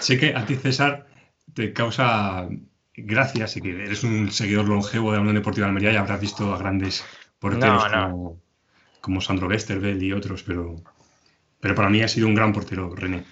Sé 0.00 0.18
que 0.18 0.34
a 0.34 0.44
ti, 0.44 0.56
César, 0.56 1.06
te 1.54 1.72
causa 1.72 2.48
gracias 2.94 3.56
y 3.56 3.62
que 3.62 3.70
eres 3.70 4.04
un 4.04 4.30
seguidor 4.30 4.68
longevo 4.68 5.12
de 5.12 5.16
la 5.16 5.20
Unión 5.22 5.36
Deportiva 5.36 5.66
de 5.66 5.70
Almería 5.70 5.92
y 5.92 5.96
habrás 5.96 6.20
visto 6.20 6.52
a 6.52 6.58
grandes 6.58 7.04
porteros 7.38 7.84
Como, 9.00 9.20
Sandro 9.20 9.48
Westerveld 9.48 10.02
y 10.02 10.12
otros, 10.12 10.42
pero, 10.42 10.76
pero 11.60 11.74
para 11.74 11.88
mí 11.88 12.02
ha 12.02 12.08
sido 12.08 12.26
un 12.26 12.34
gran 12.34 12.52
portero, 12.52 12.94
René. 12.94 13.24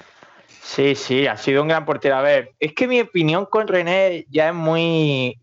Sí, 0.63 0.95
sí, 0.95 1.27
ha 1.27 1.37
sido 1.37 1.63
un 1.63 1.69
gran 1.69 1.85
portero. 1.85 2.17
A 2.17 2.23
ver, 2.23 2.55
es 2.61 2.73
que 2.75 2.87
mi 2.87 3.01
opinión 3.01 3.47
con 3.47 3.67
René 3.67 4.27
ya 4.31 4.51
es 4.51 4.55
muy... 4.55 5.39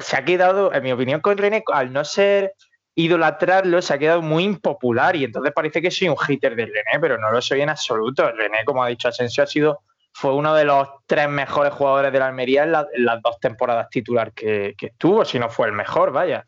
se 0.00 0.16
ha 0.16 0.24
quedado, 0.24 0.72
en 0.72 0.82
mi 0.82 0.92
opinión 0.92 1.20
con 1.20 1.36
René, 1.36 1.62
al 1.72 1.92
no 1.92 2.04
ser 2.04 2.54
idolatrarlo 2.94 3.80
se 3.82 3.94
ha 3.94 3.98
quedado 3.98 4.22
muy 4.22 4.44
impopular 4.44 5.16
y 5.16 5.24
entonces 5.24 5.52
parece 5.54 5.80
que 5.80 5.90
soy 5.90 6.08
un 6.08 6.16
hater 6.16 6.56
de 6.56 6.66
René, 6.66 7.00
pero 7.00 7.18
no 7.18 7.30
lo 7.30 7.40
soy 7.40 7.60
en 7.60 7.70
absoluto. 7.70 8.30
René, 8.32 8.64
como 8.64 8.82
ha 8.82 8.88
dicho 8.88 9.08
Asensio, 9.08 9.44
ha 9.44 9.46
sido 9.46 9.82
fue 10.12 10.34
uno 10.34 10.54
de 10.54 10.64
los 10.64 10.88
tres 11.06 11.28
mejores 11.28 11.72
jugadores 11.72 12.12
de 12.12 12.18
la 12.18 12.26
Almería 12.26 12.64
en, 12.64 12.72
las 12.72 13.22
dos 13.22 13.38
temporadas 13.40 13.88
titular 13.90 14.32
que, 14.32 14.74
estuvo, 14.78 15.24
si 15.24 15.38
no 15.38 15.48
fue 15.48 15.68
el 15.68 15.72
mejor, 15.72 16.12
vaya. 16.12 16.44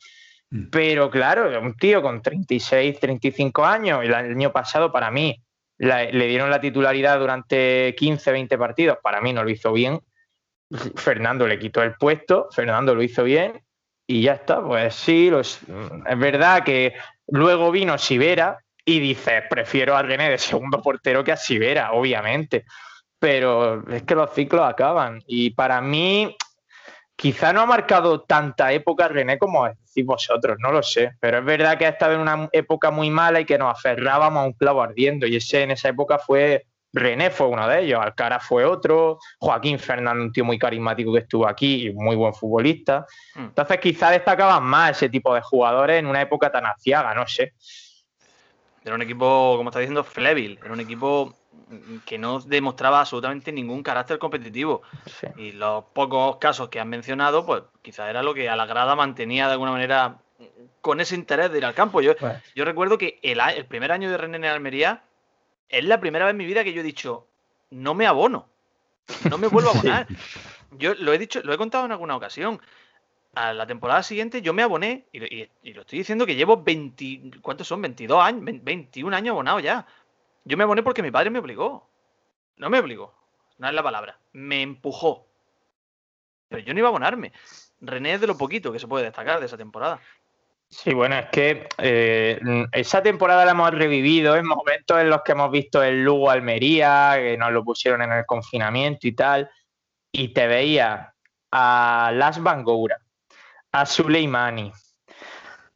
Mm. 0.50 0.70
Pero 0.70 1.10
claro, 1.10 1.60
un 1.60 1.76
tío 1.76 2.02
con 2.02 2.20
36, 2.20 2.98
35 2.98 3.64
años, 3.64 4.02
el 4.02 4.14
año 4.14 4.52
pasado 4.52 4.90
para 4.90 5.10
mí 5.10 5.40
le 5.78 6.26
dieron 6.28 6.50
la 6.50 6.60
titularidad 6.60 7.18
durante 7.18 7.94
15, 7.96 8.32
20 8.32 8.58
partidos, 8.58 8.98
para 9.02 9.20
mí 9.20 9.32
no 9.32 9.42
lo 9.42 9.50
hizo 9.50 9.72
bien. 9.72 10.00
Fernando 10.96 11.46
le 11.46 11.58
quitó 11.58 11.82
el 11.82 11.94
puesto, 11.94 12.48
Fernando 12.50 12.94
lo 12.94 13.02
hizo 13.02 13.24
bien 13.24 13.62
y 14.12 14.22
ya 14.22 14.34
está. 14.34 14.62
Pues 14.62 14.94
sí, 14.94 15.30
es 15.34 16.18
verdad 16.18 16.62
que 16.62 16.94
luego 17.28 17.70
vino 17.70 17.96
Sivera 17.96 18.58
y 18.84 19.00
dices, 19.00 19.44
prefiero 19.48 19.96
a 19.96 20.02
René 20.02 20.28
de 20.28 20.38
segundo 20.38 20.82
portero 20.82 21.24
que 21.24 21.32
a 21.32 21.36
Sivera, 21.36 21.92
obviamente. 21.92 22.64
Pero 23.18 23.88
es 23.88 24.02
que 24.02 24.14
los 24.14 24.32
ciclos 24.34 24.62
acaban 24.62 25.22
y 25.26 25.50
para 25.50 25.80
mí 25.80 26.36
quizá 27.16 27.52
no 27.52 27.60
ha 27.60 27.66
marcado 27.66 28.22
tanta 28.22 28.72
época 28.72 29.08
René 29.08 29.38
como 29.38 29.66
decís 29.68 30.04
vosotros, 30.04 30.56
no 30.58 30.72
lo 30.72 30.82
sé, 30.82 31.12
pero 31.20 31.38
es 31.38 31.44
verdad 31.44 31.78
que 31.78 31.86
ha 31.86 31.90
estado 31.90 32.14
en 32.14 32.20
una 32.20 32.48
época 32.52 32.90
muy 32.90 33.10
mala 33.10 33.40
y 33.40 33.44
que 33.44 33.58
nos 33.58 33.70
aferrábamos 33.70 34.42
a 34.42 34.46
un 34.46 34.52
clavo 34.54 34.82
ardiendo 34.82 35.26
y 35.26 35.36
ese 35.36 35.62
en 35.62 35.70
esa 35.70 35.90
época 35.90 36.18
fue 36.18 36.66
René 36.92 37.30
fue 37.30 37.46
uno 37.46 37.66
de 37.66 37.82
ellos, 37.82 38.00
Alcara 38.00 38.38
fue 38.38 38.64
otro, 38.64 39.18
Joaquín 39.38 39.78
Fernández, 39.78 40.24
un 40.24 40.32
tío 40.32 40.44
muy 40.44 40.58
carismático 40.58 41.12
que 41.12 41.20
estuvo 41.20 41.48
aquí 41.48 41.86
y 41.86 41.92
muy 41.92 42.16
buen 42.16 42.34
futbolista. 42.34 43.06
Hmm. 43.34 43.44
Entonces 43.44 43.78
quizá 43.78 44.10
destacaban 44.10 44.62
más 44.64 44.92
ese 44.92 45.08
tipo 45.08 45.34
de 45.34 45.40
jugadores 45.40 45.98
en 45.98 46.06
una 46.06 46.20
época 46.20 46.50
tan 46.50 46.66
aciaga, 46.66 47.14
no 47.14 47.26
sé. 47.26 47.54
Era 48.84 48.94
un 48.94 49.02
equipo, 49.02 49.54
como 49.56 49.70
está 49.70 49.78
diciendo, 49.78 50.04
flébil, 50.04 50.58
era 50.62 50.72
un 50.72 50.80
equipo 50.80 51.34
que 52.04 52.18
no 52.18 52.40
demostraba 52.40 53.00
absolutamente 53.00 53.52
ningún 53.52 53.82
carácter 53.82 54.18
competitivo. 54.18 54.82
Y 55.36 55.52
los 55.52 55.84
pocos 55.92 56.36
casos 56.36 56.68
que 56.68 56.80
han 56.80 56.88
mencionado, 56.88 57.46
pues 57.46 57.62
quizás 57.80 58.10
era 58.10 58.22
lo 58.22 58.34
que 58.34 58.48
a 58.48 58.56
la 58.56 58.66
grada 58.66 58.94
mantenía 58.94 59.46
de 59.46 59.52
alguna 59.52 59.72
manera 59.72 60.18
con 60.80 61.00
ese 61.00 61.14
interés 61.14 61.50
de 61.50 61.58
ir 61.58 61.64
al 61.64 61.74
campo. 61.74 62.00
Yo, 62.00 62.14
yo 62.54 62.64
recuerdo 62.64 62.98
que 62.98 63.18
el, 63.22 63.40
el, 63.40 63.66
primer 63.66 63.92
año 63.92 64.10
de 64.10 64.18
René 64.18 64.36
en 64.36 64.44
Almería 64.44 65.02
es 65.68 65.84
la 65.84 66.00
primera 66.00 66.26
vez 66.26 66.32
en 66.32 66.38
mi 66.38 66.46
vida 66.46 66.64
que 66.64 66.72
yo 66.72 66.80
he 66.80 66.84
dicho, 66.84 67.26
no 67.70 67.94
me 67.94 68.06
abono, 68.06 68.48
no 69.28 69.38
me 69.38 69.48
vuelvo 69.48 69.70
a 69.70 69.72
abonar. 69.78 70.06
Yo 70.72 70.94
lo 70.94 71.12
he 71.12 71.18
dicho, 71.18 71.40
lo 71.42 71.52
he 71.52 71.58
contado 71.58 71.84
en 71.84 71.92
alguna 71.92 72.16
ocasión. 72.16 72.60
A 73.34 73.54
la 73.54 73.66
temporada 73.66 74.02
siguiente 74.02 74.42
yo 74.42 74.52
me 74.52 74.62
aboné, 74.62 75.06
y, 75.10 75.48
lo 75.72 75.80
estoy 75.80 76.00
diciendo 76.00 76.26
que 76.26 76.34
llevo 76.34 76.62
20, 76.62 77.40
¿cuántos 77.40 77.66
son? 77.66 77.80
22 77.80 78.22
años, 78.22 78.42
21 78.62 79.16
años 79.16 79.32
abonado 79.32 79.60
ya. 79.60 79.86
Yo 80.44 80.56
me 80.56 80.64
aboné 80.64 80.82
porque 80.82 81.02
mi 81.02 81.10
padre 81.10 81.30
me 81.30 81.38
obligó. 81.38 81.88
No 82.56 82.68
me 82.68 82.78
obligó, 82.78 83.14
no 83.58 83.68
es 83.68 83.74
la 83.74 83.82
palabra. 83.82 84.18
Me 84.32 84.60
empujó. 84.62 85.26
Pero 86.48 86.62
yo 86.62 86.74
no 86.74 86.80
iba 86.80 86.88
a 86.88 86.90
abonarme. 86.90 87.32
René 87.80 88.14
es 88.14 88.20
de 88.20 88.26
lo 88.26 88.36
poquito 88.36 88.70
que 88.70 88.78
se 88.78 88.86
puede 88.86 89.04
destacar 89.04 89.40
de 89.40 89.46
esa 89.46 89.56
temporada. 89.56 90.00
Sí, 90.72 90.94
bueno, 90.94 91.18
es 91.18 91.26
que 91.26 91.68
eh, 91.76 92.40
esa 92.72 93.02
temporada 93.02 93.44
la 93.44 93.50
hemos 93.50 93.72
revivido 93.72 94.36
en 94.36 94.46
momentos 94.46 94.98
en 94.98 95.10
los 95.10 95.20
que 95.20 95.32
hemos 95.32 95.50
visto 95.50 95.82
el 95.82 96.02
Lugo 96.02 96.30
Almería, 96.30 97.12
que 97.16 97.36
nos 97.36 97.52
lo 97.52 97.62
pusieron 97.62 98.00
en 98.00 98.10
el 98.10 98.24
confinamiento 98.24 99.06
y 99.06 99.12
tal, 99.12 99.50
y 100.10 100.28
te 100.32 100.46
veía 100.46 101.12
a 101.50 102.10
Las 102.14 102.42
Bangoura, 102.42 102.96
a 103.70 103.84
Suleimani, 103.84 104.72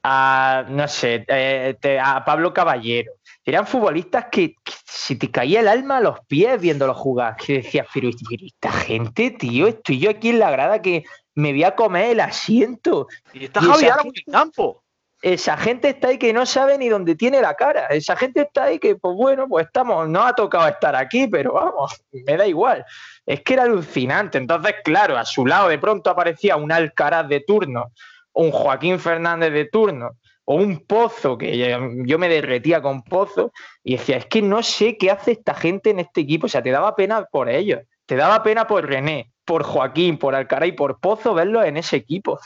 a, 0.03 0.65
no 0.67 0.89
sé, 0.89 1.27
eh, 1.29 1.77
a 2.03 2.25
Pablo 2.25 2.55
Caballero. 2.55 3.13
Eran 3.45 3.67
futbolistas 3.67 4.29
que, 4.33 4.55
si 4.65 5.17
te 5.17 5.31
caía 5.31 5.61
el 5.61 5.69
alma 5.69 5.99
a 5.99 6.01
los 6.01 6.21
pies 6.27 6.59
viéndolos 6.59 6.97
jugar, 6.97 7.37
que 7.37 7.59
decías, 7.59 7.87
pero, 7.93 8.09
esta 8.09 8.73
gente, 8.73 9.33
tío, 9.33 9.67
estoy 9.67 9.99
yo 9.99 10.09
aquí 10.09 10.31
en 10.31 10.39
la 10.39 10.51
grada 10.51 10.81
que 10.81 11.05
me 11.35 11.53
voy 11.53 11.65
a 11.65 11.77
comer 11.77 12.13
el 12.13 12.21
asiento. 12.21 13.09
Y 13.35 13.45
está 13.45 13.61
Javier 13.61 13.93
en 14.03 14.13
el 14.15 14.33
campo 14.33 14.86
esa 15.33 15.57
gente 15.57 15.89
está 15.89 16.09
ahí 16.09 16.19
que 16.19 16.33
no 16.33 16.47
sabe 16.47 16.79
ni 16.79 16.89
dónde 16.89 17.17
tiene 17.17 17.41
la 17.41 17.55
cara. 17.55 17.87
Esa 17.87 18.15
gente 18.15 18.43
está 18.43 18.65
ahí 18.65 18.79
que, 18.79 18.95
pues 18.95 19.17
bueno, 19.17 19.49
pues 19.49 19.67
estamos, 19.67 20.09
no 20.09 20.23
ha 20.23 20.33
tocado 20.33 20.69
estar 20.69 20.95
aquí, 20.95 21.27
pero 21.27 21.55
vamos, 21.55 22.01
me 22.13 22.37
da 22.37 22.47
igual. 22.47 22.85
Es 23.27 23.41
que 23.41 23.55
era 23.55 23.65
alucinante. 23.65 24.39
Entonces, 24.39 24.77
claro, 24.85 25.19
a 25.19 25.25
su 25.25 25.45
lado 25.45 25.69
de 25.69 25.81
pronto 25.81 26.11
aparecía 26.11 26.55
un 26.55 26.71
Alcaraz 26.71 27.29
de 27.29 27.41
turno, 27.41 27.91
un 28.35 28.53
Joaquín 28.53 29.01
Fernández 29.01 29.53
de 29.53 29.65
turno, 29.65 30.11
o 30.45 30.55
un 30.55 30.87
Pozo, 30.87 31.37
que 31.37 31.77
yo 32.05 32.19
me 32.21 32.29
derretía 32.29 32.81
con 32.81 33.03
Pozo, 33.03 33.51
y 33.83 33.97
decía, 33.97 34.19
es 34.19 34.27
que 34.27 34.43
no 34.43 34.63
sé 34.63 34.97
qué 34.97 35.11
hace 35.11 35.33
esta 35.33 35.55
gente 35.55 35.91
en 35.91 35.99
este 35.99 36.21
equipo. 36.21 36.47
O 36.47 36.49
sea, 36.49 36.63
te 36.63 36.71
daba 36.71 36.95
pena 36.95 37.25
por 37.25 37.49
ellos, 37.49 37.81
te 38.07 38.15
daba 38.15 38.45
pena 38.45 38.69
por 38.69 38.87
René, 38.87 39.33
por 39.45 39.65
Joaquín, 39.65 40.19
por 40.19 40.37
Alcaraz 40.37 40.69
y 40.69 40.73
por 40.73 41.01
Pozo 41.01 41.35
verlos 41.35 41.65
en 41.65 41.79
ese 41.79 41.97
equipo. 41.97 42.39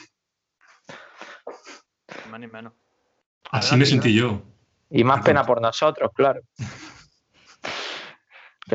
Así 3.51 3.77
me 3.77 3.87
sentí 3.87 4.14
yo. 4.14 4.42
Y 4.90 5.05
más 5.05 5.25
pena 5.25 5.44
por 5.44 5.61
nosotros, 5.61 6.11
claro. 6.14 6.40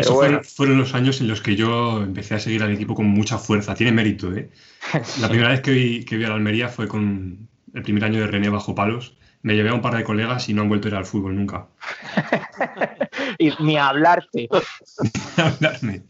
fueron, 0.03 0.77
los 0.77 0.93
años 0.93 1.21
en 1.21 1.27
los 1.27 1.41
que 1.41 1.55
yo 1.55 2.01
empecé 2.01 2.35
a 2.35 2.39
seguir 2.39 2.63
al 2.63 2.73
equipo 2.73 2.95
con 2.95 3.05
mucha 3.05 3.37
fuerza. 3.37 3.75
Tiene 3.75 3.91
mérito, 3.91 4.33
¿eh? 4.33 4.49
La 5.21 5.29
primera 5.29 5.49
vez 5.49 5.61
que 5.61 5.71
vi, 5.71 6.05
que 6.05 6.17
vi 6.17 6.25
a 6.25 6.29
la 6.29 6.35
Almería 6.35 6.69
fue 6.69 6.87
con 6.87 7.47
el 7.73 7.83
primer 7.83 8.03
año 8.03 8.19
de 8.19 8.27
René 8.27 8.49
bajo 8.49 8.75
palos. 8.75 9.17
Me 9.41 9.55
llevé 9.55 9.69
a 9.69 9.73
un 9.73 9.81
par 9.81 9.95
de 9.95 10.03
colegas 10.03 10.49
y 10.49 10.53
no 10.53 10.63
han 10.63 10.69
vuelto 10.69 10.87
a 10.87 10.91
ir 10.91 10.95
al 10.95 11.05
fútbol 11.05 11.35
nunca. 11.35 11.67
y 13.37 13.51
ni 13.59 13.77
a 13.77 13.89
hablarte. 13.89 14.49
ni 14.49 15.43
a 15.43 15.47
hablarme. 15.47 16.03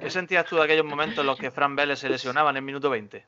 ¿Qué 0.00 0.10
sentías 0.10 0.46
tú 0.46 0.56
de 0.56 0.64
aquellos 0.64 0.86
momentos 0.86 1.18
en 1.18 1.26
los 1.26 1.38
que 1.38 1.50
Fran 1.50 1.76
Vélez 1.76 1.98
se 1.98 2.08
lesionaba 2.08 2.50
en 2.50 2.56
el 2.56 2.62
minuto 2.62 2.88
20? 2.88 3.24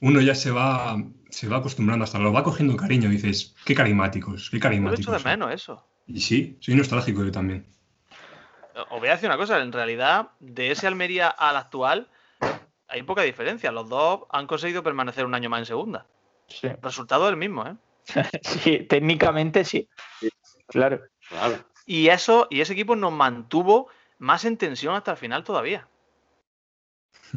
uno 0.00 0.20
ya 0.20 0.34
se 0.34 0.50
va, 0.50 0.96
se 1.36 1.48
va 1.48 1.58
acostumbrando, 1.58 2.02
hasta 2.02 2.18
lo 2.18 2.32
va 2.32 2.42
cogiendo 2.42 2.74
cariño. 2.78 3.10
Dices, 3.10 3.54
qué 3.66 3.74
carismáticos, 3.74 4.48
qué 4.48 4.58
carismáticos. 4.58 5.06
Mucho 5.06 5.18
de 5.18 5.30
menos 5.30 5.52
eso. 5.52 5.86
Y 6.06 6.18
sí, 6.18 6.56
soy 6.60 6.74
nostálgico 6.74 7.22
yo 7.22 7.30
también. 7.30 7.66
Os 8.88 9.00
voy 9.00 9.08
a 9.08 9.12
decir 9.12 9.28
una 9.28 9.36
cosa, 9.36 9.60
en 9.60 9.70
realidad, 9.70 10.30
de 10.40 10.70
ese 10.70 10.86
Almería 10.86 11.28
al 11.28 11.56
actual, 11.56 12.08
hay 12.88 13.02
poca 13.02 13.20
diferencia. 13.20 13.70
Los 13.70 13.86
dos 13.86 14.22
han 14.30 14.46
conseguido 14.46 14.82
permanecer 14.82 15.26
un 15.26 15.34
año 15.34 15.50
más 15.50 15.58
en 15.58 15.66
segunda. 15.66 16.06
Sí. 16.48 16.68
El 16.68 16.80
resultado 16.80 17.26
es 17.26 17.32
el 17.32 17.36
mismo, 17.36 17.66
¿eh? 17.66 17.76
sí, 18.42 18.86
técnicamente 18.88 19.66
sí. 19.66 19.90
Claro. 20.68 21.02
claro. 21.28 21.58
Y 21.84 22.08
eso, 22.08 22.46
y 22.48 22.62
ese 22.62 22.72
equipo 22.72 22.96
nos 22.96 23.12
mantuvo 23.12 23.90
más 24.16 24.46
en 24.46 24.56
tensión 24.56 24.94
hasta 24.94 25.10
el 25.10 25.18
final 25.18 25.44
todavía. 25.44 25.86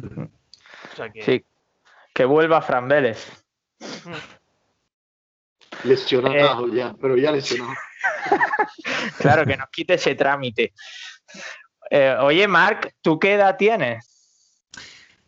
O 0.02 0.96
sea 0.96 1.10
que... 1.10 1.22
Sí, 1.22 1.44
que 2.14 2.24
vuelva 2.24 2.62
Fran 2.62 2.88
Vélez. 2.88 3.44
Lesionado 5.84 6.66
eh, 6.68 6.70
ya, 6.74 6.94
pero 7.00 7.16
ya 7.16 7.32
lesionado. 7.32 7.72
claro, 9.18 9.46
que 9.46 9.56
nos 9.56 9.68
quite 9.70 9.94
ese 9.94 10.14
trámite. 10.14 10.72
Eh, 11.90 12.16
oye, 12.20 12.46
Marc, 12.46 12.94
¿tú 13.00 13.18
qué 13.18 13.34
edad 13.34 13.56
tienes? 13.56 14.06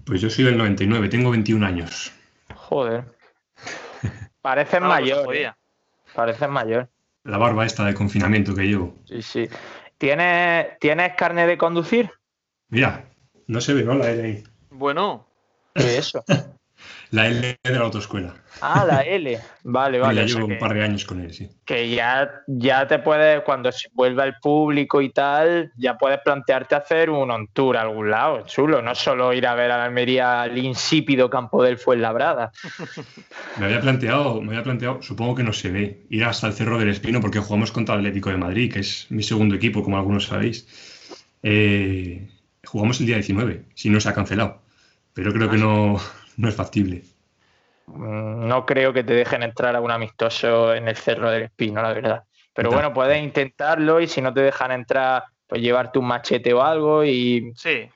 Pues 0.05 0.21
yo 0.21 0.31
soy 0.31 0.45
del 0.45 0.59
99, 0.59 1.09
tengo 1.09 1.31
21 1.31 1.65
años. 1.65 2.13
Joder. 2.55 3.05
Pareces 4.43 4.81
mayor. 4.81 5.35
¿eh? 5.35 5.53
Pareces 6.15 6.49
mayor. 6.49 6.89
La 7.25 7.39
barba 7.39 7.65
esta 7.65 7.85
de 7.85 7.95
confinamiento 7.95 8.55
que 8.55 8.63
llevo. 8.63 8.97
Sí, 9.07 9.23
sí. 9.23 9.49
¿Tienes, 9.97 10.79
¿tienes 10.81 11.15
carne 11.15 11.47
de 11.47 11.57
conducir? 11.57 12.11
Mira, 12.69 13.05
no 13.47 13.61
se 13.61 13.75
ve, 13.75 13.85
¿no? 13.85 13.95
La 13.95 14.11
L 14.11 14.43
Bueno. 14.71 15.29
¿Qué 15.75 15.85
es 15.85 15.99
eso? 15.99 16.25
La 17.13 17.27
L 17.27 17.59
de 17.63 17.71
la 17.71 17.81
autoescuela. 17.81 18.35
Ah, 18.63 18.87
la 18.87 19.03
L. 19.03 19.39
Vale, 19.65 19.99
vale. 20.01 20.21
Ya 20.21 20.27
llevo 20.27 20.47
un 20.47 20.59
par 20.59 20.73
de 20.73 20.83
años 20.83 21.05
con 21.05 21.21
él, 21.21 21.33
sí. 21.33 21.49
Que 21.65 21.91
ya, 21.91 22.31
ya 22.47 22.87
te 22.87 22.99
puedes, 23.01 23.43
cuando 23.43 23.71
vuelva 23.93 24.25
el 24.25 24.35
público 24.41 25.03
y 25.03 25.11
tal, 25.11 25.73
ya 25.77 25.99
puedes 25.99 26.21
plantearte 26.21 26.75
hacer 26.75 27.11
un 27.11 27.31
on 27.31 27.49
tour 27.49 27.77
a 27.77 27.83
algún 27.83 28.11
lado, 28.11 28.47
chulo. 28.47 28.81
No 28.81 28.95
solo 28.95 29.33
ir 29.35 29.47
a 29.47 29.55
ver 29.55 29.71
a 29.71 29.77
la 29.77 29.85
Almería 29.85 30.43
al 30.43 30.57
insípido 30.57 31.29
campo 31.29 31.63
del 31.63 31.77
Fuenlabrada. 31.77 32.51
me 33.59 33.67
había 33.67 33.81
planteado, 33.81 34.41
me 34.41 34.53
había 34.53 34.63
planteado, 34.63 35.03
supongo 35.03 35.35
que 35.35 35.43
no 35.43 35.53
se 35.53 35.71
ve, 35.71 36.07
ir 36.09 36.25
hasta 36.25 36.47
el 36.47 36.55
Cerro 36.55 36.79
del 36.79 36.89
Espino 36.89 37.21
porque 37.21 37.41
jugamos 37.41 37.73
contra 37.73 37.95
el 37.95 38.01
Atlético 38.01 38.31
de 38.31 38.39
Madrid, 38.39 38.73
que 38.73 38.81
es 38.81 39.07
mi 39.11 39.23
segundo 39.23 39.55
equipo, 39.55 39.83
como 39.83 39.99
algunos 39.99 40.27
sabéis. 40.27 40.67
Eh, 41.43 42.27
jugamos 42.65 43.01
el 43.01 43.07
día 43.07 43.17
19, 43.17 43.65
si 43.75 43.91
no 43.91 44.01
se 44.01 44.09
ha 44.09 44.15
cancelado. 44.15 44.63
Pero 45.15 45.33
creo 45.33 45.51
que 45.51 45.57
ah, 45.57 45.59
no 45.59 46.01
no 46.37 46.49
es 46.49 46.55
factible. 46.55 47.03
Mm, 47.87 48.49
no 48.49 48.67
creo 48.67 48.93
que 48.93 49.05
te 49.05 49.15
dejen 49.15 49.43
entrar 49.43 49.77
a 49.77 49.81
un 49.81 49.91
amistoso 49.91 50.75
en 50.75 50.89
el 50.89 50.97
Cerro 50.97 51.31
del 51.31 51.45
Espino, 51.45 51.83
la 51.83 51.93
verdad. 51.93 52.25
Pero 52.55 52.71
bueno, 52.71 52.93
puedes 52.93 53.23
intentarlo 53.23 54.01
y 54.01 54.07
si 54.07 54.21
no 54.21 54.33
te 54.33 54.41
dejan 54.41 54.73
entrar, 54.73 55.25
pues 55.47 55.63
llevarte 55.63 55.99
un 55.99 56.07
machete 56.07 56.53
o 56.53 56.63
algo 56.63 57.05
y, 57.05 57.53
sí. 57.57 57.89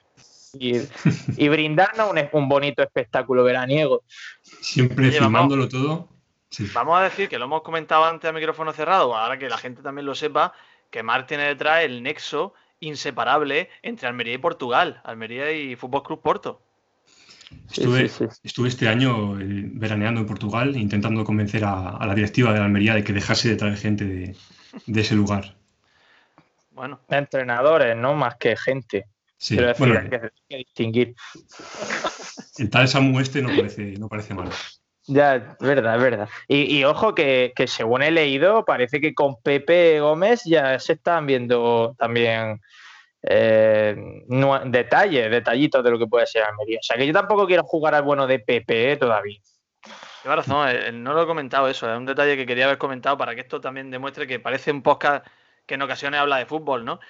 y, 0.54 1.48
brindarnos 1.48 2.10
un, 2.32 2.48
bonito 2.48 2.82
espectáculo 2.82 3.44
veraniego. 3.44 4.02
Siempre 4.42 5.10
filmándolo 5.10 5.68
todo. 5.68 6.08
Vamos 6.72 6.98
a 6.98 7.02
decir 7.02 7.28
que 7.28 7.38
lo 7.38 7.44
hemos 7.44 7.62
comentado 7.62 8.04
antes 8.04 8.28
a 8.28 8.32
micrófono 8.32 8.72
cerrado, 8.72 9.14
ahora 9.14 9.38
que 9.38 9.48
la 9.48 9.58
gente 9.58 9.82
también 9.82 10.06
lo 10.06 10.14
sepa, 10.14 10.54
que 10.90 11.02
Mar 11.02 11.26
tiene 11.26 11.44
detrás 11.44 11.84
el 11.84 12.02
nexo 12.02 12.54
inseparable 12.80 13.68
entre 13.82 14.08
Almería 14.08 14.34
y 14.34 14.38
Portugal, 14.38 15.00
Almería 15.04 15.52
y 15.52 15.76
Fútbol 15.76 16.02
Club 16.02 16.22
Porto. 16.22 16.62
Estuve, 17.70 18.10
estuve 18.42 18.68
este 18.68 18.88
año 18.88 19.38
eh, 19.38 19.44
veraneando 19.72 20.20
en 20.20 20.26
Portugal 20.26 20.76
intentando 20.76 21.24
convencer 21.24 21.64
a, 21.64 21.98
la 22.04 22.14
directiva 22.14 22.52
de 22.52 22.58
la 22.58 22.64
Almería 22.64 22.94
de 22.94 23.04
que 23.04 23.12
dejase 23.12 23.48
de 23.48 23.56
traer 23.56 23.76
gente 23.76 24.04
de, 24.04 25.00
ese 25.00 25.14
lugar. 25.14 25.56
Bueno. 26.72 27.00
Entrenadores, 27.08 27.96
¿no? 27.96 28.14
Más 28.14 28.36
que 28.36 28.56
gente. 28.56 29.06
Sí, 29.38 29.56
bueno, 29.78 30.00
hay 30.00 30.08
que, 30.08 30.56
distinguir. 30.56 31.14
El 32.58 32.70
tal 32.70 32.88
Samu 32.88 33.20
este 33.20 33.42
no 33.42 33.48
parece, 33.48 33.92
no 33.98 34.08
parece 34.08 34.34
malo. 34.34 34.50
Ya, 35.08 35.36
es 35.36 35.58
verdad, 35.60 35.96
es 35.96 36.02
verdad. 36.02 36.28
Y, 36.48 36.82
ojo 36.84 37.14
que, 37.14 37.52
según 37.66 38.02
he 38.02 38.10
leído, 38.10 38.64
parece 38.64 39.00
que 39.00 39.14
con 39.14 39.40
Pepe 39.40 40.00
Gómez 40.00 40.42
ya 40.44 40.78
se 40.80 40.94
están 40.94 41.26
viendo 41.26 41.94
también 41.98 42.60
eh, 43.28 44.24
detalles, 44.66 45.30
detallitos 45.30 45.82
de 45.82 45.90
lo 45.90 45.98
que 45.98 46.06
puede 46.06 46.26
ser 46.26 46.44
Almería. 46.44 46.78
O 46.78 46.82
sea 46.82 46.96
que 46.96 47.06
yo 47.06 47.12
tampoco 47.12 47.46
quiero 47.46 47.64
jugar 47.64 47.94
al 47.94 48.02
bueno 48.02 48.26
de 48.26 48.38
Pepe 48.38 48.92
eh, 48.92 48.96
todavía. 48.96 49.40
Lleva 50.22 50.36
razón, 50.36 50.68
eh, 50.68 50.92
no 50.92 51.12
lo 51.12 51.22
he 51.22 51.26
comentado 51.26 51.68
eso, 51.68 51.90
es 51.90 51.96
un 51.96 52.06
detalle 52.06 52.36
que 52.36 52.46
quería 52.46 52.66
haber 52.66 52.78
comentado 52.78 53.18
para 53.18 53.34
que 53.34 53.40
esto 53.42 53.60
también 53.60 53.90
demuestre 53.90 54.26
que 54.26 54.40
parece 54.40 54.70
un 54.70 54.82
podcast 54.82 55.26
que 55.66 55.74
en 55.74 55.82
ocasiones 55.82 56.20
habla 56.20 56.36
de 56.38 56.46
fútbol, 56.46 56.84
¿no? 56.84 57.00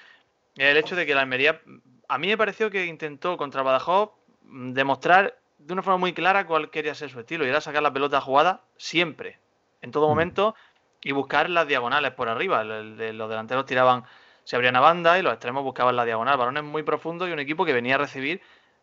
El 0.56 0.76
hecho 0.78 0.96
de 0.96 1.04
que 1.04 1.14
la 1.14 1.20
Almería, 1.20 1.60
a 2.08 2.18
mí 2.18 2.28
me 2.28 2.38
pareció 2.38 2.70
que 2.70 2.86
intentó 2.86 3.36
contra 3.36 3.62
Badajoz 3.62 4.10
mm, 4.42 4.72
demostrar 4.72 5.38
de 5.58 5.72
una 5.72 5.82
forma 5.82 5.98
muy 5.98 6.12
clara 6.12 6.46
cuál 6.46 6.70
quería 6.70 6.94
ser 6.94 7.10
su 7.10 7.20
estilo 7.20 7.44
y 7.44 7.48
era 7.48 7.60
sacar 7.60 7.82
la 7.82 7.92
pelota 7.92 8.20
jugada 8.20 8.62
siempre, 8.76 9.38
en 9.82 9.90
todo 9.90 10.06
mm. 10.06 10.10
momento 10.10 10.54
y 11.02 11.12
buscar 11.12 11.50
las 11.50 11.68
diagonales 11.68 12.12
por 12.12 12.28
arriba. 12.28 12.64
los 12.64 13.28
delanteros 13.28 13.66
tiraban, 13.66 14.04
se 14.46 14.54
abrían 14.54 14.76
a 14.76 14.80
banda 14.80 15.18
y 15.18 15.22
los 15.22 15.32
extremos 15.32 15.64
buscaban 15.64 15.96
la 15.96 16.04
diagonal. 16.04 16.38
Balones 16.38 16.62
muy 16.62 16.84
profundos 16.84 17.28
y 17.28 17.32
un 17.32 17.40
equipo 17.40 17.64
que 17.64 17.72
venía 17.72 17.96
a 17.96 17.98
recibir 17.98 18.40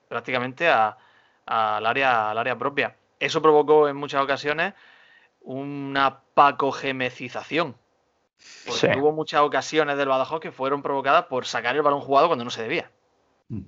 prácticamente 0.09 0.67
al, 0.67 0.95
área, 1.85 2.31
al 2.31 2.37
área 2.37 2.57
propia. 2.57 2.97
Eso 3.17 3.41
provocó 3.41 3.87
en 3.87 3.95
muchas 3.95 4.21
ocasiones 4.21 4.73
una 5.39 6.19
pacogemecización. 6.33 7.77
Porque 8.67 8.99
hubo 8.99 9.13
muchas 9.13 9.39
ocasiones 9.39 9.95
del 9.95 10.09
Badajoz 10.09 10.41
que 10.41 10.51
fueron 10.51 10.81
provocadas 10.81 11.27
por 11.27 11.45
sacar 11.45 11.77
el 11.77 11.81
balón 11.81 12.01
jugado 12.01 12.27
cuando 12.27 12.43
no 12.43 12.51
se 12.51 12.61
debía. 12.61 12.91
Mm. 13.47 13.61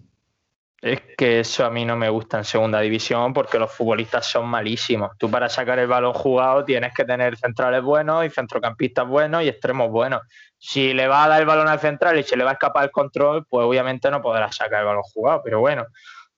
Es 0.85 1.01
que 1.17 1.39
eso 1.39 1.65
a 1.65 1.71
mí 1.71 1.83
no 1.83 1.95
me 1.95 2.09
gusta 2.09 2.37
en 2.37 2.43
segunda 2.43 2.79
división 2.79 3.33
porque 3.33 3.57
los 3.57 3.71
futbolistas 3.71 4.27
son 4.27 4.45
malísimos. 4.45 5.17
Tú 5.17 5.31
para 5.31 5.49
sacar 5.49 5.79
el 5.79 5.87
balón 5.87 6.13
jugado 6.13 6.63
tienes 6.63 6.93
que 6.93 7.03
tener 7.03 7.35
centrales 7.37 7.81
buenos 7.81 8.23
y 8.23 8.29
centrocampistas 8.29 9.07
buenos 9.07 9.41
y 9.41 9.47
extremos 9.47 9.89
buenos. 9.89 10.21
Si 10.59 10.93
le 10.93 11.07
va 11.07 11.23
a 11.23 11.27
dar 11.27 11.41
el 11.41 11.47
balón 11.47 11.67
al 11.69 11.79
central 11.79 12.19
y 12.19 12.23
se 12.23 12.37
le 12.37 12.43
va 12.43 12.51
a 12.51 12.53
escapar 12.53 12.83
el 12.83 12.91
control, 12.91 13.47
pues 13.49 13.65
obviamente 13.65 14.11
no 14.11 14.21
podrá 14.21 14.51
sacar 14.51 14.81
el 14.81 14.85
balón 14.85 15.01
jugado. 15.01 15.41
Pero 15.43 15.59
bueno, 15.59 15.87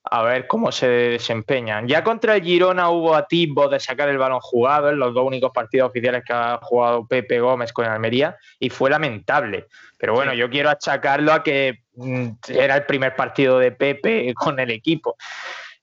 a 0.10 0.24
ver 0.24 0.48
cómo 0.48 0.72
se 0.72 0.88
desempeñan. 0.88 1.88
Ya 1.88 2.04
contra 2.04 2.36
el 2.36 2.44
Girona 2.44 2.90
hubo 2.90 3.16
atisbos 3.16 3.72
de 3.72 3.80
sacar 3.80 4.10
el 4.10 4.18
balón 4.18 4.40
jugado 4.40 4.90
en 4.90 5.00
los 5.00 5.14
dos 5.14 5.26
únicos 5.26 5.52
partidos 5.52 5.90
oficiales 5.90 6.24
que 6.26 6.34
ha 6.34 6.60
jugado 6.62 7.06
Pepe 7.08 7.40
Gómez 7.40 7.74
con 7.74 7.86
Almería 7.86 8.36
y 8.60 8.70
fue 8.70 8.90
lamentable. 8.90 9.68
Pero 9.98 10.14
bueno, 10.14 10.34
yo 10.34 10.50
quiero 10.50 10.70
achacarlo 10.70 11.34
a 11.34 11.44
que 11.44 11.84
mm, 11.96 12.28
era 12.50 12.76
el 12.78 12.86
primer 12.86 13.16
partido 13.16 13.60
de 13.60 13.72
Pepe 13.72 14.34
con 14.34 14.60
el 14.60 14.72
equipo. 14.72 15.16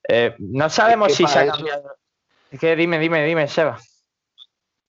Eh, 0.08 0.34
no 0.38 0.68
sabemos 0.68 1.14
si 1.14 1.26
se 1.26 1.38
ha 1.38 1.46
cambiado. 1.46 1.96
dime, 2.50 2.98
dime, 2.98 3.24
dime, 3.24 3.48
Seba. 3.48 3.78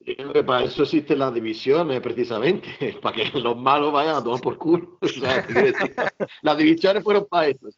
Yo 0.00 0.14
creo 0.14 0.32
que 0.32 0.44
para 0.44 0.64
eso 0.64 0.84
existen 0.84 1.18
las 1.18 1.34
divisiones, 1.34 2.00
precisamente, 2.00 2.96
para 3.02 3.16
que 3.16 3.38
los 3.40 3.56
malos 3.56 3.92
vayan 3.92 4.14
a 4.14 4.22
tomar 4.22 4.40
por 4.40 4.56
culo. 4.56 4.98
las 6.42 6.56
divisiones 6.56 7.02
fueron 7.02 7.26
para 7.26 7.48
eso. 7.48 7.68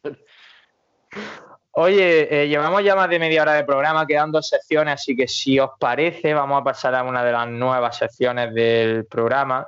Oye, 1.81 2.27
eh, 2.43 2.49
llevamos 2.49 2.83
ya 2.83 2.93
más 2.93 3.09
de 3.09 3.17
media 3.19 3.41
hora 3.41 3.53
de 3.53 3.63
programa, 3.63 4.05
quedan 4.05 4.33
dos 4.33 4.49
secciones, 4.49 4.95
así 4.95 5.15
que 5.15 5.29
si 5.29 5.57
os 5.61 5.69
parece, 5.79 6.33
vamos 6.33 6.59
a 6.59 6.63
pasar 6.65 6.93
a 6.93 7.03
una 7.03 7.23
de 7.23 7.31
las 7.31 7.47
nuevas 7.47 7.95
secciones 7.95 8.53
del 8.53 9.05
programa, 9.05 9.65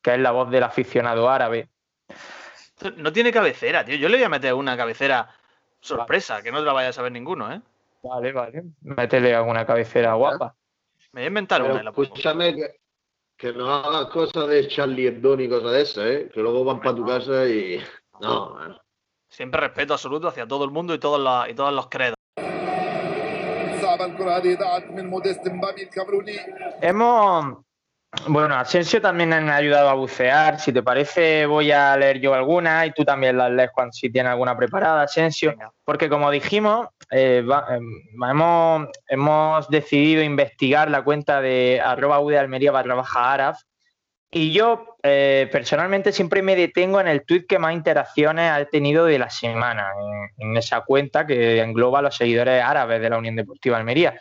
que 0.00 0.14
es 0.14 0.20
la 0.20 0.30
voz 0.30 0.50
del 0.50 0.62
aficionado 0.62 1.28
árabe. 1.28 1.68
No 2.96 3.12
tiene 3.12 3.30
cabecera, 3.30 3.84
tío. 3.84 3.96
Yo 3.96 4.08
le 4.08 4.16
voy 4.16 4.24
a 4.24 4.30
meter 4.30 4.54
una 4.54 4.74
cabecera 4.74 5.28
sorpresa, 5.80 6.40
que 6.40 6.50
no 6.50 6.60
te 6.60 6.64
la 6.64 6.72
vaya 6.72 6.88
a 6.88 6.92
saber 6.94 7.12
ninguno, 7.12 7.52
¿eh? 7.52 7.60
Vale, 8.04 8.32
vale. 8.32 8.62
Métele 8.80 9.34
alguna 9.34 9.66
cabecera 9.66 10.14
guapa. 10.14 10.54
Me 11.12 11.20
voy 11.20 11.24
a 11.24 11.28
inventar 11.28 11.62
una. 11.62 11.90
escúchame 11.90 12.56
que, 13.36 13.52
no 13.52 13.70
hagas 13.70 14.06
cosas 14.06 14.48
de 14.48 14.66
Charlie 14.66 15.08
Hebdo 15.08 15.36
ni 15.36 15.46
cosas 15.46 15.72
de 15.72 15.82
eso, 15.82 16.06
¿eh? 16.06 16.30
Que 16.32 16.40
luego 16.40 16.64
van 16.64 16.80
para 16.80 16.96
tu 16.96 17.04
casa 17.04 17.46
y... 17.46 17.82
No, 18.18 18.54
man. 18.54 18.78
Siempre 19.30 19.60
respeto 19.60 19.94
absoluto 19.94 20.28
hacia 20.28 20.46
todo 20.46 20.64
el 20.64 20.72
mundo 20.72 20.92
y 20.92 20.98
todos 20.98 21.20
los, 21.20 21.48
y 21.48 21.54
todos 21.54 21.72
los 21.72 21.88
credos. 21.88 22.16
Hemos. 26.80 27.58
Bueno, 28.26 28.56
Asensio 28.56 29.00
también 29.00 29.28
me 29.28 29.36
ha 29.36 29.56
ayudado 29.56 29.88
a 29.88 29.94
bucear. 29.94 30.58
Si 30.58 30.72
te 30.72 30.82
parece, 30.82 31.46
voy 31.46 31.70
a 31.70 31.96
leer 31.96 32.20
yo 32.20 32.34
alguna 32.34 32.84
y 32.84 32.90
tú 32.90 33.04
también 33.04 33.38
las 33.38 33.52
lees 33.52 33.70
cuando 33.72 33.92
si 33.92 34.10
tienes 34.10 34.32
alguna 34.32 34.56
preparada, 34.56 35.02
Asensio. 35.02 35.54
Porque 35.84 36.08
como 36.08 36.28
dijimos, 36.32 36.88
eh, 37.12 37.46
em, 37.70 38.28
hemos, 38.28 38.88
hemos, 39.06 39.68
decidido 39.68 40.24
investigar 40.24 40.90
la 40.90 41.04
cuenta 41.04 41.40
de 41.40 41.80
arroba 41.80 42.20
de 42.28 42.38
Almería 42.38 42.72
barra 42.72 42.96
baja 42.96 43.32
Araf 43.32 43.60
y 44.32 44.52
yo 44.52 44.96
eh, 45.02 45.48
personalmente 45.50 46.12
siempre 46.12 46.40
me 46.42 46.54
detengo 46.54 47.00
en 47.00 47.08
el 47.08 47.24
tweet 47.24 47.46
que 47.48 47.58
más 47.58 47.74
interacciones 47.74 48.50
ha 48.50 48.64
tenido 48.66 49.04
de 49.04 49.18
la 49.18 49.28
semana, 49.28 49.88
en, 50.38 50.56
esa 50.56 50.82
cuenta 50.82 51.26
que 51.26 51.60
engloba 51.60 51.98
a 51.98 52.02
los 52.02 52.16
seguidores 52.16 52.62
árabes 52.62 53.00
de 53.00 53.10
la 53.10 53.18
Unión 53.18 53.34
Deportiva 53.34 53.76
Almería. 53.76 54.18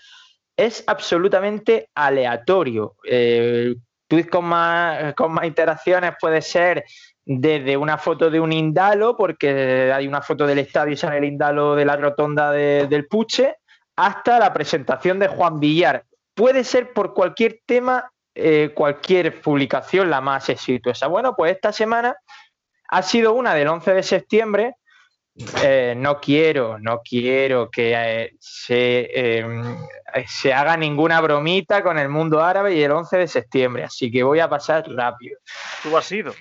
Es 0.57 0.83
absolutamente 0.87 1.89
aleatorio. 1.93 2.95
Eh, 3.07 3.75
tweet 4.07 4.25
con 4.25 4.45
más, 4.45 5.13
con 5.13 5.31
más 5.31 5.45
interacciones 5.45 6.13
puede 6.19 6.41
ser 6.41 6.83
desde 7.23 7.77
una 7.77 7.99
foto 7.99 8.31
de 8.31 8.39
un 8.39 8.51
indalo, 8.51 9.15
porque 9.15 9.91
hay 9.93 10.07
una 10.07 10.23
foto 10.23 10.47
del 10.47 10.57
estadio 10.57 10.93
y 10.93 10.97
sale 10.97 11.19
el 11.19 11.25
indalo 11.25 11.75
de 11.75 11.85
la 11.85 11.95
rotonda 11.95 12.51
del 12.51 13.05
Puche, 13.05 13.57
hasta 13.95 14.39
la 14.39 14.51
presentación 14.51 15.19
de 15.19 15.27
Juan 15.27 15.59
Villar. 15.59 16.03
Puede 16.33 16.63
ser 16.63 16.93
por 16.93 17.13
cualquier 17.13 17.59
tema 17.67 18.11
eh, 18.35 18.71
cualquier 18.73 19.41
publicación 19.41 20.09
la 20.09 20.21
más 20.21 20.49
exitosa. 20.49 21.07
Bueno, 21.07 21.35
pues 21.35 21.53
esta 21.53 21.73
semana 21.73 22.15
ha 22.89 23.01
sido 23.01 23.33
una 23.33 23.53
del 23.53 23.67
11 23.67 23.93
de 23.93 24.03
septiembre. 24.03 24.75
Eh, 25.63 25.93
no 25.95 26.19
quiero, 26.19 26.79
no 26.79 27.01
quiero 27.01 27.69
que 27.69 27.93
eh, 27.95 28.35
se, 28.39 29.45
se, 30.27 30.53
haga 30.53 30.75
ninguna 30.75 31.21
bromita 31.21 31.81
con 31.81 31.97
el 31.97 32.09
mundo 32.09 32.41
árabe 32.41 32.75
y 32.75 32.83
el 32.83 32.91
11 32.91 33.17
de 33.17 33.27
septiembre, 33.27 33.83
así 33.85 34.11
que 34.11 34.21
voy 34.21 34.39
a 34.39 34.49
pasar 34.49 34.85
rápido. 34.89 35.37
¿Tú 35.81 35.95
has 35.95 36.05
sido? 36.05 36.33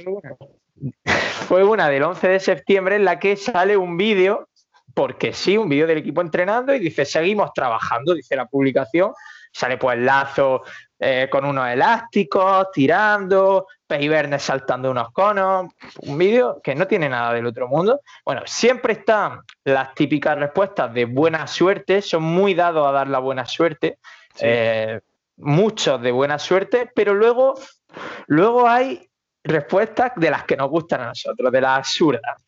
Fue 1.47 1.65
una 1.65 1.89
del 1.89 2.03
11 2.03 2.29
de 2.29 2.41
septiembre 2.41 2.97
en 2.97 3.05
la 3.05 3.19
que 3.19 3.37
sale 3.37 3.77
un 3.77 3.97
vídeo, 3.97 4.49
porque 4.95 5.33
sí, 5.33 5.57
un 5.57 5.69
vídeo 5.69 5.87
del 5.87 5.99
equipo 5.99 6.21
entrenando 6.21 6.75
y 6.75 6.79
dice, 6.79 7.05
seguimos 7.05 7.53
trabajando, 7.53 8.15
dice 8.15 8.37
la 8.37 8.47
publicación, 8.47 9.13
sale 9.59 9.77
pues 9.77 9.99
Lazo 9.99 10.63
eh, 11.01 11.27
con 11.29 11.45
unos 11.45 11.69
elásticos, 11.69 12.71
tirando, 12.73 13.67
Peibernes 13.89 14.43
saltando 14.43 14.89
unos 14.89 15.11
conos, 15.11 15.73
un 16.03 16.17
vídeo 16.17 16.61
que 16.63 16.77
no 16.77 16.87
tiene 16.87 17.09
nada 17.09 17.33
del 17.33 17.47
otro 17.47 17.67
mundo. 17.67 18.01
Bueno, 18.25 18.43
siempre 18.47 18.93
están 18.93 19.41
las 19.65 19.95
típicas 19.95 20.39
respuestas 20.39 20.95
de 20.95 21.07
buena 21.07 21.49
suerte, 21.49 22.03
son 22.03 22.23
muy 22.23 22.55
dados 22.55 22.87
a 22.87 22.93
dar 22.93 23.09
la 23.09 23.19
buena 23.19 23.47
suerte, 23.47 23.99
eh, 24.39 25.01
muchos 25.39 26.01
de 26.01 26.13
buena 26.13 26.39
suerte, 26.39 26.89
pero 26.95 27.15
luego, 27.15 27.55
luego 28.29 28.69
hay 28.69 29.11
respuestas 29.43 30.13
de 30.15 30.31
las 30.31 30.45
que 30.45 30.57
nos 30.57 30.69
gustan 30.69 31.01
a 31.01 31.07
nosotros, 31.07 31.51
de 31.51 31.61
las 31.61 31.79
absurdas. 31.79 32.45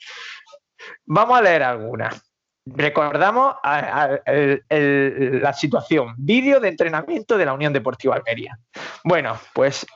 Vamos 1.07 1.37
a 1.37 1.43
leer 1.43 1.65
algunas. 1.65 2.30
Recordamos 2.75 3.57
la 3.63 5.53
situación, 5.53 6.15
vídeo 6.17 6.61
de 6.61 6.69
entrenamiento 6.69 7.37
de 7.37 7.45
la 7.45 7.53
Unión 7.53 7.73
Deportiva 7.73 8.17
Almería. 8.17 8.59
Bueno, 9.05 9.39
pues 9.53 9.87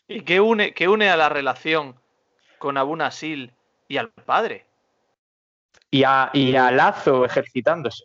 ¿Y 0.07 0.22
qué 0.22 0.41
une, 0.41 0.74
qué 0.74 0.89
une 0.89 1.09
a 1.09 1.16
la 1.16 1.28
relación 1.28 1.99
con 2.59 2.76
Abu 2.76 2.97
Nasir 2.97 3.53
y 3.89 3.97
al 3.97 4.11
padre? 4.11 4.66
y 5.95 6.03
a, 6.03 6.28
y 6.32 6.57
a 6.57 6.72
Lazo 6.72 7.24
ejercitándose. 7.24 8.05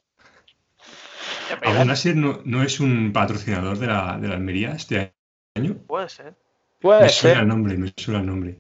¿Abu 1.66 1.86
Nasir 1.86 2.16
no, 2.16 2.40
no, 2.46 2.62
es 2.62 2.80
un 2.80 3.12
patrocinador 3.12 3.80
de 3.80 3.88
la, 3.88 4.20
de 4.20 4.28
la 4.28 4.36
Almería 4.36 4.74
este 4.74 5.16
año? 5.56 5.76
Puede 5.88 6.08
ser. 6.08 6.36
Puede 6.80 7.02
me 7.02 7.10
ser. 7.10 7.32
suena 7.32 7.42
el 7.42 7.48
nombre, 7.48 7.78
me 7.78 7.92
suena 7.98 8.20
el 8.20 8.28
nombre. 8.28 8.60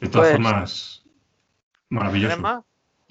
De 0.00 0.08
todas 0.08 0.32
formas, 0.32 1.04
maravilloso. 1.88 2.36
más? 2.38 2.64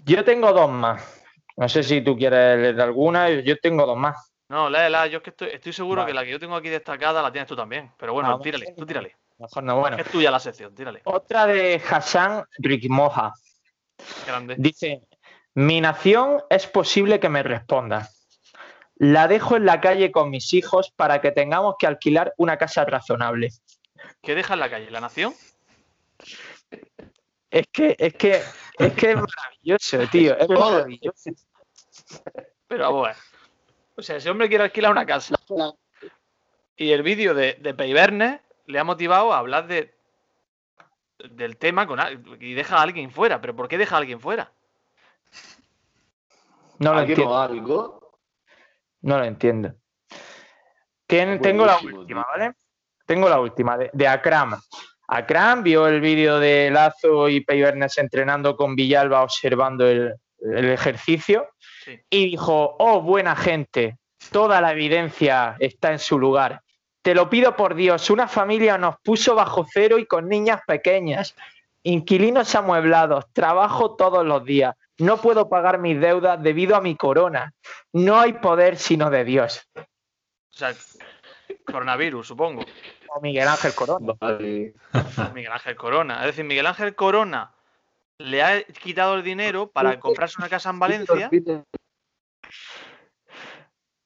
Yo 0.03 0.26
tengo 0.26 0.51
dos 0.51 0.69
más. 0.69 1.24
No 1.55 1.69
sé 1.69 1.84
si 1.84 2.01
tú 2.01 2.17
quieres 2.17 2.59
leer 2.59 2.82
alguna, 2.82 3.30
yo 3.30 3.57
tengo 3.59 3.86
dos 3.86 3.97
más. 3.97 4.30
No, 4.51 4.69
léela, 4.69 5.07
yo 5.07 5.19
es 5.19 5.23
que 5.23 5.29
estoy, 5.29 5.47
estoy 5.47 5.71
seguro 5.71 6.01
vale. 6.01 6.11
que 6.11 6.13
la 6.13 6.25
que 6.25 6.31
yo 6.31 6.37
tengo 6.37 6.57
aquí 6.57 6.67
destacada 6.67 7.21
la 7.21 7.31
tienes 7.31 7.47
tú 7.47 7.55
también. 7.55 7.89
Pero 7.97 8.11
bueno, 8.11 8.27
no, 8.27 8.39
tírale, 8.41 8.73
tú 8.77 8.85
tírale. 8.85 9.15
Mejor 9.37 9.63
no, 9.63 9.79
bueno. 9.79 9.95
Es 9.95 10.11
tuya 10.11 10.29
la 10.29 10.41
sección, 10.41 10.75
tírale. 10.75 10.99
Otra 11.05 11.47
de 11.47 11.81
Hassan 11.89 12.43
Rikmoja. 12.57 13.31
Grande. 14.27 14.55
Dice, 14.57 15.03
mi 15.53 15.79
nación 15.79 16.43
es 16.49 16.67
posible 16.67 17.21
que 17.21 17.29
me 17.29 17.43
responda. 17.43 18.09
La 18.95 19.29
dejo 19.29 19.55
en 19.55 19.65
la 19.65 19.79
calle 19.79 20.11
con 20.11 20.29
mis 20.29 20.53
hijos 20.53 20.91
para 20.97 21.21
que 21.21 21.31
tengamos 21.31 21.75
que 21.79 21.87
alquilar 21.87 22.33
una 22.35 22.57
casa 22.57 22.83
razonable. 22.83 23.51
¿Qué 24.21 24.35
deja 24.35 24.55
en 24.55 24.59
la 24.59 24.69
calle? 24.69 24.91
¿La 24.91 24.99
nación? 24.99 25.33
Es 27.49 27.67
que, 27.71 27.95
es 27.97 28.13
que, 28.15 28.41
es 28.79 28.93
que 28.95 29.11
es 29.11 29.15
maravilloso, 29.15 30.07
tío. 30.11 30.37
Es 30.37 30.49
maravilloso. 30.49 31.31
Pero 32.67 32.83
vamos 32.83 33.05
a 33.05 33.07
ver. 33.11 33.30
O 34.01 34.03
sea, 34.03 34.15
ese 34.15 34.31
hombre 34.31 34.49
quiere 34.49 34.63
alquilar 34.63 34.91
una 34.91 35.05
casa. 35.05 35.35
Y 36.75 36.91
el 36.91 37.03
vídeo 37.03 37.35
de, 37.35 37.53
de 37.61 38.31
le 38.65 38.79
ha 38.79 38.83
motivado 38.83 39.31
a 39.31 39.37
hablar 39.37 39.67
de 39.67 39.93
del 41.29 41.57
tema 41.57 41.85
con, 41.85 41.99
y 42.39 42.55
deja 42.55 42.77
a 42.77 42.81
alguien 42.81 43.11
fuera. 43.11 43.39
¿Pero 43.39 43.55
por 43.55 43.67
qué 43.67 43.77
deja 43.77 43.95
a 43.95 43.99
alguien 43.99 44.19
fuera? 44.19 44.51
No 46.79 46.95
lo 46.95 47.01
entiendo. 47.01 47.37
Algo? 47.37 48.17
No 49.01 49.19
lo 49.19 49.23
entiendo. 49.23 49.75
Tengo 51.05 51.67
la 51.67 51.77
última, 51.77 52.25
¿vale? 52.27 52.55
Tengo 53.05 53.29
la 53.29 53.39
última, 53.39 53.77
de, 53.77 53.91
de 53.93 54.07
Akram. 54.07 54.59
Akram 55.09 55.61
vio 55.61 55.85
el 55.87 56.01
vídeo 56.01 56.39
de 56.39 56.71
Lazo 56.71 57.29
y 57.29 57.41
Peibernes 57.41 57.99
entrenando 57.99 58.55
con 58.55 58.75
Villalba 58.75 59.21
observando 59.21 59.85
el, 59.85 60.15
el 60.41 60.69
ejercicio 60.69 61.49
sí. 61.83 61.99
y 62.09 62.31
dijo, 62.31 62.75
oh, 62.79 63.01
buena 63.01 63.35
gente, 63.35 63.97
toda 64.31 64.61
la 64.61 64.71
evidencia 64.71 65.55
está 65.59 65.91
en 65.91 65.99
su 65.99 66.19
lugar. 66.19 66.61
Te 67.01 67.15
lo 67.15 67.29
pido 67.29 67.55
por 67.55 67.75
Dios, 67.75 68.09
una 68.09 68.27
familia 68.27 68.77
nos 68.77 68.95
puso 69.03 69.35
bajo 69.35 69.65
cero 69.71 69.97
y 69.97 70.05
con 70.05 70.27
niñas 70.27 70.61
pequeñas, 70.67 71.35
inquilinos 71.83 72.53
amueblados, 72.53 73.25
trabajo 73.33 73.95
todos 73.95 74.25
los 74.25 74.45
días, 74.45 74.75
no 75.01 75.17
puedo 75.17 75.49
pagar 75.49 75.79
mis 75.79 75.99
deudas 75.99 76.41
debido 76.41 76.75
a 76.75 76.81
mi 76.81 76.95
corona. 76.95 77.53
No 77.91 78.19
hay 78.19 78.33
poder 78.33 78.77
sino 78.77 79.09
de 79.09 79.25
Dios. 79.25 79.67
O 79.75 79.83
sea, 80.51 80.75
coronavirus, 81.65 82.27
supongo. 82.27 82.63
O 83.09 83.19
Miguel 83.19 83.47
Ángel 83.47 83.73
Corona. 83.73 84.13
Vale. 84.19 84.73
Miguel 85.33 85.51
Ángel 85.51 85.75
Corona. 85.75 86.19
Es 86.19 86.27
decir, 86.27 86.45
Miguel 86.45 86.67
Ángel 86.67 86.93
Corona 86.93 87.51
le 88.24 88.43
ha 88.43 88.63
quitado 88.63 89.15
el 89.15 89.24
dinero 89.24 89.67
para 89.67 89.99
comprarse 89.99 90.36
una 90.39 90.49
casa 90.49 90.69
en 90.69 90.80
Valencia. 90.80 91.30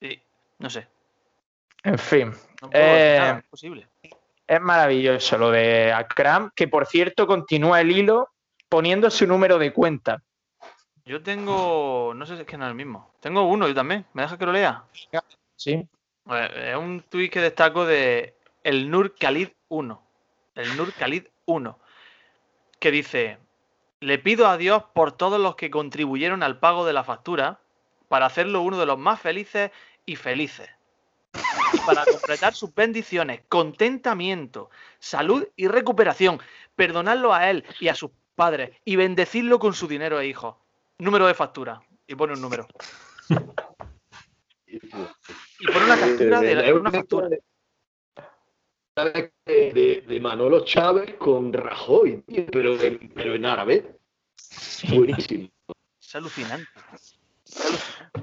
Y, 0.01 0.21
no 0.59 0.69
sé. 0.69 0.87
En 1.83 1.97
fin. 1.97 2.33
No 2.61 2.69
Eh, 2.71 3.17
nada, 3.19 3.39
es 3.39 3.45
posible. 3.45 3.87
Es 4.47 4.61
maravilloso 4.61 5.37
lo 5.37 5.51
de 5.51 5.91
Akram, 5.91 6.51
que 6.55 6.67
por 6.67 6.85
cierto 6.85 7.27
continúa 7.27 7.81
el 7.81 7.91
hilo 7.91 8.29
poniendo 8.69 9.09
su 9.09 9.25
número 9.27 9.57
de 9.57 9.73
cuenta. 9.73 10.21
Yo 11.05 11.21
tengo. 11.21 12.13
No 12.15 12.25
sé 12.25 12.35
si 12.35 12.41
es 12.41 12.47
que 12.47 12.57
no 12.57 12.65
es 12.65 12.69
el 12.69 12.75
mismo. 12.75 13.13
Tengo 13.19 13.43
uno, 13.43 13.67
yo 13.67 13.75
también. 13.75 14.05
¿Me 14.13 14.23
deja 14.23 14.37
que 14.37 14.45
lo 14.45 14.51
lea? 14.51 14.83
Sí. 15.55 15.87
Es 16.55 16.75
un 16.75 17.03
tuit 17.07 17.31
que 17.31 17.41
destaco 17.41 17.85
de 17.85 18.35
el 18.63 18.89
Nur 18.89 19.15
Khalid 19.15 19.49
1. 19.67 20.01
El 20.55 20.77
Nur 20.77 20.91
Khalid 20.93 21.25
1. 21.45 21.79
Que 22.79 22.91
dice: 22.91 23.37
Le 24.01 24.19
pido 24.19 24.47
a 24.47 24.57
Dios 24.57 24.83
por 24.93 25.11
todos 25.13 25.39
los 25.39 25.55
que 25.55 25.69
contribuyeron 25.71 26.43
al 26.43 26.59
pago 26.59 26.85
de 26.85 26.93
la 26.93 27.03
factura 27.03 27.59
para 28.07 28.25
hacerlo 28.27 28.61
uno 28.61 28.77
de 28.79 28.85
los 28.85 28.97
más 28.99 29.19
felices 29.19 29.71
y 30.05 30.15
felices. 30.15 30.69
Y 31.73 31.79
para 31.79 32.05
completar 32.05 32.53
sus 32.53 32.73
bendiciones, 32.73 33.41
contentamiento, 33.49 34.69
salud 34.99 35.47
y 35.55 35.67
recuperación. 35.67 36.39
Perdonarlo 36.75 37.33
a 37.33 37.49
él 37.49 37.65
y 37.79 37.87
a 37.87 37.95
sus 37.95 38.11
padres 38.35 38.71
y 38.85 38.95
bendecirlo 38.95 39.59
con 39.59 39.73
su 39.73 39.87
dinero 39.87 40.19
e 40.19 40.27
hijos. 40.27 40.55
Número 40.99 41.25
de 41.27 41.33
factura. 41.33 41.81
Y 42.07 42.15
pone 42.15 42.33
un 42.33 42.41
número. 42.41 42.67
Y 44.67 45.67
pone 45.67 45.85
una 45.85 45.97
captura 45.97 46.41
de, 46.41 46.55
la- 46.55 46.73
una 46.73 46.91
factura. 46.91 47.29
De, 48.95 49.31
de- 49.45 50.03
de 50.07 50.19
Manolo 50.21 50.63
Chávez 50.63 51.15
con 51.15 51.51
Rajoy, 51.51 52.21
tío, 52.25 52.45
pero, 52.49 52.81
en- 52.81 53.11
pero 53.13 53.35
en 53.35 53.45
árabe. 53.45 53.97
Buenísimo. 54.89 55.49
Es 56.01 56.15
alucinante. 56.15 56.67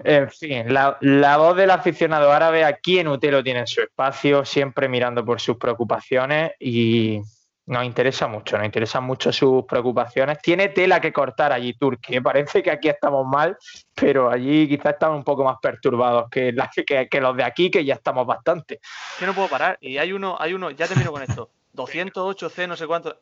En 0.05 0.31
fin, 0.31 0.73
la, 0.73 0.97
la 1.03 1.37
voz 1.37 1.57
del 1.57 1.71
aficionado 1.71 2.33
árabe 2.33 2.65
aquí 2.65 2.99
en 2.99 3.09
Utelo 3.09 3.43
tiene 3.45 3.67
su 3.67 3.83
espacio, 3.83 4.47
siempre 4.47 4.89
mirando 4.89 5.25
por 5.25 5.41
sus 5.43 5.59
preocupaciones 5.59 6.53
y 6.59 7.21
nos 7.67 7.85
interesa 7.85 8.27
mucho, 8.27 8.57
nos 8.57 8.67
interesan 8.67 9.05
mucho 9.05 9.33
sus 9.33 9.65
preocupaciones. 9.65 10.39
Tiene 10.43 10.69
tela 10.71 11.01
que 11.01 11.13
cortar 11.13 11.53
allí 11.53 11.75
Turquía, 11.75 12.21
parece 12.21 12.63
que 12.63 12.71
aquí 12.71 12.89
estamos 12.89 13.27
mal, 13.27 13.57
pero 13.95 14.31
allí 14.31 14.69
quizás 14.69 14.95
estamos 14.95 15.17
un 15.19 15.25
poco 15.25 15.45
más 15.45 15.57
perturbados 15.63 16.29
que, 16.31 16.53
la- 16.53 16.71
que, 16.87 17.09
que 17.09 17.21
los 17.21 17.37
de 17.37 17.45
aquí, 17.45 17.71
que 17.71 17.85
ya 17.85 17.95
estamos 17.95 18.27
bastante. 18.27 18.81
que 19.19 19.27
no 19.27 19.35
puedo 19.35 19.49
parar. 19.49 19.79
Y 19.81 19.99
hay 19.99 20.13
uno, 20.13 20.37
hay 20.41 20.55
uno, 20.55 20.71
ya 20.71 20.89
termino 20.89 21.13
con 21.13 21.23
esto. 21.23 21.51
208C, 21.77 22.67
no 22.69 22.77
sé 22.77 22.87
cuánto, 22.87 23.17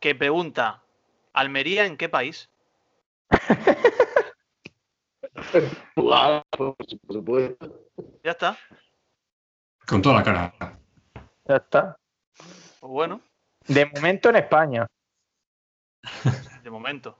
que 0.00 0.14
pregunta: 0.14 0.82
¿Almería 1.34 1.84
en 1.86 1.96
qué 1.96 2.08
país? 2.08 2.48
Guau, 5.96 6.42
por 6.50 6.76
supuesto. 7.10 7.80
Ya 8.24 8.32
está. 8.32 8.56
Con 9.86 10.02
toda 10.02 10.16
la 10.16 10.22
cara. 10.22 10.52
Ya 11.46 11.56
está. 11.56 11.96
Pues 12.80 12.92
bueno, 12.92 13.20
De 13.66 13.86
momento 13.86 14.30
en 14.30 14.36
España. 14.36 14.86
de 16.62 16.70
momento. 16.70 17.18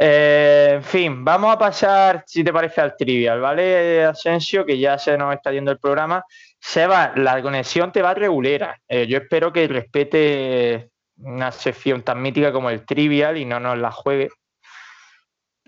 Eh, 0.00 0.74
en 0.74 0.84
fin, 0.84 1.24
vamos 1.24 1.52
a 1.52 1.58
pasar, 1.58 2.22
si 2.26 2.44
te 2.44 2.52
parece, 2.52 2.80
al 2.80 2.96
trivial, 2.96 3.40
¿vale, 3.40 4.04
Asensio? 4.04 4.64
Que 4.64 4.78
ya 4.78 4.96
se 4.96 5.18
nos 5.18 5.34
está 5.34 5.50
yendo 5.50 5.72
el 5.72 5.78
programa. 5.78 6.24
Seba, 6.60 7.12
la 7.16 7.42
conexión 7.42 7.90
te 7.90 8.02
va 8.02 8.14
regulera. 8.14 8.80
Eh, 8.86 9.06
yo 9.08 9.18
espero 9.18 9.52
que 9.52 9.66
respete 9.66 10.90
una 11.16 11.50
sección 11.50 12.02
tan 12.02 12.22
mítica 12.22 12.52
como 12.52 12.70
el 12.70 12.86
trivial 12.86 13.36
y 13.36 13.44
no 13.44 13.58
nos 13.58 13.76
la 13.78 13.90
juegue. 13.90 14.30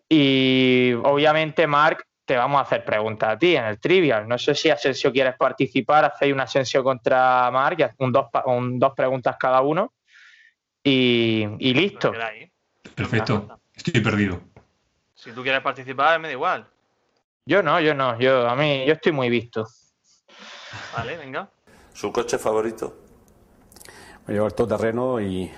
Y 0.08 0.92
obviamente, 1.02 1.66
Marc, 1.66 2.04
te 2.30 2.36
vamos 2.36 2.60
a 2.60 2.62
hacer 2.62 2.84
preguntas 2.84 3.28
a 3.28 3.36
ti 3.36 3.56
en 3.56 3.64
el 3.64 3.80
trivial. 3.80 4.28
No 4.28 4.38
sé 4.38 4.54
si 4.54 4.70
Asensio 4.70 5.10
quieres 5.10 5.34
participar, 5.34 6.04
hacéis 6.04 6.32
un 6.32 6.38
Asensio 6.38 6.84
contra 6.84 7.50
Marc, 7.50 7.96
un 7.98 8.12
dos, 8.12 8.26
un 8.44 8.78
dos 8.78 8.92
preguntas 8.94 9.34
cada 9.36 9.60
uno. 9.62 9.94
Y, 10.80 11.44
y 11.58 11.74
listo. 11.74 12.12
Perfecto, 12.94 13.58
estoy 13.74 14.00
perdido. 14.00 14.40
Si 15.12 15.32
tú 15.32 15.42
quieres 15.42 15.60
participar, 15.60 16.20
me 16.20 16.28
da 16.28 16.32
igual. 16.34 16.68
Yo 17.44 17.64
no, 17.64 17.80
yo 17.80 17.96
no, 17.96 18.16
yo 18.20 18.48
a 18.48 18.54
mí, 18.54 18.84
yo 18.86 18.92
estoy 18.92 19.10
muy 19.10 19.28
visto. 19.28 19.66
Vale, 20.96 21.16
venga. 21.16 21.50
¿Su 21.92 22.12
coche 22.12 22.38
favorito? 22.38 23.06
Me 24.28 24.34
llevo 24.34 24.46
el 24.46 24.54
todoterreno 24.54 25.20
y 25.20 25.50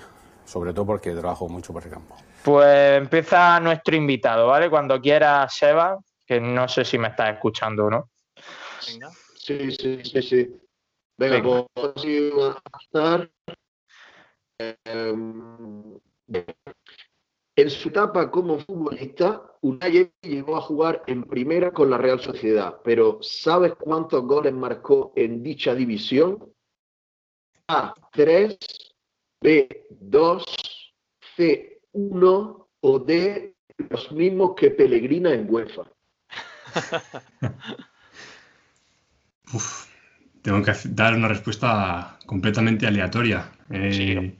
sobre 0.43 0.73
todo 0.73 0.87
porque 0.87 1.11
trabajo 1.11 1.47
mucho 1.47 1.71
por 1.71 1.83
el 1.83 1.91
campo. 1.91 2.17
Pues 2.43 2.97
empieza 2.97 3.59
nuestro 3.59 3.95
invitado, 3.95 4.47
¿vale? 4.47 4.71
Cuando 4.71 4.99
quiera, 4.99 5.47
Seba, 5.47 5.99
que 6.25 6.39
no 6.39 6.67
sé 6.67 6.85
si 6.85 6.97
me 6.97 7.09
estás 7.09 7.33
escuchando 7.33 7.85
o 7.85 7.89
no. 7.89 8.09
Venga. 8.87 9.11
Sí, 9.35 9.71
sí, 9.71 10.03
sí, 10.03 10.21
sí. 10.21 10.55
Venga, 11.17 11.35
Venga. 11.41 11.67
pues 11.73 11.93
así 11.95 12.31
a 12.41 12.79
estar. 12.79 13.31
Eh, 14.59 15.15
en 17.55 17.69
su 17.69 17.89
etapa 17.89 18.31
como 18.31 18.57
futbolista, 18.59 19.43
Unai 19.61 20.11
llegó 20.21 20.57
a 20.57 20.61
jugar 20.61 21.03
en 21.05 21.23
primera 21.23 21.71
con 21.71 21.89
la 21.89 21.99
Real 21.99 22.19
Sociedad, 22.19 22.79
pero 22.83 23.19
¿sabes 23.21 23.75
cuántos 23.75 24.23
goles 24.25 24.53
marcó 24.53 25.13
en 25.15 25.43
dicha 25.43 25.75
división? 25.75 26.51
A, 27.67 27.93
3, 28.11 28.57
B, 29.39 29.85
2, 29.91 30.43
C, 31.37 31.81
1 31.91 32.69
o 32.81 32.99
D, 32.99 33.55
los 33.89 34.11
mismos 34.11 34.55
que 34.55 34.71
Pellegrina 34.71 35.31
en 35.31 35.45
UEFA. 35.47 35.83
Uf, 39.53 39.87
tengo 40.41 40.63
que 40.63 40.73
dar 40.89 41.15
una 41.15 41.27
respuesta 41.27 42.17
completamente 42.25 42.87
aleatoria. 42.87 43.51
Eh, 43.69 43.93
sí. 43.93 44.37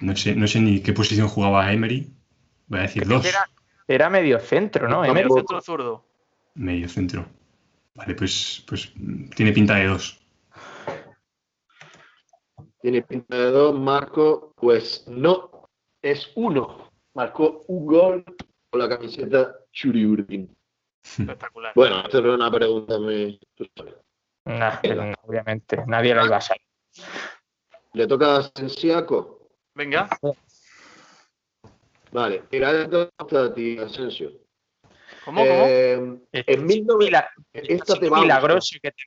no, 0.00 0.16
sé, 0.16 0.34
no 0.34 0.46
sé 0.46 0.60
ni 0.60 0.80
qué 0.80 0.92
posición 0.92 1.28
jugaba 1.28 1.72
Emery, 1.72 2.12
Voy 2.68 2.80
a 2.80 2.82
decir 2.82 3.06
dos. 3.06 3.24
Era, 3.24 3.48
era, 3.86 4.10
medio 4.10 4.38
centro, 4.38 4.88
¿no? 4.88 5.00
Medio 5.00 5.34
centro 5.34 5.60
zurdo. 5.60 6.04
Medio 6.54 6.88
centro. 6.88 7.26
Vale, 7.94 8.14
pues, 8.14 8.64
pues 8.68 8.92
tiene 9.34 9.52
pinta 9.52 9.76
de 9.76 9.86
dos. 9.86 10.20
Tiene 12.80 13.02
pinta 13.02 13.36
de 13.36 13.50
dos, 13.50 13.78
Marco. 13.78 14.52
Pues 14.56 15.04
no, 15.08 15.68
es 16.02 16.30
uno. 16.36 16.90
Marcó 17.14 17.64
un 17.68 17.86
gol 17.86 18.24
con 18.70 18.80
la 18.80 18.88
camiseta 18.88 19.54
Churi 19.72 20.04
Urdin. 20.04 20.54
Espectacular. 21.18 21.72
Bueno, 21.74 22.06
es 22.06 22.14
una 22.14 22.50
pregunta 22.50 22.98
muy... 22.98 23.40
Nah, 24.44 24.80
no, 24.82 25.14
obviamente, 25.22 25.84
nadie 25.86 26.14
la 26.14 26.24
iba 26.24 26.36
a 26.36 26.40
saber. 26.40 26.62
¿Le 27.92 28.06
toca 28.06 28.36
a 28.36 28.42
Sensiaco? 28.42 29.48
Venga. 29.74 30.08
Vale, 32.10 32.44
mira, 32.50 32.72
esto 32.72 33.10
a 33.18 33.54
ti, 33.54 33.78
Asensio. 33.78 34.32
¿Cómo, 35.24 35.40
cómo? 35.42 35.64
Eh, 35.66 36.20
en 36.32 36.66
mil 36.66 36.86
Mila, 36.98 37.30
esta 37.52 37.98
te 37.98 38.08
va 38.08 38.20
milagroso 38.20 38.78
que 38.80 38.90
te 38.90 39.02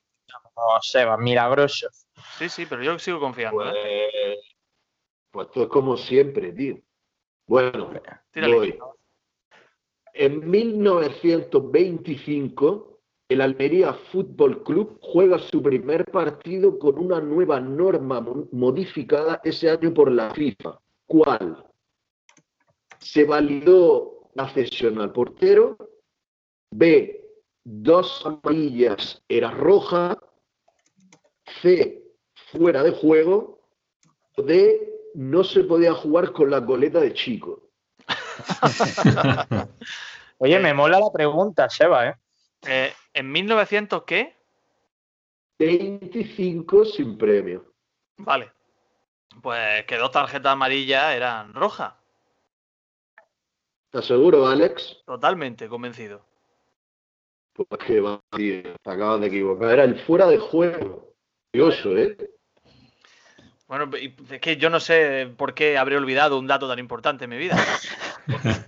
no, 0.56 0.80
Seba, 0.82 1.18
milagroso. 1.18 1.90
Sí, 2.38 2.50
sí, 2.50 2.66
pero 2.66 2.84
yo 2.84 3.00
sigo 3.00 3.20
confiando. 3.20 3.58
Pues, 3.58 3.74
¿eh? 3.76 4.40
pues 5.32 5.48
esto 5.48 5.64
es 5.64 5.70
como 5.70 5.98
siempre, 5.98 6.52
tío. 6.52 6.78
Bueno, 7.48 7.92
Tírale. 8.32 8.56
voy. 8.56 8.80
En 10.14 10.50
1925, 10.50 13.00
el 13.30 13.42
Almería 13.42 13.94
Fútbol 14.12 14.64
Club 14.64 15.00
juega 15.02 15.40
su 15.40 15.62
primer 15.62 16.06
partido 16.12 16.78
con 16.78 17.00
una 17.00 17.22
nueva 17.22 17.60
norma 17.60 18.22
modificada 18.52 19.42
ese 19.44 19.70
año 19.70 19.94
por 19.94 20.12
la 20.12 20.34
FIFA. 20.34 20.80
¿Cuál? 21.06 21.72
se 23.02 23.26
validó 23.26 24.30
la 24.36 24.48
cesión 24.50 25.02
al 25.02 25.12
portero. 25.12 25.76
B, 26.72 27.28
dos 27.64 28.24
amarillas 28.26 29.24
era 29.28 29.52
roja. 29.52 30.18
C, 31.62 32.04
fuera 32.52 32.84
de 32.84 32.92
juego. 32.92 33.60
D, 34.38 35.12
no 35.16 35.44
se 35.44 35.64
podía 35.64 35.94
jugar 35.94 36.32
con 36.32 36.52
la 36.52 36.60
goleta 36.60 37.02
de 37.02 37.14
chico. 37.14 37.71
Oye, 40.38 40.60
me 40.60 40.74
mola 40.74 41.00
la 41.00 41.12
pregunta, 41.12 41.70
Seba, 41.70 42.08
¿eh? 42.08 42.16
eh 42.68 42.94
¿En 43.14 43.32
1900 43.32 44.04
qué? 44.04 44.36
25 45.60 46.86
sin 46.86 47.18
premio. 47.18 47.74
Vale. 48.18 48.52
Pues 49.42 49.86
que 49.86 49.98
dos 49.98 50.12
tarjetas 50.12 50.54
amarillas 50.54 51.14
eran 51.16 51.54
rojas. 51.54 51.94
¿Estás 53.86 54.06
seguro, 54.06 54.48
Alex? 54.48 55.04
Totalmente 55.06 55.68
convencido. 55.68 56.26
Pues 57.54 57.68
que 57.86 58.00
va, 58.00 58.22
tío, 58.32 58.76
te 58.82 58.90
acabas 58.90 59.22
de 59.22 59.28
equivocar. 59.28 59.72
Era 59.72 59.84
el 59.84 60.00
fuera 60.00 60.28
de 60.28 60.38
juego. 60.38 61.14
Curioso, 61.52 61.98
¿eh? 61.98 62.18
Bueno, 63.68 63.90
es 63.96 64.42
que 64.42 64.58
yo 64.58 64.70
no 64.70 64.80
sé 64.80 65.34
por 65.38 65.54
qué 65.54 65.78
habré 65.78 65.98
olvidado 65.98 66.40
un 66.40 66.48
dato 66.48 66.68
tan 66.68 66.80
importante 66.80 67.26
en 67.26 67.30
mi 67.30 67.38
vida. 67.38 67.56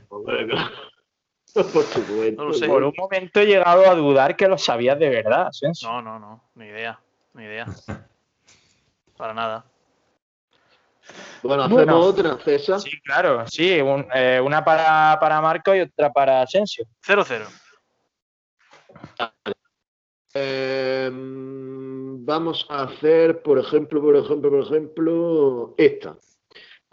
Por 0.10 0.24
supuesto. 1.84 2.00
No 2.38 2.46
lo 2.46 2.54
sé. 2.54 2.68
Por 2.68 2.84
un 2.84 2.94
momento 2.98 3.40
he 3.40 3.46
llegado 3.46 3.86
a 3.90 3.94
dudar 3.96 4.36
que 4.36 4.48
lo 4.48 4.58
sabías 4.58 4.98
de 4.98 5.10
verdad, 5.10 5.48
Asensio. 5.48 5.88
No, 5.90 6.02
no, 6.02 6.20
no. 6.20 6.44
Ni 6.56 6.66
idea. 6.66 7.00
Ni 7.34 7.44
idea. 7.44 7.68
Para 9.18 9.34
nada. 9.34 9.66
Bueno, 11.44 11.64
hacemos 11.64 11.84
Bueno. 11.86 12.00
otra, 12.00 12.38
César. 12.44 12.80
Sí, 12.80 13.00
claro, 13.02 13.46
sí. 13.48 13.80
un- 13.82 14.08
eh, 14.16 14.42
una 14.44 14.64
para, 14.64 15.18
para 15.20 15.42
Marco 15.42 15.76
y 15.76 15.82
otra 15.82 16.12
para 16.12 16.42
Asensio. 16.42 16.86
0-0. 17.06 17.46
Eh, 20.34 21.10
vamos 21.14 22.66
a 22.70 22.84
hacer, 22.84 23.42
por 23.44 23.60
ejemplo, 23.60 24.02
por 24.02 24.16
ejemplo, 24.16 24.50
por 24.50 24.60
ejemplo, 24.62 25.76
esta. 25.78 26.16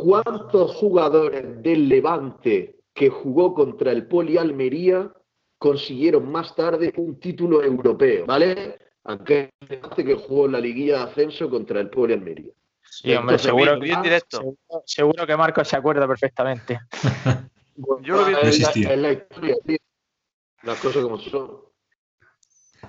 ¿Cuántos 0.02 0.76
jugadores 0.76 1.62
del 1.62 1.88
Levante 1.88 2.76
que 2.94 3.10
jugó 3.10 3.54
contra 3.54 3.92
el 3.92 4.06
Poli 4.06 4.38
Almería 4.38 5.12
consiguieron 5.58 6.30
más 6.32 6.54
tarde 6.56 6.92
un 6.96 7.20
título 7.20 7.62
europeo? 7.62 8.24
¿Vale? 8.26 8.78
Aunque 9.04 9.50
Levante 9.68 10.04
que 10.04 10.14
jugó 10.14 10.46
en 10.46 10.52
la 10.52 10.60
liguilla 10.60 10.98
de 10.98 11.02
ascenso 11.10 11.50
contra 11.50 11.80
el 11.80 11.90
Poli 11.90 12.14
Almería. 12.14 12.52
Sí, 12.82 13.08
hombre, 13.14 13.36
Entonces, 13.36 13.42
seguro, 13.42 13.72
bien, 13.72 13.80
bien 13.80 14.02
que, 14.02 14.08
directo. 14.08 14.38
seguro, 14.38 14.82
seguro 14.86 15.26
que 15.26 15.36
Marco 15.36 15.64
se 15.64 15.76
acuerda 15.76 16.08
perfectamente. 16.08 16.80
Yo 18.02 18.16
lo 18.16 18.24
vi- 18.26 18.34
es, 18.42 18.60
la, 18.60 18.92
es 18.92 18.98
la 18.98 19.12
historia, 19.12 19.56
tío. 19.66 19.76
Las 20.62 20.80
cosas 20.80 21.02
como 21.02 21.18
son. 21.18 21.60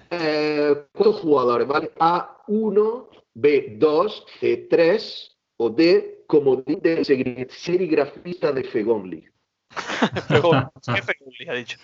Eh, 0.10 0.86
¿Cuántos 0.94 1.22
jugadores? 1.22 1.68
¿Vale? 1.68 1.92
A1, 1.96 3.08
B2, 3.36 4.26
C3 4.40 5.38
o 5.58 5.70
D 5.70 6.21
como 6.32 6.56
de 6.56 7.02
segri- 7.04 7.46
serigrafista 7.50 8.54
de 8.54 8.64
Fegonli. 8.64 9.28
¿Qué 10.30 11.02
Feguli 11.04 11.50
ha 11.50 11.54
dicho? 11.54 11.78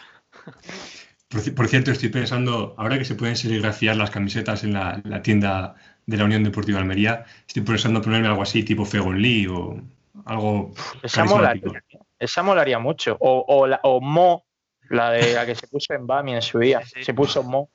Por, 1.27 1.41
ci- 1.41 1.51
por 1.53 1.67
cierto, 1.67 1.91
estoy 1.91 2.07
pensando, 2.07 2.73
ahora 2.77 2.97
que 2.97 3.03
se 3.03 3.15
pueden 3.15 3.35
serigrafiar 3.35 3.97
las 3.97 4.09
camisetas 4.09 4.63
en 4.63 4.71
la, 4.71 5.01
la 5.03 5.21
tienda 5.21 5.75
de 6.05 6.15
la 6.15 6.23
Unión 6.23 6.45
Deportiva 6.45 6.79
Almería, 6.79 7.25
estoy 7.45 7.63
pensando 7.63 8.01
ponerme 8.01 8.29
algo 8.29 8.41
así, 8.41 8.63
tipo 8.63 8.85
Fegon 8.85 9.21
Lee 9.21 9.47
o 9.47 9.81
algo 10.23 10.71
Esa 11.03 11.25
molaría, 11.25 11.83
esa 12.17 12.41
molaría 12.41 12.79
mucho. 12.79 13.17
O, 13.19 13.43
o, 13.49 13.67
la- 13.67 13.81
o 13.83 13.99
Mo, 13.99 14.45
la 14.89 15.11
de 15.11 15.33
la 15.33 15.45
que 15.45 15.55
se 15.55 15.67
puso 15.67 15.93
en 15.93 16.07
Bami 16.07 16.35
en 16.35 16.41
su 16.41 16.59
día. 16.59 16.79
Sí, 16.85 16.91
sí. 16.99 17.03
Se 17.03 17.13
puso 17.13 17.43
Mo. 17.43 17.69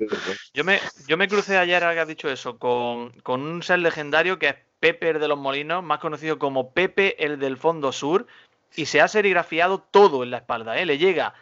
Yo 0.54 0.64
me, 0.64 0.78
yo 1.06 1.18
me 1.18 1.28
crucé 1.28 1.58
ayer, 1.58 1.82
ahora 1.82 1.94
que 1.96 2.00
has 2.00 2.08
dicho 2.08 2.30
eso, 2.30 2.58
con, 2.58 3.10
con 3.20 3.42
un 3.42 3.62
ser 3.62 3.80
legendario 3.80 4.38
que 4.38 4.71
el 4.82 5.20
de 5.20 5.28
los 5.28 5.38
Molinos, 5.38 5.82
más 5.82 6.00
conocido 6.00 6.38
como 6.38 6.72
Pepe 6.72 7.24
el 7.24 7.38
del 7.38 7.56
Fondo 7.56 7.92
Sur, 7.92 8.26
y 8.74 8.86
se 8.86 9.00
ha 9.00 9.08
serigrafiado 9.08 9.78
todo 9.78 10.22
en 10.22 10.30
la 10.30 10.38
espalda, 10.38 10.78
¿eh? 10.78 10.86
Le 10.86 10.98
llega 10.98 11.34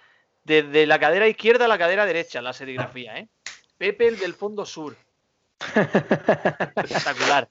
desde 0.44 0.86
la 0.86 0.98
cadera 0.98 1.28
izquierda 1.28 1.64
a 1.64 1.68
la 1.68 1.78
cadera 1.78 2.06
derecha 2.06 2.42
la 2.42 2.52
serigrafía, 2.52 3.18
¿eh? 3.18 3.28
Pepe 3.78 4.08
el 4.08 4.18
del 4.18 4.34
Fondo 4.34 4.66
Sur. 4.66 4.96
Espectacular. 6.76 7.48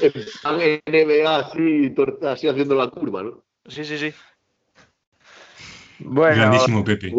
En 0.00 0.80
NBA 0.86 1.36
así, 1.36 1.94
así 2.26 2.48
haciendo 2.48 2.74
la 2.74 2.88
curva, 2.88 3.22
¿no? 3.22 3.42
Sí, 3.68 3.84
sí, 3.84 3.98
sí. 3.98 4.12
Bueno, 6.00 6.36
Grandísimo 6.36 6.84
Pepe. 6.84 7.12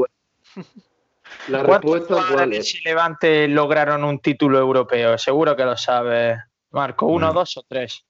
La 1.48 1.64
¿cuántos 1.64 1.92
respuesta 1.92 2.08
cuál 2.08 2.26
jugadores 2.26 2.60
es? 2.60 2.70
si 2.70 2.82
Levante 2.82 3.48
lograron 3.48 4.04
un 4.04 4.20
título 4.20 4.60
europeo? 4.60 5.18
Seguro 5.18 5.56
que 5.56 5.64
lo 5.64 5.78
sabes. 5.78 6.38
Marco, 6.74 7.06
¿uno, 7.06 7.28
Bueno. 7.28 7.34
dos 7.40 7.56
o 7.58 7.64
tres? 7.68 8.04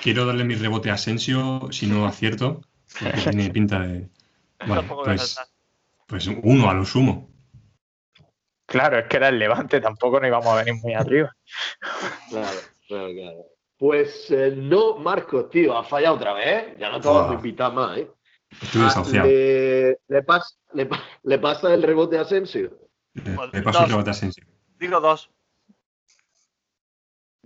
Quiero 0.00 0.26
darle 0.26 0.42
mi 0.44 0.54
rebote 0.54 0.90
a 0.90 0.94
Asensio, 0.94 1.68
si 1.70 1.86
no 1.86 2.06
acierto, 2.06 2.62
porque 3.00 3.20
tiene 3.20 3.50
pinta 3.52 3.80
de... 3.80 4.08
Vale, 4.66 4.82
pues. 5.04 5.38
Pues 6.08 6.26
uno 6.26 6.70
a 6.70 6.74
lo 6.74 6.84
sumo. 6.84 7.30
Claro, 8.66 8.98
es 8.98 9.06
que 9.06 9.16
era 9.18 9.28
el 9.28 9.38
Levante, 9.38 9.80
tampoco 9.80 10.18
nos 10.18 10.28
íbamos 10.28 10.48
a 10.48 10.56
venir 10.64 10.74
muy 10.82 10.94
arriba. 10.94 11.30
Claro, 12.28 12.58
claro, 12.88 13.12
claro. 13.12 13.44
Pues 13.78 14.30
eh, 14.30 14.52
no, 14.56 14.96
Marcos, 14.98 15.48
tío, 15.50 15.76
ha 15.76 15.84
fallado 15.84 16.16
otra 16.16 16.32
vez, 16.32 16.46
¿eh? 16.46 16.76
Ya 16.80 16.90
no 16.90 17.00
te 17.00 17.06
vamos 17.08 17.30
a 17.30 17.34
invitar 17.34 17.72
más, 17.72 17.98
¿eh? 17.98 18.10
Estoy 18.60 18.82
Ah, 18.82 18.84
desahuciado. 18.86 19.26
le, 19.28 19.98
le 20.08 20.22
pas- 20.26 20.56
le 20.72 20.86
pa- 20.86 21.02
le 21.22 21.38
pasa 21.38 21.72
el 21.74 21.82
rebote 21.82 22.18
a 22.18 22.22
Asensio. 22.22 22.76
Le, 23.14 23.34
Pues 23.36 23.52
le 23.52 23.62
paso 23.62 23.84
el 23.84 23.90
rebote 23.90 24.10
a 24.10 24.12
Asensio. 24.12 24.44
Digo 24.78 25.00
dos. 25.00 25.30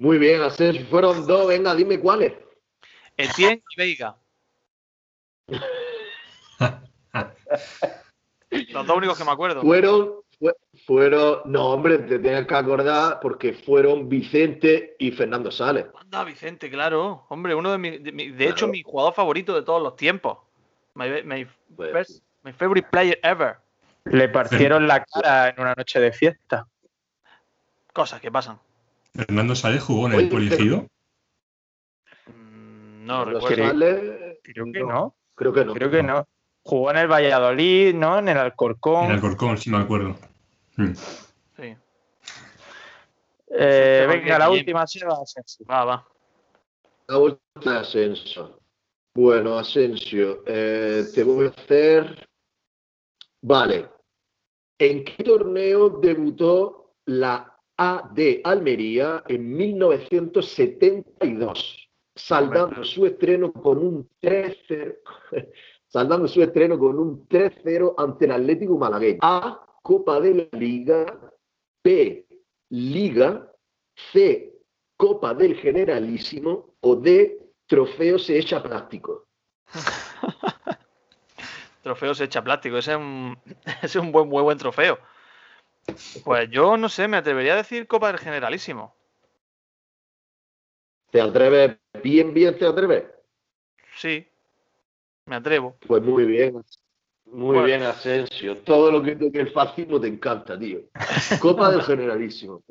Muy 0.01 0.16
bien, 0.16 0.40
Asensio. 0.40 0.86
Fueron 0.86 1.26
dos, 1.26 1.46
venga, 1.46 1.74
dime 1.74 2.01
cuáles. 2.01 2.32
Etienne 3.18 3.62
y 3.70 3.76
Veiga. 3.76 4.16
Los 8.70 8.86
dos 8.86 8.96
únicos 8.96 9.18
que 9.18 9.24
me 9.24 9.30
acuerdo. 9.30 9.61
Fueron, 9.61 10.14
fue- 10.38 10.55
fueron, 10.86 11.40
no, 11.44 11.66
hombre, 11.72 11.98
te 11.98 12.18
tienes 12.18 12.46
que 12.46 12.55
acordar 12.55 13.20
porque 13.20 13.53
fueron 13.53 14.09
Vicente 14.09 14.96
y 14.98 15.12
Fernando 15.12 15.51
Sales. 15.51 15.84
Anda, 16.01 16.24
Vicente, 16.24 16.70
claro. 16.70 17.26
Hombre, 17.28 17.55
uno 17.55 17.70
de 17.70 17.76
mis. 17.76 18.03
De, 18.03 18.11
mi- 18.11 18.30
de 18.30 18.48
hecho, 18.48 18.68
mi 18.68 18.82
jugador 18.82 19.12
favorito 19.12 19.55
de 19.55 19.61
todos 19.62 19.82
los 19.82 19.96
tiempos. 19.96 20.38
My, 20.94 21.22
my 21.24 21.46
Pues, 21.76 21.92
best- 21.92 22.22
my 22.42 22.53
favorite 22.55 22.88
player 22.90 23.20
ever. 23.22 23.59
Le 24.05 24.30
partieron 24.30 24.88
la 24.88 25.05
cara 25.05 25.51
en 25.51 25.61
una 25.61 25.74
noche 25.74 26.01
de 26.01 26.11
fiesta. 26.11 26.66
Cosas 27.92 28.18
que 28.22 28.32
pasan. 28.32 28.59
Fernando 29.15 29.55
Sales 29.55 29.83
jugó 29.83 30.07
en 30.07 30.13
el 30.15 30.29
Poligido. 30.29 30.87
Mm, 32.27 33.07
No 33.07 33.25
recuerdo. 33.25 33.57
Sales, 33.69 34.39
Creo 34.43 34.67
que 34.73 34.81
no, 34.81 35.15
Creo 35.35 35.53
que 35.53 35.65
no. 35.65 35.75
creo 35.75 35.91
que 35.91 36.03
no. 36.03 36.27
Jugó 36.63 36.91
en 36.91 36.99
el 36.99 37.09
Valladolid, 37.09 37.95
¿no? 37.95 38.19
En 38.19 38.29
el 38.29 38.37
Alcorcón. 38.39 39.07
En 39.07 39.13
Alcorcón, 39.13 39.57
sí 39.59 39.71
me 39.71 39.79
acuerdo. 39.79 40.17
Mm. 40.77 40.93
Sí. 41.57 41.77
Eh, 43.53 44.07
venga, 44.09 44.39
la 44.39 44.49
bien. 44.49 44.61
última 44.61 44.87
se 44.87 45.05
va 45.05 45.15
a 45.15 45.23
Asensio. 45.23 45.67
Va, 45.69 45.85
va. 45.85 46.07
La 47.09 47.73
de 47.73 47.79
Asensio. 47.79 48.61
Bueno, 49.15 49.59
Asensio, 49.59 50.45
eh, 50.47 51.05
te 51.13 51.25
voy 51.25 51.47
a 51.47 51.51
hacer. 51.51 52.29
Vale. 53.43 53.89
¿En 54.79 55.05
qué 55.05 55.25
torneo 55.25 55.89
debutó 55.91 56.95
la 57.07 57.49
AD 57.83 58.43
Almería 58.45 59.24
en 59.26 59.57
1972? 59.57 61.89
Saldando 62.14 62.85
su 62.85 63.07
estreno 63.07 63.51
con 63.53 63.78
un 63.78 64.07
3-0. 64.20 64.99
Saldando 65.87 66.28
su 66.28 66.43
estreno 66.43 66.78
con 66.78 66.99
un 66.99 67.26
3-0 67.26 67.95
ante 67.97 68.26
el 68.26 68.33
Atlético 68.33 68.76
Malagueño. 68.76 69.20
A. 69.22 69.64
Copa 69.83 70.20
de 70.20 70.35
la 70.35 70.47
Liga. 70.59 71.07
B. 71.83 72.26
Liga. 72.68 73.51
C. 74.12 74.53
Copa 74.99 75.33
del 75.33 75.57
Generalísimo 75.57 76.74
o 76.81 76.95
D, 76.95 77.39
trofeo 77.66 78.18
se 78.18 78.39
echa 78.39 78.62
plástico. 78.62 79.26
Trofeo 81.83 82.14
se 82.14 82.24
echa 82.24 82.45
plástico. 82.45 82.76
Ese 82.76 82.93
es 82.93 82.99
un, 82.99 83.39
ese 83.83 83.87
es 83.87 83.97
un 83.97 84.12
buen, 84.12 84.28
muy 84.28 84.43
buen 84.43 84.59
trofeo. 84.59 84.99
Pues 86.24 86.51
yo 86.51 86.76
no 86.76 86.88
sé, 86.88 87.09
me 87.09 87.16
atrevería 87.16 87.55
a 87.55 87.57
decir 87.57 87.86
Copa 87.86 88.09
del 88.09 88.18
Generalísimo. 88.18 88.95
¿Te 91.11 91.20
atreves? 91.20 91.76
Bien, 92.03 92.32
bien, 92.32 92.57
¿te 92.57 92.66
atreves? 92.66 93.05
Sí, 93.97 94.26
me 95.26 95.36
atrevo. 95.36 95.76
Pues 95.86 96.03
muy 96.03 96.24
bien. 96.24 96.62
Muy 97.26 97.55
Bueno. 97.55 97.64
bien, 97.64 97.82
Asensio. 97.82 98.59
Todo 98.59 98.91
lo 98.91 99.03
que 99.03 99.14
toque 99.16 99.41
el 99.41 99.53
fascismo 99.53 100.01
te 100.01 100.09
encanta, 100.09 100.59
tío. 100.59 100.80
Copa 101.38 101.70
del 101.70 101.82
Generalísimo. 101.82 102.62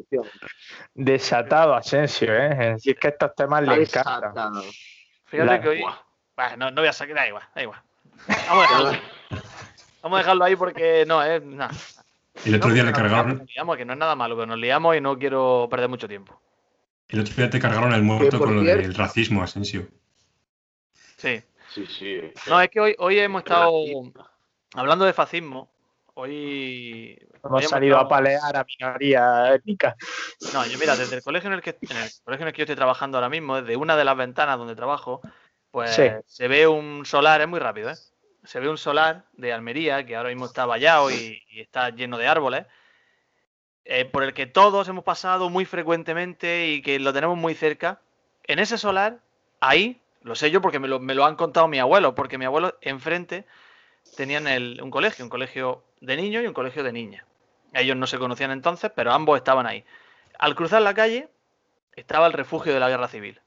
Desatado 0.94 1.74
Asensio, 1.76 2.34
¿eh? 2.34 2.76
Si 2.80 2.92
es 2.92 2.98
que 3.00 3.10
estos 3.10 3.34
temas 3.36 3.62
le 3.64 3.74
encantan. 3.84 4.34
desatado. 4.34 4.62
Fíjate 5.26 5.46
La- 5.52 5.62
que 5.62 5.70
hoy. 5.70 5.84
Bah, 6.36 6.56
no, 6.58 6.72
no 6.72 6.82
voy 6.82 6.88
a 6.90 6.94
sacar, 6.94 7.16
da 7.16 7.28
igual, 7.28 7.44
da 7.54 7.62
igual. 7.62 7.82
Vamos 8.48 8.66
a 8.66 8.78
dejarlo, 8.80 9.02
vamos 10.02 10.16
a 10.16 10.20
dejarlo 10.22 10.44
ahí 10.46 10.56
porque 10.56 11.06
no, 11.06 11.22
es 11.24 11.44
nada. 11.44 11.72
El 12.46 12.56
otro 12.56 12.70
No, 12.70 12.74
día 12.76 12.84
le 12.84 12.92
cargaron, 12.94 13.38
nos 13.40 13.48
liamos, 13.54 13.78
que 13.78 13.86
no 13.86 13.94
es 13.94 14.00
nada 14.00 14.16
malo, 14.16 14.36
pero 14.36 14.46
nos 14.48 14.58
liamos 14.58 14.96
y 14.96 15.02
no 15.02 15.18
quiero 15.18 15.68
perder 15.70 15.90
mucho 15.90 16.08
tiempo. 16.08 16.40
el 17.10 17.20
otro 17.22 17.34
día 17.36 17.50
te 17.50 17.60
cargaron 17.60 17.92
el 17.94 18.04
muerto 18.04 18.38
con 18.40 18.56
lo 18.56 18.62
del 18.62 18.94
racismo, 18.94 19.42
Asensio. 19.44 19.88
Sí. 21.18 21.42
Sí, 21.74 21.86
sí. 21.88 22.20
No, 22.48 22.62
es 22.62 22.70
que 22.70 22.80
hoy, 22.80 22.96
hoy 23.00 23.20
hemos 23.20 23.42
estado 23.44 23.72
hablando 24.74 25.06
de 25.06 25.14
fascismo. 25.14 25.70
Hoy. 26.16 27.18
hoy 27.32 27.40
Hemos 27.44 27.66
salido 27.70 27.96
estado- 27.96 28.06
a 28.06 28.10
palear 28.10 28.56
a 28.58 28.64
minoría 28.66 29.54
étnica. 29.56 29.96
No, 30.54 30.66
yo 30.66 30.78
mira, 30.80 30.96
desde 30.96 31.18
el 31.18 31.24
colegio 31.24 31.48
en 31.48 31.54
el 31.56 31.62
que 31.62 31.78
en 31.82 31.98
el 31.98 32.10
colegio 32.24 32.44
en 32.44 32.48
el 32.48 32.54
que 32.54 32.60
yo 32.60 32.64
estoy 32.64 32.76
trabajando 32.76 33.18
ahora 33.18 33.30
mismo, 33.30 33.62
desde 33.62 33.76
una 33.78 33.96
de 33.96 34.04
las 34.06 34.18
ventanas 34.18 34.58
donde 34.58 34.76
trabajo, 34.76 35.22
pues 35.72 35.92
Sí. 35.96 36.04
se 36.26 36.48
ve 36.48 36.68
un 36.68 37.06
solar, 37.06 37.42
es 37.42 37.48
muy 37.48 37.60
rápido, 37.60 37.90
¿eh? 37.92 37.96
Se 38.50 38.60
ve 38.60 38.68
un 38.68 38.80
solar 38.80 39.26
de 39.34 39.54
Almería 39.54 40.04
que 40.08 40.16
ahora 40.16 40.30
mismo 40.30 40.46
está 40.46 40.66
vallado 40.66 41.12
y, 41.12 41.44
y 41.52 41.60
está 41.62 41.92
lleno 41.92 42.18
de 42.18 42.28
árboles, 42.28 42.66
eh, 43.86 44.06
por 44.06 44.24
el 44.24 44.34
que 44.34 44.48
todos 44.48 44.88
hemos 44.88 45.04
pasado 45.04 45.52
muy 45.52 45.66
frecuentemente 45.66 46.70
y 46.70 46.82
que 46.82 46.98
lo 46.98 47.14
tenemos 47.14 47.38
muy 47.38 47.54
cerca. 47.54 48.02
En 48.46 48.58
ese 48.58 48.80
solar, 48.80 49.20
ahí, 49.60 50.02
lo 50.24 50.34
sé 50.34 50.50
yo 50.50 50.62
porque 50.64 50.80
me 50.80 50.88
lo, 50.88 51.26
han 51.26 51.36
contado 51.36 51.68
mi 51.68 51.78
abuelo, 51.78 52.16
porque 52.16 52.40
mi 52.40 52.46
abuelo 52.46 52.76
enfrente 52.82 53.46
tenían 54.18 54.48
un 54.82 54.90
colegio, 54.90 55.24
un 55.24 55.30
colegio 55.30 55.84
de 56.02 56.18
niños 56.18 56.44
y 56.44 56.48
un 56.48 56.54
colegio 56.56 56.82
de 56.82 56.92
niñas. 56.92 57.26
Ellos 57.76 57.98
no 57.98 58.08
se 58.08 58.18
conocían 58.18 58.50
entonces, 58.50 58.92
pero 58.96 59.12
ambos 59.12 59.38
estaban 59.38 59.68
ahí. 59.68 59.86
Al 60.40 60.56
cruzar 60.56 60.82
la 60.82 60.96
calle 60.96 61.30
estaba 61.96 62.26
el 62.26 62.34
refugio 62.34 62.74
de 62.74 62.80
la 62.80 62.90
guerra 62.90 63.10
civil. 63.10 63.40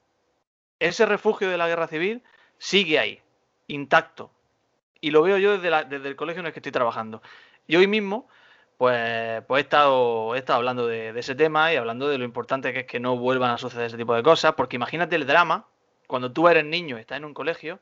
Ese 0.79 1.07
refugio 1.07 1.51
de 1.51 1.59
la 1.59 1.67
guerra 1.67 1.89
civil 1.89 2.23
sigue 2.59 3.01
ahí, 3.01 3.21
intacto. 3.67 4.31
Y 5.03 5.11
lo 5.11 5.21
veo 5.23 5.37
yo 5.37 5.53
desde, 5.53 5.69
la- 5.69 5.85
desde 5.85 6.09
el 6.09 6.17
colegio 6.17 6.41
en 6.41 6.47
el 6.47 6.53
que 6.55 6.61
estoy 6.61 6.73
trabajando. 6.73 7.21
Y 7.67 7.77
hoy 7.77 7.87
mismo, 7.87 8.29
pues, 8.79 9.43
pues 9.47 9.61
he, 9.61 9.63
estado, 9.65 10.35
he 10.35 10.39
estado 10.39 10.57
hablando 10.59 10.87
de, 10.87 11.13
de 11.13 11.21
ese 11.21 11.35
tema 11.35 11.71
y 11.73 11.77
hablando 11.77 12.09
de 12.09 12.17
lo 12.19 12.25
importante 12.25 12.73
que 12.73 12.81
es 12.81 12.87
que 12.87 13.01
no 13.01 13.17
vuelvan 13.19 13.51
a 13.51 13.59
suceder 13.59 13.87
ese 13.87 13.99
tipo 13.99 14.15
de 14.15 14.23
cosas. 14.23 14.55
Porque 14.55 14.77
imagínate 14.77 15.17
el 15.17 15.27
drama 15.27 15.67
cuando 16.07 16.33
tú 16.33 16.49
eres 16.49 16.65
niño, 16.65 16.97
estás 16.97 17.19
en 17.19 17.25
un 17.25 17.35
colegio 17.35 17.81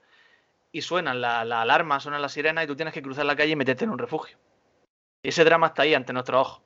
y 0.72 0.82
suenan 0.82 1.20
la, 1.20 1.44
la 1.44 1.62
alarma, 1.62 2.00
suenan 2.00 2.22
las 2.22 2.32
sirenas 2.32 2.64
y 2.64 2.66
tú 2.66 2.74
tienes 2.74 2.94
que 2.94 3.02
cruzar 3.02 3.24
la 3.26 3.36
calle 3.36 3.52
y 3.52 3.56
meterte 3.56 3.84
en 3.84 3.90
un 3.90 3.98
refugio. 3.98 4.36
Y 5.22 5.28
ese 5.28 5.44
drama 5.44 5.68
está 5.68 5.82
ahí 5.82 5.94
ante 5.94 6.12
nuestros 6.12 6.40
ojos. 6.40 6.62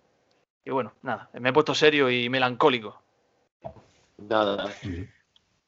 Y 0.64 0.70
bueno, 0.70 0.94
nada, 1.02 1.28
me 1.34 1.48
he 1.48 1.52
puesto 1.52 1.74
serio 1.74 2.08
y 2.10 2.28
melancólico. 2.28 3.02
Nada. 4.18 4.72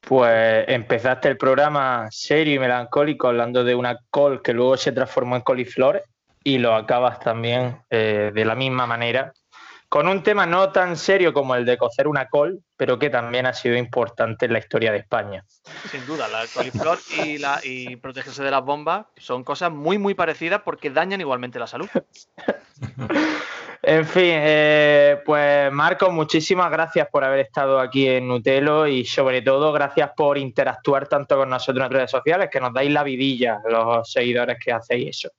Pues 0.06 0.64
empezaste 0.68 1.28
el 1.28 1.36
programa 1.36 2.06
serio 2.12 2.54
y 2.54 2.58
melancólico 2.60 3.26
hablando 3.26 3.64
de 3.64 3.74
una 3.74 3.98
col 4.08 4.40
que 4.40 4.52
luego 4.52 4.76
se 4.76 4.92
transformó 4.92 5.34
en 5.34 5.42
coliflor 5.42 6.04
y 6.44 6.58
lo 6.58 6.76
acabas 6.76 7.18
también 7.18 7.82
eh, 7.90 8.30
de 8.32 8.44
la 8.44 8.54
misma 8.54 8.86
manera 8.86 9.32
con 9.88 10.06
un 10.06 10.22
tema 10.22 10.46
no 10.46 10.70
tan 10.70 10.96
serio 10.96 11.32
como 11.32 11.54
el 11.54 11.64
de 11.64 11.78
cocer 11.78 12.06
una 12.06 12.28
col, 12.28 12.60
pero 12.76 12.98
que 12.98 13.10
también 13.10 13.46
ha 13.46 13.52
sido 13.52 13.76
importante 13.76 14.46
en 14.46 14.52
la 14.52 14.58
historia 14.58 14.92
de 14.92 14.98
España. 14.98 15.44
Sin 15.90 16.04
duda, 16.06 16.28
la 16.28 16.44
coliflor 16.52 16.98
y, 17.24 17.38
la, 17.38 17.60
y 17.64 17.96
protegerse 17.96 18.44
de 18.44 18.50
las 18.50 18.64
bombas 18.64 19.06
son 19.16 19.42
cosas 19.42 19.72
muy, 19.72 19.98
muy 19.98 20.14
parecidas 20.14 20.62
porque 20.64 20.90
dañan 20.90 21.20
igualmente 21.20 21.58
la 21.58 21.66
salud. 21.66 21.88
En 23.82 24.04
fin, 24.04 24.32
eh, 24.32 25.18
pues 25.24 25.72
Marco, 25.72 26.10
muchísimas 26.10 26.70
gracias 26.70 27.08
por 27.10 27.24
haber 27.24 27.40
estado 27.40 27.78
aquí 27.78 28.06
en 28.06 28.26
Nutelo 28.26 28.86
y 28.86 29.04
sobre 29.04 29.42
todo 29.42 29.72
gracias 29.72 30.10
por 30.16 30.38
interactuar 30.38 31.08
tanto 31.08 31.36
con 31.36 31.48
nosotros 31.48 31.86
en 31.86 31.92
redes 31.92 32.10
sociales, 32.10 32.48
que 32.50 32.60
nos 32.60 32.72
dais 32.72 32.90
la 32.90 33.02
vidilla, 33.02 33.60
los 33.68 34.10
seguidores 34.10 34.58
que 34.62 34.72
hacéis 34.72 35.16
eso. 35.18 35.30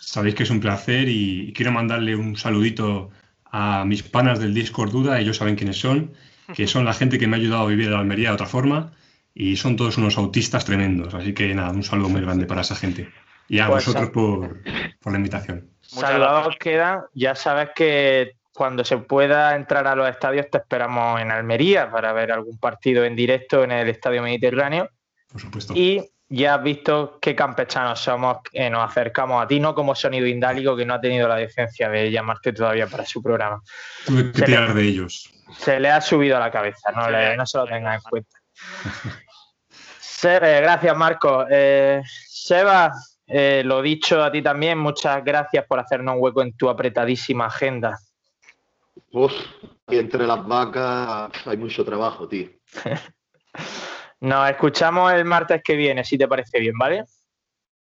Sabéis 0.00 0.34
que 0.34 0.42
es 0.42 0.50
un 0.50 0.60
placer 0.60 1.08
y 1.08 1.52
quiero 1.54 1.72
mandarle 1.72 2.16
un 2.16 2.36
saludito 2.36 3.10
a 3.50 3.84
mis 3.84 4.02
panas 4.02 4.40
del 4.40 4.54
Discord 4.54 4.90
Duda, 4.90 5.20
ellos 5.20 5.36
saben 5.36 5.56
quiénes 5.56 5.78
son, 5.78 6.12
que 6.54 6.66
son 6.66 6.84
la 6.84 6.94
gente 6.94 7.18
que 7.18 7.26
me 7.26 7.36
ha 7.36 7.40
ayudado 7.40 7.62
a 7.64 7.68
vivir 7.68 7.86
en 7.86 7.92
la 7.92 8.00
Almería 8.00 8.28
de 8.28 8.34
otra 8.34 8.46
forma 8.46 8.92
y 9.34 9.56
son 9.56 9.76
todos 9.76 9.98
unos 9.98 10.18
autistas 10.18 10.64
tremendos. 10.64 11.14
Así 11.14 11.32
que 11.32 11.54
nada, 11.54 11.70
un 11.70 11.82
saludo 11.82 12.08
muy 12.08 12.20
grande 12.20 12.46
para 12.46 12.62
esa 12.62 12.74
gente. 12.74 13.10
Y 13.52 13.60
a 13.60 13.66
Pues, 13.68 13.84
vosotros 13.84 14.08
por, 14.10 14.62
por 14.98 15.12
la 15.12 15.18
invitación. 15.18 15.68
Saludados 15.82 16.56
quedan. 16.58 17.02
Ya 17.12 17.34
sabes 17.34 17.68
que 17.74 18.36
cuando 18.54 18.82
se 18.82 18.96
pueda 18.96 19.54
entrar 19.54 19.86
a 19.86 19.94
los 19.94 20.08
estadios 20.08 20.46
te 20.50 20.56
esperamos 20.56 21.20
en 21.20 21.30
Almería 21.30 21.90
para 21.90 22.14
ver 22.14 22.32
algún 22.32 22.56
partido 22.58 23.04
en 23.04 23.14
directo 23.14 23.62
en 23.62 23.72
el 23.72 23.88
Estadio 23.90 24.22
Mediterráneo. 24.22 24.88
Por 25.30 25.38
supuesto. 25.42 25.74
Y 25.76 26.02
ya 26.30 26.54
has 26.54 26.62
visto 26.62 27.18
qué 27.20 27.34
campechanos 27.36 28.00
somos, 28.00 28.38
que 28.50 28.70
nos 28.70 28.88
acercamos 28.90 29.44
a 29.44 29.46
ti, 29.46 29.60
no 29.60 29.74
como 29.74 29.94
sonido 29.94 30.26
indálico 30.26 30.74
que 30.74 30.86
no 30.86 30.94
ha 30.94 31.00
tenido 31.02 31.28
la 31.28 31.36
decencia 31.36 31.90
de 31.90 32.10
llamarte 32.10 32.54
todavía 32.54 32.86
para 32.86 33.04
su 33.04 33.22
programa. 33.22 33.60
Tuve 34.06 34.32
que 34.32 34.38
se 34.38 34.40
le- 34.40 34.46
tirar 34.46 34.72
de 34.72 34.82
ellos. 34.82 35.30
Se 35.58 35.78
le 35.78 35.90
ha 35.90 36.00
subido 36.00 36.38
a 36.38 36.40
la 36.40 36.50
cabeza, 36.50 36.90
no, 36.92 37.04
Se 37.04 37.10
le- 37.10 37.28
le- 37.32 37.36
no 37.36 37.44
se 37.44 37.58
lo 37.58 37.66
se 37.66 37.70
le- 37.70 37.76
tenga 37.76 37.94
en 37.96 38.00
cuenta. 38.00 38.38
Se- 40.00 40.36
eh, 40.36 40.60
gracias, 40.62 40.96
Marco. 40.96 41.44
Eh, 41.50 42.00
Seba, 42.06 42.92
eh, 43.34 43.62
lo 43.64 43.80
dicho 43.80 44.22
a 44.22 44.30
ti 44.30 44.42
también, 44.42 44.78
muchas 44.78 45.24
gracias 45.24 45.64
por 45.66 45.80
hacernos 45.80 46.16
un 46.16 46.22
hueco 46.22 46.42
en 46.42 46.54
tu 46.54 46.68
apretadísima 46.68 47.46
agenda. 47.46 47.98
Uf, 49.10 49.32
y 49.88 49.96
entre 49.96 50.26
las 50.26 50.46
vacas 50.46 51.30
hay 51.46 51.56
mucho 51.56 51.82
trabajo, 51.82 52.28
tío. 52.28 52.50
Nos 54.20 54.50
escuchamos 54.50 55.12
el 55.14 55.24
martes 55.24 55.62
que 55.64 55.76
viene, 55.76 56.04
si 56.04 56.18
te 56.18 56.28
parece 56.28 56.60
bien, 56.60 56.76
¿vale? 56.78 57.04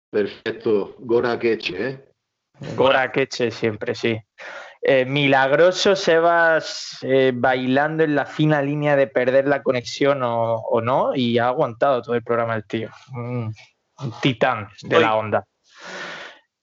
Perfecto. 0.09 0.95
Gora 1.01 1.37
Queche, 1.37 1.89
¿eh? 1.89 2.05
Gora 2.77 3.11
Queche 3.11 3.51
siempre, 3.51 3.97
sí. 3.97 4.17
Eh, 4.83 5.05
milagroso 5.05 5.97
Sebas 5.97 6.99
eh, 7.03 7.33
bailando 7.35 8.05
en 8.05 8.15
la 8.15 8.25
fina 8.25 8.63
línea 8.63 8.95
de 8.95 9.09
perder 9.09 9.49
la 9.49 9.63
conexión 9.63 10.23
o, 10.23 10.57
o 10.57 10.81
no 10.81 11.15
y 11.15 11.39
ha 11.39 11.49
aguantado 11.49 12.03
todo 12.03 12.15
el 12.15 12.23
programa 12.23 12.55
el 12.55 12.67
tío. 12.67 12.91
Un 13.13 13.53
titán 14.21 14.69
de 14.83 15.01
la 15.01 15.15
onda. 15.15 15.45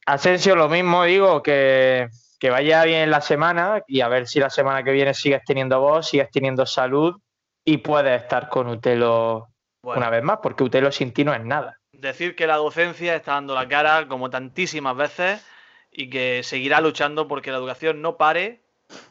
Asensio, 0.05 0.55
lo 0.55 0.67
mismo 0.67 1.03
digo, 1.03 1.41
que, 1.43 2.09
que 2.39 2.49
vaya 2.49 2.83
bien 2.83 3.11
la 3.11 3.21
semana 3.21 3.83
y 3.87 4.01
a 4.01 4.07
ver 4.07 4.27
si 4.27 4.39
la 4.39 4.49
semana 4.49 4.83
que 4.83 4.91
viene 4.91 5.13
sigues 5.13 5.41
teniendo 5.45 5.79
voz, 5.79 6.09
sigues 6.09 6.29
teniendo 6.31 6.65
salud 6.65 7.15
y 7.63 7.77
puedes 7.77 8.21
estar 8.21 8.49
con 8.49 8.67
Utelo 8.67 9.47
Bueno. 9.81 9.99
una 9.99 10.09
vez 10.09 10.23
más, 10.23 10.39
porque 10.41 10.63
Utelo 10.63 10.91
sin 10.91 11.13
ti 11.13 11.23
no 11.23 11.33
es 11.33 11.43
nada. 11.43 11.77
Decir 11.91 12.35
que 12.35 12.47
la 12.47 12.55
docencia 12.55 13.15
está 13.15 13.33
dando 13.33 13.53
la 13.53 13.67
cara 13.67 14.07
como 14.07 14.29
tantísimas 14.29 14.97
veces 14.97 15.45
y 15.91 16.09
que 16.09 16.41
seguirá 16.43 16.81
luchando 16.81 17.27
porque 17.27 17.51
la 17.51 17.57
educación 17.57 18.01
no 18.01 18.17
pare 18.17 18.61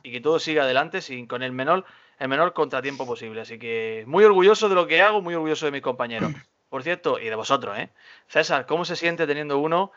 y 0.03 0.11
que 0.11 0.21
todo 0.21 0.41
siga 0.41 0.65
adelante 0.65 1.01
sin, 1.01 1.27
con 1.27 1.43
el 1.43 1.53
menor, 1.53 1.85
el 2.19 2.29
menor 2.29 2.53
contratiempo 2.53 3.07
posible. 3.07 3.43
Así 3.43 3.59
que 3.59 4.05
muy 4.07 4.25
orgulloso 4.25 4.69
de 4.69 4.75
lo 4.75 4.87
que 4.87 5.03
hago, 5.03 5.23
muy 5.23 5.35
orgulloso 5.35 5.67
de 5.67 5.73
mis 5.73 5.83
compañeros. 5.83 6.33
Por 6.71 6.83
cierto, 6.85 7.19
y 7.19 7.25
de 7.29 7.35
vosotros, 7.35 7.77
¿eh? 7.79 7.91
César, 8.29 8.65
¿cómo 8.65 8.85
se 8.87 8.97
siente 8.97 9.27
teniendo 9.27 9.59
uno, 9.59 9.93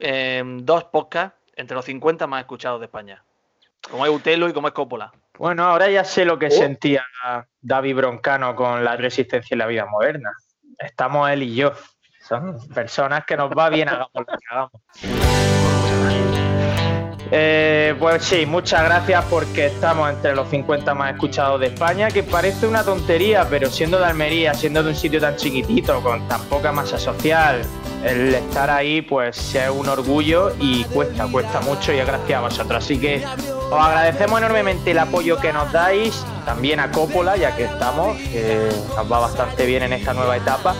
eh, 0.00 0.42
dos 0.58 0.84
podcasts 0.84 1.36
entre 1.56 1.74
los 1.74 1.84
50 1.86 2.26
más 2.26 2.40
escuchados 2.42 2.78
de 2.78 2.86
España? 2.86 3.24
Como 3.90 4.04
es 4.06 4.12
Utelo 4.12 4.48
y 4.48 4.52
como 4.52 4.68
es 4.68 4.74
Coppola. 4.74 5.12
Bueno, 5.38 5.64
ahora 5.64 5.88
ya 5.90 6.04
sé 6.04 6.24
lo 6.24 6.38
que 6.38 6.46
Oh. 6.46 6.50
sentía 6.50 7.04
David 7.60 7.96
Broncano 7.96 8.54
con 8.54 8.84
la 8.84 8.96
resistencia 8.96 9.54
en 9.54 9.58
la 9.58 9.66
vida 9.66 9.86
moderna. 9.86 10.30
Estamos 10.78 11.28
él 11.30 11.42
y 11.42 11.54
yo. 11.54 11.72
Son 12.20 12.56
personas 12.68 13.24
que 13.24 13.36
nos 13.36 13.50
va 13.50 13.68
bien, 13.70 13.88
hagamos 13.88 14.10
lo 14.14 14.24
que 14.26 14.32
hagamos. 14.50 15.83
Eh, 17.36 17.96
pues 17.98 18.22
sí, 18.22 18.46
muchas 18.46 18.84
gracias 18.84 19.24
porque 19.28 19.66
estamos 19.66 20.08
entre 20.08 20.36
los 20.36 20.48
50 20.50 20.94
más 20.94 21.14
escuchados 21.14 21.58
de 21.58 21.66
España, 21.66 22.08
que 22.08 22.22
parece 22.22 22.64
una 22.64 22.84
tontería, 22.84 23.44
pero 23.50 23.68
siendo 23.70 23.98
de 23.98 24.04
Almería, 24.04 24.54
siendo 24.54 24.84
de 24.84 24.90
un 24.90 24.94
sitio 24.94 25.20
tan 25.20 25.34
chiquitito, 25.34 26.00
con 26.00 26.28
tan 26.28 26.40
poca 26.42 26.70
masa 26.70 26.96
social, 26.96 27.62
el 28.04 28.36
estar 28.36 28.70
ahí 28.70 29.02
pues 29.02 29.52
es 29.56 29.68
un 29.68 29.88
orgullo 29.88 30.52
y 30.60 30.84
cuesta, 30.84 31.26
cuesta 31.26 31.60
mucho 31.60 31.92
y 31.92 31.98
es 31.98 32.06
gracias 32.06 32.38
a 32.38 32.40
vosotros. 32.40 32.84
Así 32.84 32.98
que 32.98 33.24
os 33.68 33.84
agradecemos 33.84 34.38
enormemente 34.38 34.92
el 34.92 34.98
apoyo 35.00 35.36
que 35.40 35.52
nos 35.52 35.72
dais, 35.72 36.24
también 36.44 36.78
a 36.78 36.92
Coppola, 36.92 37.36
ya 37.36 37.56
que 37.56 37.64
estamos, 37.64 38.16
que 38.16 38.68
nos 38.94 39.10
va 39.10 39.18
bastante 39.18 39.66
bien 39.66 39.82
en 39.82 39.92
esta 39.92 40.14
nueva 40.14 40.36
etapa. 40.36 40.76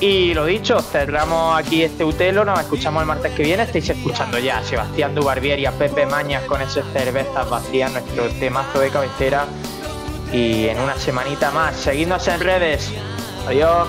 Y 0.00 0.32
lo 0.32 0.44
dicho, 0.46 0.80
cerramos 0.80 1.58
aquí 1.58 1.82
este 1.82 2.04
Utelo, 2.04 2.44
nos 2.44 2.60
escuchamos 2.60 3.02
el 3.02 3.08
martes 3.08 3.32
que 3.32 3.42
viene. 3.42 3.64
Estáis 3.64 3.88
escuchando 3.88 4.38
ya 4.38 4.58
a 4.58 4.64
Sebastián 4.64 5.14
Dubarbier 5.14 5.58
y 5.58 5.66
a 5.66 5.72
Pepe 5.72 6.06
Mañas 6.06 6.44
con 6.44 6.62
esas 6.62 6.86
cervezas 6.92 7.50
vacías, 7.50 7.90
nuestro 7.90 8.28
temazo 8.38 8.78
de 8.78 8.90
cabecera. 8.90 9.46
Y 10.32 10.68
en 10.68 10.78
una 10.78 10.96
semanita 10.96 11.50
más, 11.50 11.74
seguidnos 11.76 12.28
en 12.28 12.40
redes. 12.40 12.92
Adiós. 13.48 13.88